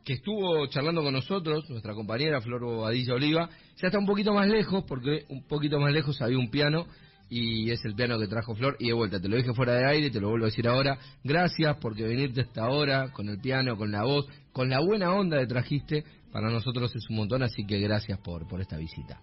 que 0.04 0.14
estuvo 0.14 0.68
charlando 0.68 1.02
con 1.02 1.14
nosotros, 1.14 1.68
nuestra 1.72 1.96
compañera 1.96 2.40
Flor 2.40 2.64
Bobadilla 2.64 3.16
Oliva, 3.16 3.50
ya 3.82 3.88
está 3.88 3.98
un 3.98 4.06
poquito 4.06 4.32
más 4.32 4.48
lejos 4.48 4.84
porque 4.88 5.26
un 5.30 5.48
poquito 5.48 5.80
más 5.80 5.92
lejos 5.92 6.22
había 6.22 6.38
un 6.38 6.52
piano 6.52 6.86
y 7.30 7.72
es 7.72 7.84
el 7.86 7.96
piano 7.96 8.20
que 8.20 8.28
trajo 8.28 8.56
Flor 8.56 8.78
y 8.80 8.88
de 8.88 8.94
vuelta, 8.94 9.20
te 9.20 9.28
lo 9.28 9.38
dije 9.38 9.54
fuera 9.54 9.74
de 9.74 9.86
aire, 9.88 10.10
te 10.10 10.20
lo 10.20 10.30
vuelvo 10.30 10.46
a 10.46 10.50
decir 10.50 10.68
ahora, 10.68 10.98
gracias 11.24 11.78
porque 11.82 12.04
venirte 12.04 12.42
hasta 12.42 12.64
ahora 12.64 13.12
con 13.12 13.30
el 13.30 13.40
piano, 13.40 13.78
con 13.78 13.92
la 13.92 14.04
voz, 14.04 14.28
con 14.52 14.70
la 14.70 14.80
buena 14.80 15.14
onda 15.14 15.40
que 15.40 15.48
trajiste, 15.48 16.04
para 16.32 16.50
nosotros 16.50 16.96
es 16.96 17.10
un 17.10 17.18
montón, 17.18 17.44
así 17.44 17.66
que 17.66 17.80
gracias 17.80 18.20
por, 18.20 18.48
por 18.48 18.62
esta 18.62 18.78
visita. 18.78 19.22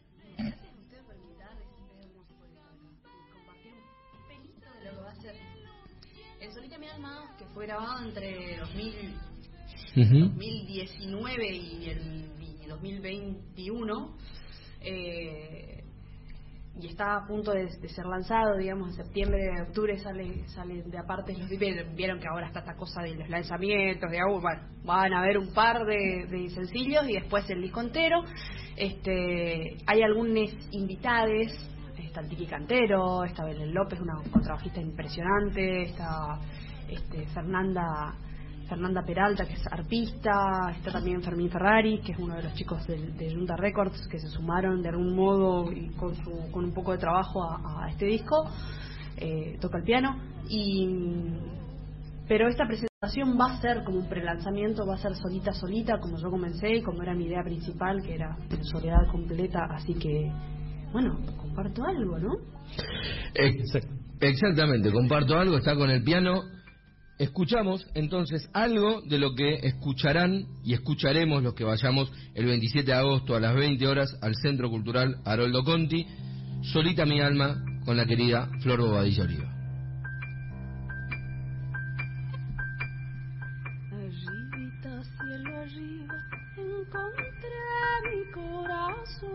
fue 7.53 7.67
grabado 7.67 8.07
entre 8.07 8.57
2000, 8.59 8.95
Ujú. 9.97 10.19
2019 10.21 11.55
y 11.55 11.91
el 11.91 12.33
y 12.63 12.67
2021 12.67 14.17
eh, 14.81 15.72
y 16.81 16.87
está 16.87 17.17
a 17.17 17.27
punto 17.27 17.53
de, 17.53 17.69
ser 17.89 18.07
lanzado, 18.07 18.57
digamos, 18.57 18.89
en 18.89 19.05
septiembre, 19.05 19.61
octubre 19.61 19.99
sale 19.99 20.49
sale 20.49 20.83
de 20.83 20.99
aparte 20.99 21.37
los 21.37 21.49
vieron, 21.95 22.19
que 22.19 22.27
ahora 22.29 22.47
está 22.47 22.61
esta 22.61 22.75
cosa 22.75 23.03
de 23.03 23.15
los 23.15 23.29
lanzamientos, 23.29 24.11
de 24.11 24.19
ah, 24.19 24.41
bueno, 24.41 24.63
van 24.85 25.13
a 25.13 25.21
haber 25.21 25.37
un 25.37 25.53
par 25.53 25.85
de, 25.85 26.27
de 26.31 26.51
sencillos 26.51 27.09
y 27.09 27.15
después 27.15 27.49
el 27.51 27.61
disco 27.61 27.81
entero. 27.81 28.25
Este, 28.77 29.77
hay 29.87 30.03
algunos 30.03 30.51
invitades, 30.71 31.53
está 31.99 32.21
el 32.21 32.29
Tiki 32.29 32.47
Cantero, 32.47 33.25
está 33.25 33.45
Belén 33.45 33.75
López, 33.75 34.01
una 34.01 34.15
contrabajista 34.31 34.81
impresionante, 34.81 35.83
está 35.83 36.41
este, 36.89 37.27
Fernanda 37.29 38.15
Fernanda 38.73 39.03
Peralta, 39.05 39.45
que 39.45 39.53
es 39.53 39.67
arpista, 39.71 40.71
está 40.79 40.93
también 40.93 41.23
Fermín 41.23 41.51
Ferrari, 41.51 41.99
que 42.01 42.13
es 42.13 42.19
uno 42.19 42.37
de 42.37 42.43
los 42.45 42.55
chicos 42.55 42.87
del- 42.87 43.15
de, 43.19 43.35
Junta 43.35 43.55
Records 43.55 44.09
que 44.09 44.19
se 44.19 44.29
sumaron 44.29 44.81
de 44.83 44.89
algún 44.89 45.15
modo 45.15 45.71
y 45.71 45.89
con, 45.91 46.15
su, 46.17 46.51
con 46.51 46.65
un 46.65 46.73
poco 46.73 46.93
de 46.93 46.99
trabajo 46.99 47.43
a, 47.45 47.87
este 47.91 48.07
disco, 48.07 48.49
eh, 49.19 49.59
toca 49.61 49.77
el 49.79 49.85
piano, 49.85 50.17
y 50.49 50.89
pero 52.27 52.49
esta 52.49 52.65
presentación 52.67 53.39
va 53.39 53.53
a 53.53 53.61
ser 53.61 53.85
como 53.85 53.99
un 53.99 54.09
prelanzamiento, 54.09 54.87
va 54.87 54.95
a 54.95 54.99
ser 54.99 55.15
solita 55.17 55.53
solita, 55.53 55.99
como 56.01 56.17
yo 56.19 56.31
comencé 56.31 56.77
y 56.77 56.83
como 56.83 57.03
era 57.03 57.15
mi 57.15 57.27
idea 57.27 57.43
principal, 57.45 58.01
que 58.03 58.15
era 58.15 58.39
en 58.51 58.65
soledad 58.65 59.07
completa, 59.11 59.67
así 59.71 59.93
que, 59.95 60.33
bueno, 60.93 61.19
comparto 61.37 61.85
algo, 61.85 62.19
¿no? 62.19 62.31
Ex- 63.35 63.87
Exactamente, 64.21 64.91
comparto 64.93 65.37
algo, 65.37 65.59
está 65.59 65.75
con 65.77 65.91
el 65.91 66.03
piano. 66.05 66.41
Escuchamos 67.19 67.87
entonces 67.95 68.49
algo 68.53 69.03
de 69.03 69.19
lo 69.19 69.35
que 69.35 69.55
escucharán 69.63 70.47
y 70.65 70.73
escucharemos 70.73 71.43
los 71.43 71.55
que 71.55 71.65
vayamos 71.65 72.11
el 72.35 72.47
27 72.47 72.87
de 72.87 72.95
agosto 72.95 73.37
a 73.37 73.41
las 73.41 73.55
20 73.55 73.87
horas 73.87 74.17
al 74.23 74.35
Centro 74.37 74.71
Cultural 74.71 75.21
Haroldo 75.25 75.63
Conti, 75.63 76.07
Solita 76.63 77.05
mi 77.05 77.21
alma 77.21 77.63
con 77.85 77.97
la 77.97 78.07
querida 78.07 78.49
Flor 78.61 78.81
Bobadilla 78.81 79.25
Oliva. 79.25 79.53
Arribita, 83.93 85.03
cielo 85.03 85.61
arriba, 85.61 86.15
encontré 86.57 87.63
mi 88.11 88.23
corazón. 88.33 89.33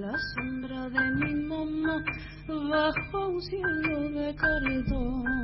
La 0.00 0.16
sombra 0.34 0.88
de 0.88 1.10
mi 1.12 1.34
mamá, 1.46 2.02
bajo 2.48 3.28
un 3.28 3.42
cielo 3.42 4.10
de 4.10 4.34
cartón 4.34 5.43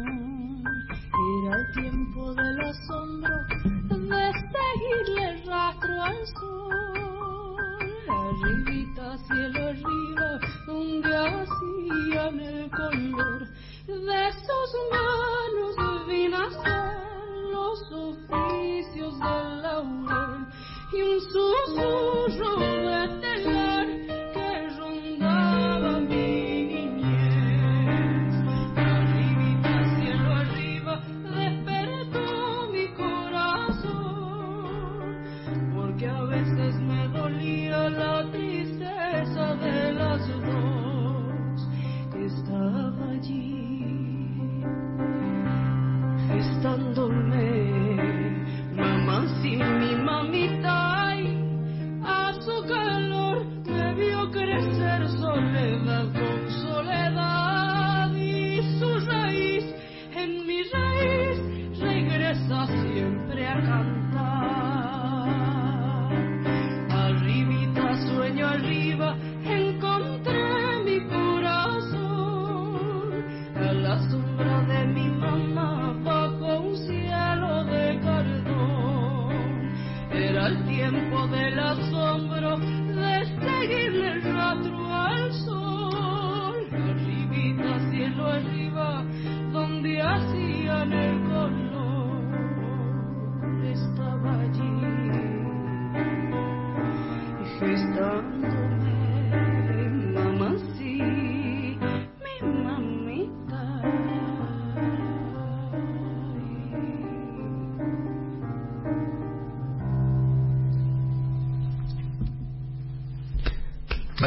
el 1.53 1.73
tiempo 1.73 2.33
del 2.35 2.61
asombro 2.61 3.35
de 3.89 4.33
seguirle 4.53 5.43
rastro 5.47 6.03
al 6.03 6.27
sol. 6.39 6.73
Arribita, 8.09 9.19
cielo 9.19 9.67
arriba, 9.67 10.39
donde 10.67 11.17
hacían 11.17 12.41
el 12.41 12.71
color 12.71 13.49
de 13.87 14.33
sus 14.47 14.71
manos 14.93 16.07
divinas 16.07 16.53
los 17.53 17.93
oficios 17.93 19.19
del 19.19 19.63
laurel 19.63 20.47
y 20.93 21.03
un 21.03 21.21
susurro 21.21 22.59
de 22.59 23.21
terror. 23.21 23.80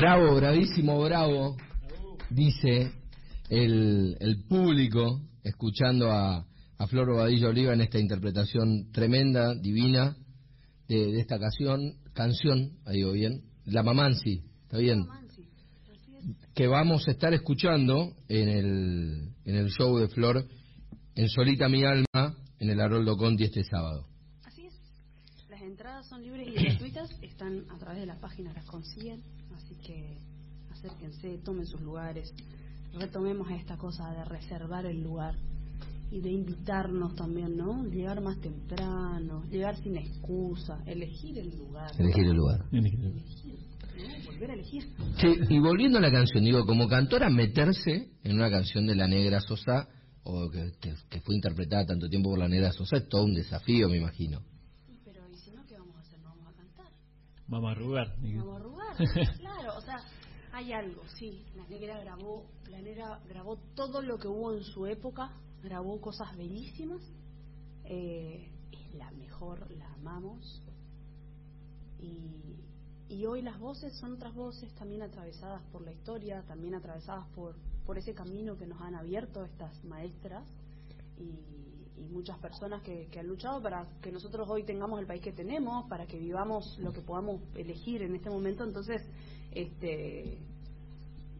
Bravo, 0.03 0.35
bravísimo, 0.35 1.01
bravo, 1.01 1.55
dice 2.29 2.91
el, 3.47 4.17
el 4.19 4.43
público 4.49 5.21
escuchando 5.45 6.11
a, 6.11 6.45
a 6.77 6.87
Flor 6.87 7.13
Bobadilla 7.13 7.47
Oliva 7.47 7.71
en 7.71 7.79
esta 7.79 7.99
interpretación 7.99 8.91
tremenda, 8.91 9.55
divina 9.55 10.17
de, 10.89 11.13
de 11.13 11.21
esta 11.21 11.39
canción, 11.39 11.93
canción, 12.13 12.73
ahí 12.85 12.97
digo 12.97 13.13
bien, 13.13 13.43
La 13.63 13.81
Mamansi, 13.81 14.43
¿está 14.63 14.77
bien? 14.77 15.05
Que 16.53 16.67
vamos 16.67 17.07
a 17.07 17.11
estar 17.11 17.33
escuchando 17.33 18.13
en 18.27 18.49
el, 18.49 19.29
en 19.45 19.55
el 19.55 19.69
show 19.69 19.97
de 19.99 20.09
Flor 20.09 20.45
en 21.15 21.29
Solita 21.29 21.69
Mi 21.69 21.85
Alma 21.85 22.35
en 22.59 22.69
el 22.69 22.81
Haroldo 22.81 23.15
Conti 23.15 23.45
este 23.45 23.63
sábado. 23.63 24.05
Así 24.43 24.65
es. 24.65 24.73
Las 25.49 25.61
entradas 25.61 26.02
son 26.13 26.21
libres 26.21 26.47
y 26.47 26.51
gratuitas, 26.63 27.09
están 27.23 27.65
a 27.71 27.77
través 27.79 28.01
de 28.01 28.05
la 28.05 28.19
página, 28.19 28.53
las 28.53 28.65
consiguen, 28.65 29.23
así 29.55 29.75
que 29.83 30.17
acérquense, 30.71 31.39
tomen 31.39 31.65
sus 31.65 31.81
lugares, 31.81 32.31
retomemos 32.93 33.49
esta 33.51 33.77
cosa 33.77 34.11
de 34.13 34.23
reservar 34.25 34.85
el 34.85 35.01
lugar 35.01 35.35
y 36.11 36.21
de 36.21 36.29
invitarnos 36.31 37.15
también, 37.15 37.57
¿no? 37.57 37.83
Llegar 37.85 38.21
más 38.21 38.39
temprano, 38.41 39.43
llegar 39.49 39.75
sin 39.81 39.97
excusa, 39.97 40.83
elegir 40.85 41.39
el 41.39 41.57
lugar. 41.57 41.89
Elegir 41.97 42.25
el 42.25 42.33
lugar. 42.35 42.63
¿no? 42.71 42.81
Volver 44.27 44.51
a 44.51 44.53
elegir. 44.53 44.83
Sí, 45.19 45.33
y 45.49 45.57
volviendo 45.59 45.97
a 45.97 46.01
la 46.01 46.11
canción, 46.11 46.43
digo, 46.43 46.63
como 46.67 46.87
cantora, 46.87 47.29
meterse 47.31 48.11
en 48.23 48.35
una 48.35 48.51
canción 48.51 48.85
de 48.85 48.95
la 48.95 49.07
Negra 49.07 49.39
Sosa, 49.41 49.87
o 50.23 50.49
que, 50.51 50.73
que- 50.79 50.93
que 51.09 51.21
fue 51.21 51.33
interpretada 51.35 51.87
tanto 51.87 52.07
tiempo 52.07 52.29
por 52.29 52.37
la 52.39 52.47
Negra 52.47 52.71
Sosa, 52.71 52.97
es 52.97 53.09
todo 53.09 53.23
un 53.23 53.33
desafío, 53.33 53.89
me 53.89 53.97
imagino. 53.97 54.41
Y 54.87 54.97
Pero, 55.03 55.21
¿y 55.31 55.35
si 55.37 55.51
no, 55.51 55.65
qué 55.67 55.77
vamos 55.77 55.95
a 55.95 55.99
hacer? 56.01 56.19
¿No 56.19 56.29
vamos 56.29 56.47
a 56.47 56.53
cantar? 56.55 56.91
Vamos 57.53 57.69
a 57.69 57.71
arrugar. 57.71 58.15
Vamos 58.19 58.53
a 58.53 58.55
arrugar. 58.55 58.95
claro, 59.39 59.77
o 59.77 59.81
sea, 59.81 60.03
hay 60.51 60.73
algo, 60.73 61.03
sí. 61.19 61.45
La 61.55 61.67
negra 61.67 61.99
grabó, 61.99 62.45
la 62.69 62.81
negra 62.81 63.19
grabó 63.29 63.57
todo 63.75 64.01
lo 64.01 64.17
que 64.17 64.27
hubo 64.27 64.53
en 64.53 64.63
su 64.63 64.87
época, 64.87 65.31
grabó 65.61 66.01
cosas 66.01 66.35
bellísimas. 66.35 67.01
Eh, 67.85 68.51
es 68.71 68.95
la 68.95 69.11
mejor, 69.11 69.69
la 69.71 69.93
amamos. 69.93 70.63
Y, 71.99 72.59
y 73.07 73.25
hoy 73.27 73.43
las 73.43 73.59
voces 73.59 73.95
son 73.99 74.13
otras 74.13 74.33
voces 74.33 74.73
también 74.73 75.03
atravesadas 75.03 75.61
por 75.71 75.83
la 75.83 75.93
historia, 75.93 76.43
también 76.47 76.73
atravesadas 76.73 77.27
por, 77.35 77.55
por 77.85 77.99
ese 77.99 78.15
camino 78.15 78.57
que 78.57 78.65
nos 78.65 78.81
han 78.81 78.95
abierto 78.95 79.43
estas 79.45 79.83
maestras 79.83 80.43
y, 81.19 81.62
y 81.97 82.07
muchas 82.09 82.37
personas 82.39 82.81
que, 82.81 83.07
que 83.11 83.19
han 83.19 83.27
luchado 83.27 83.61
para 83.61 83.85
que 84.01 84.11
nosotros 84.11 84.47
hoy 84.49 84.63
tengamos 84.63 84.99
el 84.99 85.05
país 85.05 85.21
que 85.21 85.31
tenemos, 85.31 85.87
para 85.89 86.05
que 86.07 86.17
vivamos 86.17 86.77
lo 86.79 86.91
que 86.91 87.01
podamos 87.01 87.41
elegir 87.55 88.01
en 88.01 88.15
este 88.15 88.29
momento. 88.29 88.63
Entonces, 88.63 89.01
este 89.51 90.37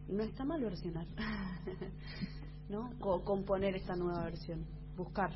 no 0.08 0.22
está 0.22 0.44
mal 0.44 0.60
versionar, 0.60 1.06
¿no? 2.68 2.90
Co- 3.00 3.22
componer 3.24 3.74
esta 3.74 3.96
nueva 3.96 4.24
versión, 4.24 4.64
buscar. 4.96 5.32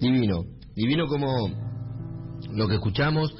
Divino, 0.00 0.46
divino 0.74 1.06
como 1.06 1.48
lo 2.52 2.68
que 2.68 2.74
escuchamos. 2.74 3.34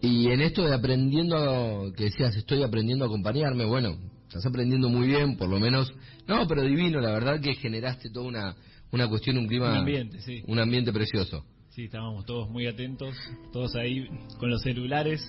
Y 0.00 0.30
en 0.30 0.40
esto 0.40 0.62
de 0.62 0.74
aprendiendo, 0.74 1.92
que 1.96 2.04
decías, 2.04 2.36
estoy 2.36 2.62
aprendiendo 2.62 3.04
a 3.04 3.08
acompañarme, 3.08 3.64
bueno, 3.64 3.96
estás 4.28 4.46
aprendiendo 4.46 4.88
muy 4.88 5.08
bien, 5.08 5.36
por 5.36 5.48
lo 5.48 5.58
menos. 5.58 5.92
No, 6.28 6.46
pero 6.46 6.62
divino, 6.62 7.00
la 7.00 7.10
verdad 7.10 7.40
que 7.40 7.54
generaste 7.56 8.10
toda 8.10 8.28
una, 8.28 8.56
una 8.90 9.08
cuestión, 9.08 9.38
un 9.38 9.46
clima. 9.46 9.70
Un 9.70 9.78
ambiente, 9.78 10.20
sí. 10.20 10.42
Un 10.46 10.58
ambiente 10.58 10.92
precioso. 10.92 11.44
Sí, 11.70 11.84
estábamos 11.84 12.24
todos 12.24 12.48
muy 12.50 12.66
atentos, 12.66 13.14
todos 13.52 13.76
ahí 13.76 14.08
con 14.38 14.50
los 14.50 14.62
celulares, 14.62 15.20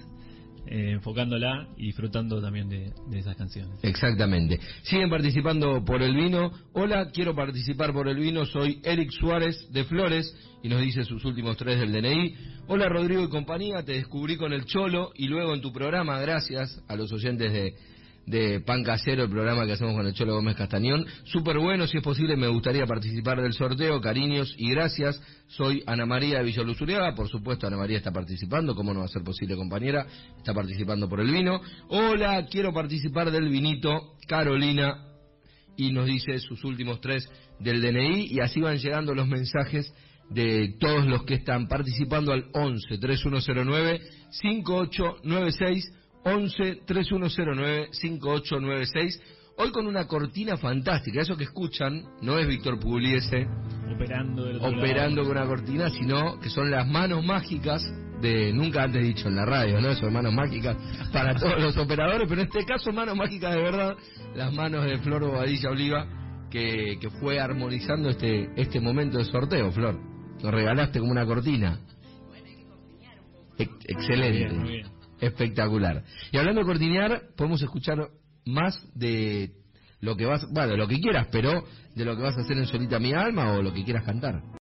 eh, 0.66 0.91
enfocándola 0.91 1.68
y 1.78 1.88
disfrutando 1.88 2.41
también 2.41 2.70
de, 2.70 2.91
de 3.10 3.20
esas 3.20 3.36
canciones. 3.36 3.78
Exactamente. 3.84 4.60
Siguen 4.84 5.10
participando 5.10 5.84
por 5.84 6.01
el 6.01 6.16
vino. 6.16 6.51
Hola, 6.74 7.12
quiero 7.12 7.36
participar 7.36 7.93
por 7.93 8.07
el 8.07 8.18
vino. 8.18 8.45
Soy 8.45 8.80
Eric 8.84 9.12
Suárez 9.12 9.72
de 9.72 9.84
Flores 9.84 10.34
y 10.64 10.70
nos 10.70 10.82
dice 10.82 11.03
sus 11.03 11.24
últimos 11.26 11.57
tres 11.57 11.80
del 11.80 11.91
DNI. 11.91 12.36
Hola 12.68 12.88
Rodrigo 12.88 13.24
y 13.24 13.30
compañía, 13.30 13.84
te 13.84 13.93
descubrí 13.93 14.38
con 14.38 14.53
el 14.53 14.66
Cholo 14.66 15.12
y 15.16 15.28
luego 15.28 15.53
en 15.55 15.62
tu 15.62 15.72
programa, 15.72 16.20
gracias 16.20 16.82
a 16.88 16.95
los 16.95 17.12
oyentes 17.12 17.51
de, 17.51 17.76
de 18.30 18.62
Pan 18.62 18.84
Casero, 18.84 19.24
el 19.24 19.30
programa 19.30 19.66
que 19.66 19.72
hacemos 19.72 19.96
con 19.96 20.06
el 20.06 20.14
Cholo 20.14 20.36
Gómez 20.36 20.56
Castañón. 20.56 21.04
Súper 21.24 21.58
bueno, 21.58 21.88
si 21.88 21.98
es 21.98 22.04
posible 22.04 22.38
me 22.38 22.48
gustaría 22.48 22.86
participar 22.86 23.42
del 23.42 23.54
sorteo. 23.54 24.00
Cariños 24.00 24.54
y 24.56 24.70
gracias. 24.70 25.20
Soy 25.48 25.82
Ana 25.88 26.06
María 26.06 26.38
de 26.38 26.44
Villaluzuriaga, 26.44 27.16
por 27.16 27.28
supuesto 27.28 27.66
Ana 27.66 27.78
María 27.78 27.98
está 27.98 28.12
participando, 28.12 28.76
¿cómo 28.76 28.94
no 28.94 29.00
va 29.00 29.08
a 29.08 29.10
ser 29.10 29.24
posible 29.24 29.56
compañera? 29.56 30.06
Está 30.38 30.54
participando 30.54 31.10
por 31.10 31.22
el 31.22 31.32
vino. 31.32 31.60
Hola, 31.88 32.46
quiero 32.46 32.72
participar 32.72 33.32
del 33.32 33.50
vinito. 33.50 34.14
Carolina 34.28 35.06
y 35.76 35.92
nos 35.92 36.06
dice 36.06 36.38
sus 36.38 36.64
últimos 36.64 37.02
tres 37.02 37.28
del 37.60 37.82
DNI 37.82 38.28
y 38.30 38.42
así 38.42 38.62
van 38.62 38.78
llegando 38.78 39.16
los 39.16 39.28
mensajes 39.28 39.92
de 40.30 40.76
todos 40.80 41.08
los 41.08 41.24
que 41.24 41.34
están 41.34 41.68
participando 41.68 42.32
al 42.32 42.46
11 42.54 43.00
3109 43.00 44.02
5896 44.30 45.99
11 46.24 46.82
3109 46.86 47.90
5896 47.92 49.22
hoy 49.58 49.72
con 49.72 49.88
una 49.88 50.08
cortina 50.08 50.58
fantástica. 50.58 51.22
Eso 51.22 51.36
que 51.36 51.44
escuchan 51.46 52.04
no 52.22 52.38
es 52.40 52.48
Víctor 52.48 52.80
Pugliese 52.80 53.48
Operando 54.78 55.22
con 55.24 55.32
una 55.32 55.46
cortina 55.46 55.90
sino 55.90 56.40
que 56.40 56.50
son 56.50 56.70
las 56.72 56.88
manos 56.88 57.24
mágicas 57.26 57.84
de 58.22 58.52
nunca 58.54 58.84
antes 58.84 59.02
dicho 59.02 59.28
en 59.30 59.36
la 59.38 59.46
radio 59.46 59.80
no 59.80 59.90
eso 59.90 60.10
manos 60.12 60.34
mágicas 60.34 60.76
para 61.14 61.34
todos 61.36 61.62
los 61.62 61.78
operadores 61.78 62.28
pero 62.28 62.42
en 62.42 62.48
este 62.48 62.66
caso 62.66 62.92
manos 62.92 63.16
mágicas 63.16 63.56
de 63.56 63.62
verdad 63.62 63.96
las 64.36 64.54
manos 64.54 64.86
de 64.86 64.98
Flor 65.00 65.22
Bobadilla 65.24 65.70
Oliva 65.70 66.06
que, 66.52 66.98
que 67.00 67.10
fue 67.12 67.40
armonizando 67.40 68.10
este 68.10 68.50
este 68.58 68.80
momento 68.82 69.18
de 69.20 69.26
sorteo 69.26 69.72
Flor. 69.72 69.98
Nos 70.42 70.54
regalaste 70.54 71.00
como 71.00 71.12
una 71.12 71.26
cortina. 71.26 71.80
Ex- 73.58 73.72
excelente. 73.88 74.30
Muy 74.30 74.38
bien, 74.48 74.62
muy 74.62 74.70
bien. 74.72 74.99
Espectacular. 75.20 76.04
Y 76.32 76.38
hablando 76.38 76.62
de 76.62 76.68
cortinear 76.68 77.22
podemos 77.36 77.62
escuchar 77.62 78.10
más 78.46 78.82
de 78.96 79.52
lo 80.02 80.16
que 80.16 80.26
vas 80.26 80.46
bueno 80.52 80.78
lo 80.78 80.88
que 80.88 81.00
quieras 81.00 81.28
pero 81.32 81.64
de 81.96 82.06
lo 82.06 82.16
que 82.16 82.24
vas 82.24 82.38
a 82.38 82.42
hacer 82.42 82.58
en 82.58 82.66
Solita 82.66 83.00
Mi 83.00 83.14
Alma 83.14 83.54
o 83.54 83.62
lo 83.62 83.74
que 83.74 83.84
quieras 83.84 84.06
cantar 84.06 84.59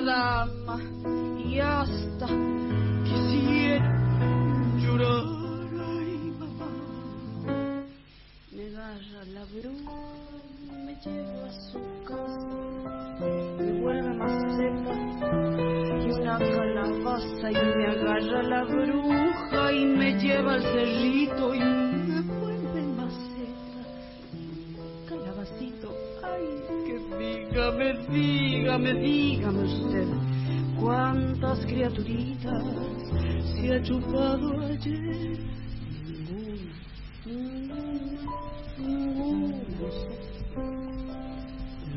dama 0.00 0.80
y 1.38 1.58
hasta 1.60 2.26
quisiera 3.04 3.90
llorar. 4.78 5.24
Ay, 5.96 6.32
mamá. 6.38 6.68
Me 8.52 8.66
agarra 8.66 9.24
la 9.34 9.44
bruja, 9.44 9.96
me 10.84 10.94
lleva 11.04 11.46
a 11.46 11.52
su 11.52 11.80
casa, 12.04 12.48
me 13.58 13.80
vuelve 13.80 14.14
maceta 14.14 14.94
y 16.04 16.10
una 16.12 16.38
calabaza 16.38 17.50
y 17.50 17.76
me 17.76 17.86
agarra 17.86 18.42
la 18.42 18.64
bruja 18.64 19.72
y 19.72 19.84
me 19.84 20.12
lleva 20.20 20.54
al 20.54 20.62
cerrito 20.62 21.54
y 21.54 21.77
dígame, 27.70 27.92
dígame, 28.08 28.94
dígame 28.94 29.62
usted, 29.64 30.08
cuántas 30.80 31.58
criaturitas 31.66 32.64
se 33.54 33.74
ha 33.74 33.82
chupado 33.82 34.60
ayer. 34.60 35.38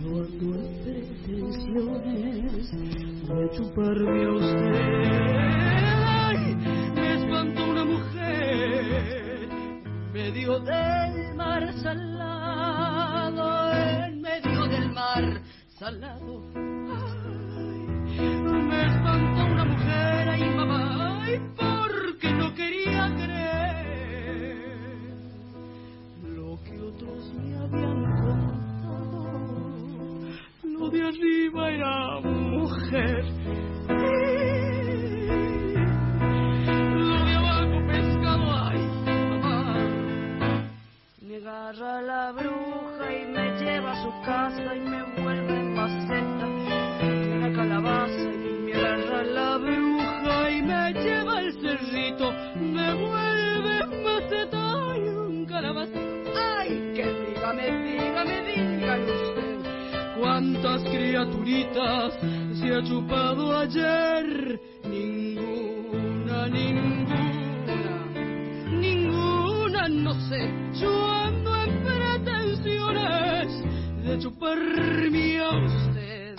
Yo 0.01 0.09
ando 0.23 0.47
en 0.55 0.71
pretensiones 0.83 2.71
de 3.27 3.49
chuparme 3.55 4.23
a 4.25 4.31
usted. 4.31 4.81
Ay, 6.03 6.55
me 6.95 7.13
espantó 7.13 7.61
una 7.63 7.85
mujer 7.85 9.47
medio 10.11 10.59
del 10.59 11.35
mar 11.35 11.73
salado, 11.81 13.73
en 13.73 14.21
medio 14.21 14.65
del 14.67 14.91
mar 14.91 15.41
salado. 15.81 16.33
Ay, 16.93 18.29
me 18.69 18.85
espantó 18.85 19.41
una 19.45 19.65
mujer, 19.65 20.29
ay 20.29 20.43
mamá, 20.55 21.25
porque 21.57 22.31
no 22.33 22.53
quería 22.53 23.09
creer 23.15 24.57
lo 26.37 26.59
que 26.63 26.79
otros 26.79 27.33
me 27.33 27.57
habían 27.57 27.99
contado. 28.21 29.25
Lo 30.65 30.89
de 30.91 31.01
arriba 31.01 31.71
era 31.71 32.19
mujer. 32.19 33.25
Lo 36.93 37.25
de 37.25 37.33
abajo 37.41 37.77
pescado, 37.87 38.45
ay 38.67 38.81
mamá. 39.31 39.59
Me 41.21 41.35
agarra 41.37 42.01
la 42.03 42.31
bruja 42.33 43.05
y 43.19 43.25
me 43.33 43.45
lleva 43.59 43.91
a 43.93 44.03
su 44.03 44.11
casa 44.23 44.75
y 44.75 44.79
me 44.79 45.20
cuántas 60.41 60.83
criaturitas 60.83 62.13
se 62.59 62.73
ha 62.73 62.83
chupado 62.83 63.57
ayer. 63.59 64.59
Ninguna, 64.85 66.47
ninguna, 66.47 68.05
ninguna, 68.71 69.87
no 69.87 70.13
sé. 70.29 70.51
Yo 70.81 71.05
ando 71.05 71.63
en 71.63 71.83
pretensiones 71.83 73.63
de 74.03 74.19
chuparme 74.19 75.39
a 75.39 75.49
usted. 75.65 76.35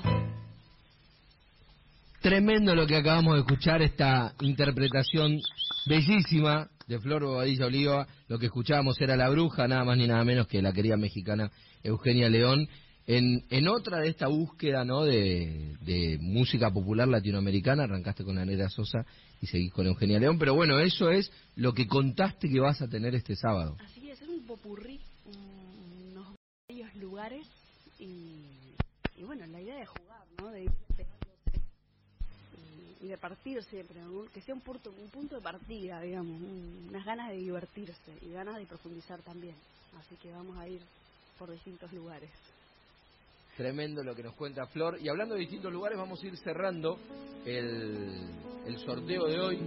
Tremendo 2.21 2.75
lo 2.75 2.87
que 2.87 2.97
acabamos 2.97 3.35
de 3.35 3.41
escuchar, 3.41 3.83
esta 3.83 4.33
interpretación 4.41 5.41
bellísima 5.87 6.69
de 6.89 6.99
Flor 6.99 7.25
Bobadilla 7.25 7.67
Oliva. 7.67 8.07
Lo 8.29 8.39
que 8.39 8.47
escuchábamos 8.47 9.01
era 9.01 9.17
La 9.17 9.29
Bruja, 9.29 9.69
nada 9.69 9.85
más 9.85 9.97
ni 9.97 10.09
nada 10.09 10.25
menos 10.25 10.49
que 10.49 10.61
la 10.61 10.73
querida 10.73 10.97
mexicana 10.97 11.51
Eugenia 11.85 12.29
León. 12.29 12.69
En, 13.07 13.45
en 13.51 13.69
otra 13.69 13.99
de 13.99 14.09
esta 14.09 14.29
búsqueda 14.29 14.85
¿no? 14.85 15.03
de, 15.05 16.19
música 16.21 16.71
popular 16.73 17.09
latinoamericana, 17.09 17.85
arrancaste 17.85 18.25
con 18.25 18.37
la 18.37 18.45
Negra 18.45 18.69
Sosa 18.69 19.05
y 19.41 19.47
seguís 19.47 19.73
con 19.73 19.87
Eugenia 19.87 20.21
León, 20.21 20.39
pero 20.39 20.55
bueno, 20.55 20.79
eso 20.79 21.11
es 21.11 21.31
lo 21.57 21.75
que 21.75 21.87
contaste 21.89 22.49
que 22.49 22.61
vas 22.61 22.81
a 22.81 22.89
tener 22.89 23.15
este 23.15 23.35
sábado. 23.35 23.77
Así 23.81 24.09
es, 24.09 24.23
es 24.23 24.29
un 24.29 24.45
popurrí, 24.47 25.01
un- 25.27 26.13
unos 26.13 26.29
varios 26.69 26.95
lugares 26.97 27.45
y, 27.99 28.37
y 29.17 29.25
bueno, 29.25 29.47
la 29.47 29.61
idea 29.61 29.77
de 29.77 29.87
jugar, 29.87 30.23
¿no? 30.41 30.51
De 30.51 30.65
ir 30.65 30.71
y, 33.01 33.09
de 33.09 33.19
partir 33.19 33.61
siempre, 33.65 33.99
que 34.33 34.41
sea 34.43 34.55
un 34.55 34.61
punto, 34.61 34.93
un 34.97 35.11
punto 35.11 35.35
de 35.35 35.41
partida, 35.43 36.01
digamos, 36.01 36.41
un- 36.41 36.87
unas 36.89 37.05
ganas 37.05 37.31
de 37.31 37.37
divertirse 37.37 38.13
y 38.21 38.31
ganas 38.31 38.57
de 38.59 38.65
profundizar 38.67 39.21
también. 39.23 39.57
Así 39.99 40.15
que 40.23 40.31
vamos 40.31 40.57
a 40.57 40.69
ir 40.69 40.81
por 41.37 41.51
distintos 41.51 41.93
lugares. 41.93 42.31
Tremendo 43.57 44.03
lo 44.03 44.15
que 44.15 44.23
nos 44.23 44.35
cuenta 44.35 44.67
Flor. 44.67 44.99
Y 45.01 45.09
hablando 45.09 45.35
de 45.35 45.41
distintos 45.41 45.73
lugares, 45.73 45.99
vamos 45.99 46.23
a 46.23 46.27
ir 46.27 46.37
cerrando 46.39 46.99
el, 47.45 48.09
el 48.67 48.79
sorteo 48.79 49.27
de 49.27 49.41
hoy. 49.41 49.59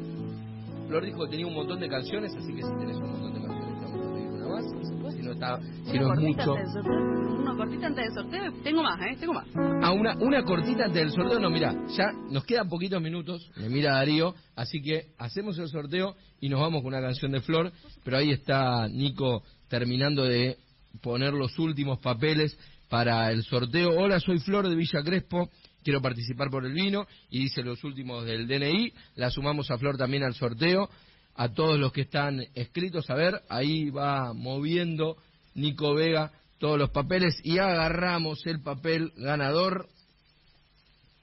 Flor 0.88 1.06
dijo 1.06 1.26
que 1.26 1.32
tenía 1.32 1.48
un 1.48 1.54
montón 1.54 1.80
de 1.80 1.88
canciones, 1.88 2.32
así 2.36 2.54
que 2.54 2.62
si 2.62 2.70
tenés 2.80 2.98
un 2.98 3.12
montón 3.12 3.34
de 3.34 3.48
canciones, 3.48 3.82
vamos 3.82 4.06
a 4.06 4.14
pedir 4.14 4.28
una 4.30 4.48
más. 4.48 5.16
Si 5.16 5.22
no, 5.22 5.32
está, 5.34 5.60
si 5.86 6.00
no 6.00 6.14
es 6.14 6.20
mucho. 6.20 6.54
una 6.54 7.56
cortita 7.56 7.88
antes 7.88 8.06
del 8.06 8.14
sorteo, 8.14 8.54
tengo 8.64 8.82
más, 8.84 9.00
¿eh? 9.02 9.18
Tengo 9.20 9.34
más. 9.34 9.48
Ah, 9.84 9.92
una, 9.92 10.16
una 10.18 10.44
cortita 10.44 10.86
antes 10.86 11.02
del 11.04 11.12
sorteo. 11.12 11.40
No, 11.40 11.50
mira, 11.52 11.76
ya 11.96 12.12
nos 12.32 12.44
quedan 12.44 12.68
poquitos 12.68 13.02
minutos. 13.02 13.52
Me 13.56 13.70
mira 13.70 13.94
Darío. 13.94 14.34
Así 14.56 14.82
que 14.82 15.12
hacemos 15.20 15.58
el 15.60 15.68
sorteo 15.68 16.16
y 16.42 16.50
nos 16.50 16.60
vamos 16.60 16.82
con 16.82 16.94
una 16.94 17.02
canción 17.02 17.32
de 17.32 17.42
Flor. 17.42 17.72
Pero 18.04 18.18
ahí 18.18 18.32
está 18.32 18.88
Nico 18.88 19.44
terminando 19.68 20.24
de 20.24 20.58
poner 21.02 21.34
los 21.34 21.58
últimos 21.60 22.00
papeles 22.00 22.58
para 22.90 23.32
el 23.32 23.44
sorteo. 23.44 23.92
Hola, 23.92 24.20
soy 24.20 24.40
Flor 24.40 24.68
de 24.70 24.76
Villa 24.76 25.02
Crespo. 25.04 25.50
Quiero 25.84 26.02
participar 26.02 26.50
por 26.50 26.66
el 26.66 26.74
vino. 26.74 27.08
Y 27.30 27.40
dice 27.40 27.64
los 27.64 27.84
últimos 27.84 28.26
del 28.26 28.48
DNI. 28.48 28.94
La 29.16 29.30
sumamos 29.30 29.70
a 29.72 29.78
Flor 29.78 29.98
también 29.98 30.24
al 30.24 30.34
sorteo. 30.34 30.90
A 31.36 31.50
todos 31.50 31.78
los 31.78 31.92
que 31.92 32.02
están 32.02 32.42
escritos, 32.54 33.10
a 33.10 33.16
ver, 33.16 33.42
ahí 33.50 33.90
va 33.90 34.34
moviendo 34.34 35.18
Nico 35.54 35.94
Vega 35.94 36.32
todos 36.60 36.80
los 36.80 36.92
papeles 36.92 37.40
y 37.44 37.58
agarramos 37.58 38.46
el 38.46 38.62
papel 38.62 39.12
ganador. 39.18 39.88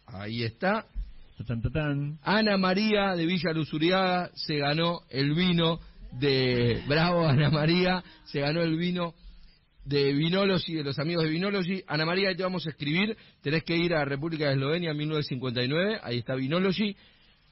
Ahí 0.07 0.43
está. 0.43 0.85
Tan, 1.47 1.63
tan, 1.63 1.73
tan. 1.73 2.19
Ana 2.23 2.59
María 2.59 3.17
de 3.17 3.25
Villa 3.27 3.53
Luzuriaga 3.53 4.31
se 4.35 4.59
ganó 4.59 5.01
el 5.09 5.35
vino 5.35 5.81
de 6.13 6.83
Bravo 6.87 7.27
Ana 7.27 7.51
María, 7.51 8.05
se 8.25 8.41
ganó 8.41 8.61
el 8.61 8.77
vino 8.77 9.15
de 9.85 10.13
Vinology, 10.13 10.75
de 10.75 10.85
los 10.85 10.99
amigos 10.99 11.25
de 11.25 11.31
Vinology. 11.31 11.83
Ana 11.87 12.05
María, 12.05 12.29
ahí 12.29 12.37
te 12.37 12.43
vamos 12.43 12.67
a 12.67 12.71
escribir, 12.71 13.17
tenés 13.43 13.65
que 13.65 13.77
ir 13.77 13.95
a 13.95 14.05
República 14.05 14.47
de 14.47 14.55
Eslovenia 14.55 14.95
1959, 14.95 16.01
ahí 16.03 16.19
está 16.19 16.35
Vinology. 16.35 16.97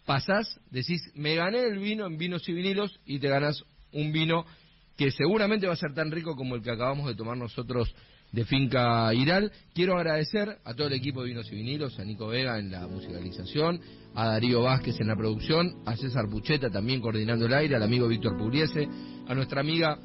Pasás, 0.07 0.61
decís, 0.70 1.03
me 1.14 1.35
gané 1.35 1.66
el 1.66 1.78
vino 1.78 2.07
en 2.07 2.18
vinos 2.18 2.49
y 2.49 2.53
vinilos 2.53 2.99
y 3.05 3.18
te 3.18 3.28
ganás 3.28 3.62
un 3.93 4.12
vino 4.12 4.45
que 4.97 5.11
seguramente 5.11 5.66
va 5.66 5.72
a 5.72 5.76
ser 5.76 5.95
tan 5.95 6.11
rico 6.11 6.37
como 6.37 6.57
el 6.57 6.62
que 6.62 6.70
acabamos 6.70 7.07
de 7.07 7.14
tomar 7.14 7.37
nosotros 7.37 7.95
de 8.33 8.45
Finca 8.45 9.12
Iral. 9.14 9.53
Quiero 9.74 9.97
agradecer 9.97 10.59
a 10.64 10.74
todo 10.74 10.87
el 10.87 10.93
equipo 10.95 11.22
de 11.22 11.28
Vinos 11.28 11.51
y 11.51 11.55
Vinilos, 11.55 11.99
a 11.99 12.05
Nico 12.05 12.28
Vega 12.28 12.59
en 12.59 12.70
la 12.70 12.87
musicalización, 12.87 13.81
a 14.14 14.26
Darío 14.26 14.62
Vázquez 14.62 15.01
en 15.01 15.09
la 15.09 15.16
producción, 15.16 15.83
a 15.87 15.97
César 15.97 16.28
Pucheta 16.31 16.70
también 16.70 17.01
coordinando 17.01 17.47
el 17.47 17.55
aire, 17.55 17.76
al 17.76 17.83
amigo 17.83 18.09
Víctor 18.09 18.37
Pugliese, 18.37 18.89
a 19.26 19.35
nuestra 19.35 19.61
amiga 19.61 19.99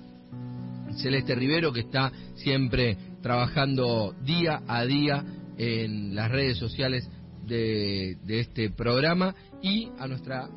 Celeste 0.96 1.36
Rivero 1.36 1.72
que 1.72 1.82
está 1.82 2.12
siempre 2.36 2.98
trabajando 3.22 4.14
día 4.24 4.62
a 4.68 4.86
día 4.86 5.24
en 5.58 6.16
las 6.16 6.30
redes 6.32 6.58
sociales 6.58 7.10
de, 7.46 8.18
este 8.28 8.70
programa 8.72 9.36
y 9.62 9.90
a 10.00 10.08
nuestra 10.08 10.50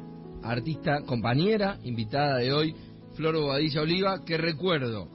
artista 0.42 1.02
compañera 1.02 1.78
invitada 1.84 2.38
de 2.38 2.52
hoy, 2.52 2.74
Flor 3.14 3.36
Bobadilla 3.36 3.82
Oliva, 3.82 4.24
que 4.24 4.36
recuerdo, 4.36 5.08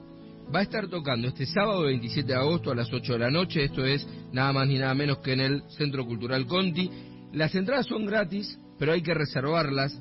va 0.54 0.60
a 0.60 0.62
estar 0.62 0.88
tocando 0.88 1.28
este 1.28 1.46
sábado 1.46 1.82
27 1.82 2.32
de 2.32 2.38
agosto 2.38 2.70
a 2.70 2.74
las 2.74 2.92
8 2.92 3.14
de 3.14 3.18
la 3.18 3.30
noche, 3.30 3.64
esto 3.64 3.84
es 3.84 4.06
nada 4.32 4.52
más 4.52 4.68
ni 4.68 4.78
nada 4.78 4.94
menos 4.94 5.18
que 5.18 5.32
en 5.32 5.40
el 5.40 5.62
Centro 5.70 6.04
Cultural 6.06 6.46
Conti. 6.46 6.90
Las 7.32 7.54
entradas 7.54 7.86
son 7.86 8.06
gratis, 8.06 8.58
pero 8.78 8.92
hay 8.92 9.02
que 9.02 9.14
reservarlas 9.14 9.98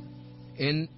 en 0.56 0.90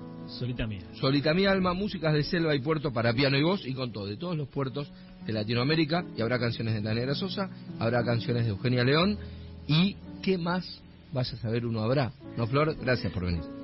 Solita 0.95 1.35
mi 1.35 1.47
alma, 1.47 1.73
músicas 1.73 2.13
de 2.13 2.25
selva 2.25 2.53
y 2.55 2.61
puerto 2.61 2.93
para 2.93 3.13
piano 3.13 3.39
y 3.39 3.45
voz 3.45 3.65
y 3.65 3.75
con 3.75 3.93
todo, 3.93 4.07
de 4.07 4.17
todos 4.17 4.37
los 4.37 4.49
puertos 4.49 4.91
de 5.25 5.33
Latinoamérica. 5.33 6.05
Y 6.17 6.23
habrá 6.23 6.41
canciones 6.41 6.75
de 6.75 6.81
La 6.81 6.95
Negra 6.95 7.15
Sosa, 7.15 7.49
habrá 7.79 8.05
canciones 8.05 8.43
de 8.45 8.51
Eugenia 8.51 8.83
León. 8.83 9.17
¿Y 9.69 9.95
qué 10.23 10.37
más 10.37 10.83
vaya 11.13 11.33
a 11.33 11.37
saber 11.37 11.65
uno 11.65 11.81
habrá? 11.81 12.11
¿No, 12.37 12.49
Flor? 12.49 12.75
Gracias 12.81 13.13
por 13.13 13.25
venir. 13.25 13.56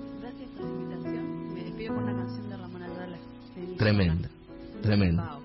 Tremenda, 3.82 4.28
tremenda. 4.80 5.41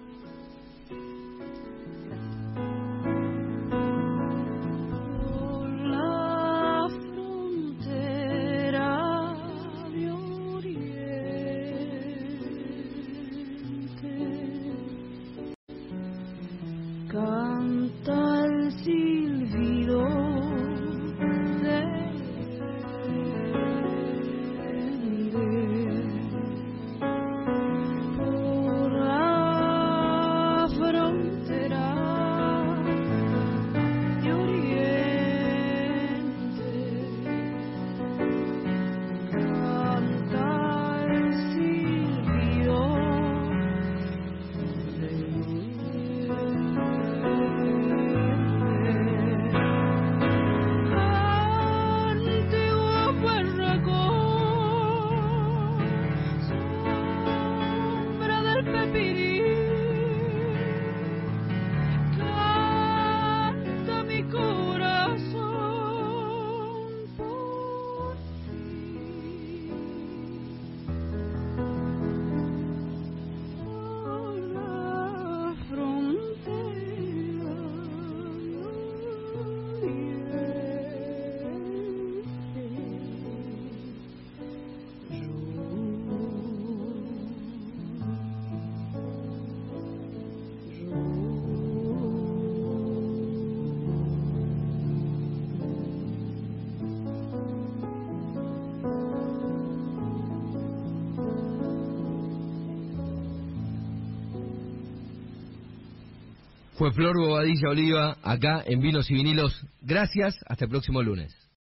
Flor 106.92 107.18
Bobadilla 107.18 107.70
Oliva 107.70 108.18
acá 108.24 108.64
en 108.66 108.82
Vinos 108.82 109.10
y 109.10 109.16
Vinilos. 109.16 109.66
Gracias, 109.82 110.36
hasta 110.48 110.66
el 110.66 110.72
próximo 110.72 111.02
lunes. 111.02 111.47